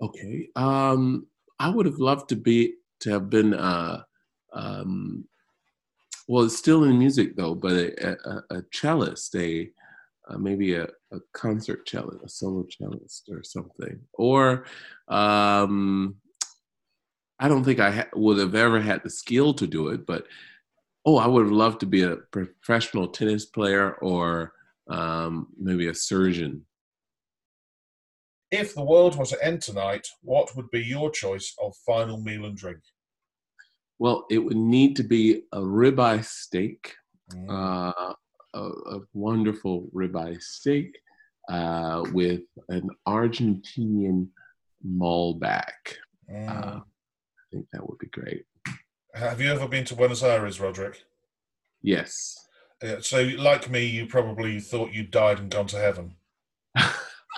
okay. 0.00 0.48
Um, 0.56 1.26
I 1.58 1.70
would 1.70 1.86
have 1.86 1.98
loved 1.98 2.28
to 2.30 2.36
be 2.36 2.74
to 3.00 3.10
have 3.10 3.30
been 3.30 3.54
uh, 3.54 4.02
um, 4.52 5.26
well, 6.28 6.44
it's 6.44 6.56
still 6.56 6.84
in 6.84 6.98
music 6.98 7.36
though, 7.36 7.54
but 7.54 7.72
a, 7.72 8.16
a, 8.28 8.56
a 8.58 8.62
cellist, 8.72 9.34
a 9.36 9.70
uh, 10.28 10.38
maybe 10.38 10.74
a, 10.74 10.84
a, 11.12 11.20
concert 11.32 11.86
cellist, 11.86 12.24
a 12.24 12.28
solo 12.28 12.66
cellist 12.68 13.28
or 13.30 13.44
something, 13.44 14.00
or 14.14 14.66
um, 15.08 16.16
I 17.38 17.48
don't 17.48 17.62
think 17.62 17.78
I 17.78 17.90
ha- 17.90 18.08
would 18.14 18.38
have 18.38 18.54
ever 18.56 18.80
had 18.80 19.02
the 19.04 19.10
skill 19.10 19.54
to 19.54 19.66
do 19.68 19.88
it, 19.88 20.04
but 20.04 20.26
oh, 21.04 21.18
I 21.18 21.28
would 21.28 21.44
have 21.44 21.52
loved 21.52 21.80
to 21.80 21.86
be 21.86 22.02
a 22.02 22.16
professional 22.16 23.08
tennis 23.08 23.44
player 23.46 23.92
or 23.94 24.52
um, 24.88 25.48
maybe 25.58 25.86
a 25.86 25.94
surgeon. 25.94 26.64
If 28.56 28.74
the 28.74 28.84
world 28.84 29.16
was 29.16 29.30
to 29.30 29.44
end 29.44 29.60
tonight, 29.62 30.06
what 30.22 30.54
would 30.56 30.70
be 30.70 30.82
your 30.82 31.10
choice 31.10 31.54
of 31.62 31.76
final 31.84 32.18
meal 32.18 32.46
and 32.46 32.56
drink? 32.56 32.78
Well, 33.98 34.26
it 34.30 34.38
would 34.38 34.56
need 34.56 34.96
to 34.96 35.02
be 35.02 35.42
a 35.52 35.60
ribeye 35.60 36.24
steak, 36.24 36.94
mm. 37.32 37.50
uh, 37.50 38.14
a, 38.54 38.60
a, 38.60 39.00
wonderful 39.12 39.88
ribeye 39.94 40.40
steak 40.40 40.98
uh, 41.48 42.02
with 42.12 42.42
an 42.68 42.88
Argentinian 43.06 44.28
Malbec. 44.86 45.72
Mm. 46.30 46.48
Uh, 46.48 46.80
think 47.52 47.66
that 47.72 47.88
would 47.88 47.98
be 47.98 48.08
great. 48.08 48.44
Have 49.14 49.40
you 49.40 49.50
ever 49.50 49.66
been 49.66 49.84
to 49.86 49.94
Buenos 49.94 50.22
Aires, 50.22 50.60
Roderick? 50.60 51.02
Yes. 51.82 52.36
Yeah, 52.82 52.96
so, 53.00 53.22
like 53.38 53.70
me, 53.70 53.86
you 53.86 54.06
probably 54.06 54.60
thought 54.60 54.92
you'd 54.92 55.10
died 55.10 55.38
and 55.38 55.50
gone 55.50 55.66
to 55.68 55.78
heaven. 55.78 56.16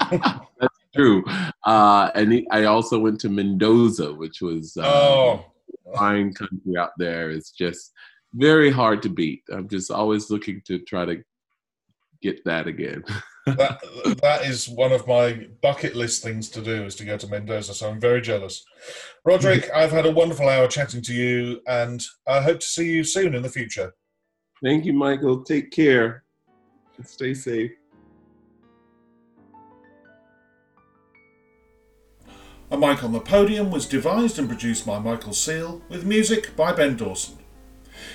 True. 0.95 1.25
Uh, 1.65 2.11
and 2.15 2.47
I 2.51 2.65
also 2.65 2.99
went 2.99 3.21
to 3.21 3.29
Mendoza, 3.29 4.13
which 4.13 4.41
was 4.41 4.77
uh, 4.77 4.87
oh. 4.87 5.45
fine 5.95 6.33
country 6.33 6.77
out 6.79 6.93
there. 6.99 7.31
It's 7.31 7.51
just 7.51 7.93
very 8.35 8.71
hard 8.71 9.03
to 9.03 9.09
beat. 9.09 9.43
I'm 9.53 9.69
just 9.69 9.91
always 9.91 10.31
looking 10.31 10.63
to 10.67 10.79
try 10.81 11.05
to 11.05 11.23
get 12.23 12.45
that 12.45 12.67
again. 12.67 13.05
that 13.47 13.81
that 14.23 14.45
is 14.45 14.69
one 14.69 14.93
of 14.93 15.07
my 15.07 15.47
bucket 15.63 15.95
list 15.95 16.23
things 16.23 16.49
to 16.51 16.61
do 16.61 16.85
is 16.85 16.95
to 16.97 17.05
go 17.05 17.17
to 17.17 17.27
Mendoza. 17.27 17.75
So 17.75 17.89
I'm 17.89 18.01
very 18.01 18.21
jealous. 18.21 18.65
Roderick, 19.25 19.71
I've 19.75 19.93
had 19.93 20.07
a 20.07 20.11
wonderful 20.11 20.49
hour 20.49 20.69
chatting 20.69 21.03
to 21.03 21.15
you, 21.15 21.61
and 21.67 22.05
I 22.27 22.41
hope 22.41 22.61
to 22.61 22.67
see 22.67 22.91
you 22.91 23.05
soon 23.05 23.35
in 23.35 23.43
the 23.43 23.49
future. 23.49 23.95
Thank 24.63 24.85
you, 24.85 24.93
Michael. 24.93 25.43
Take 25.45 25.71
care. 25.71 26.25
Stay 27.05 27.33
safe. 27.33 27.78
A 32.71 32.77
Mic 32.77 33.03
on 33.03 33.13
the 33.13 33.21
Podium 33.21 33.71
was 33.71 33.87
devised 33.87 34.39
and 34.39 34.47
produced 34.47 34.85
by 34.85 34.99
Michael 34.99 35.33
Seal, 35.33 35.81
with 35.89 36.05
music 36.05 36.55
by 36.55 36.71
Ben 36.71 36.97
Dawson. 36.97 37.39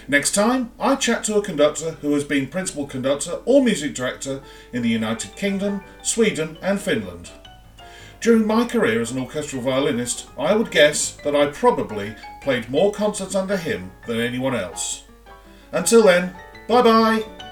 Next 0.08 0.32
time, 0.32 0.72
I 0.80 0.96
chat 0.96 1.24
to 1.24 1.38
a 1.38 1.42
conductor 1.42 1.94
who 2.02 2.14
has 2.14 2.24
been 2.24 2.48
principal 2.48 2.86
conductor 2.86 3.40
or 3.46 3.64
music 3.64 3.96
director 3.96 4.44
in 4.72 4.84
the 4.84 4.90
United 4.90 5.36
Kingdom, 5.36 5.84
Sweden, 6.04 6.60
and 6.62 6.80
Finland. 6.80 7.32
During 8.22 8.46
my 8.46 8.66
career 8.66 9.02
as 9.02 9.10
an 9.10 9.20
orchestral 9.20 9.64
violinist, 9.64 10.28
I 10.38 10.56
would 10.56 10.70
guess 10.70 11.14
that 11.24 11.36
I 11.36 11.48
probably 11.48 12.16
played 12.44 12.70
more 12.70 12.92
concerts 12.92 13.34
under 13.34 13.58
him 13.58 13.92
than 14.06 14.20
anyone 14.20 14.56
else. 14.56 15.04
Until 15.72 16.04
then, 16.04 16.36
bye 16.68 16.84
bye! 16.84 17.43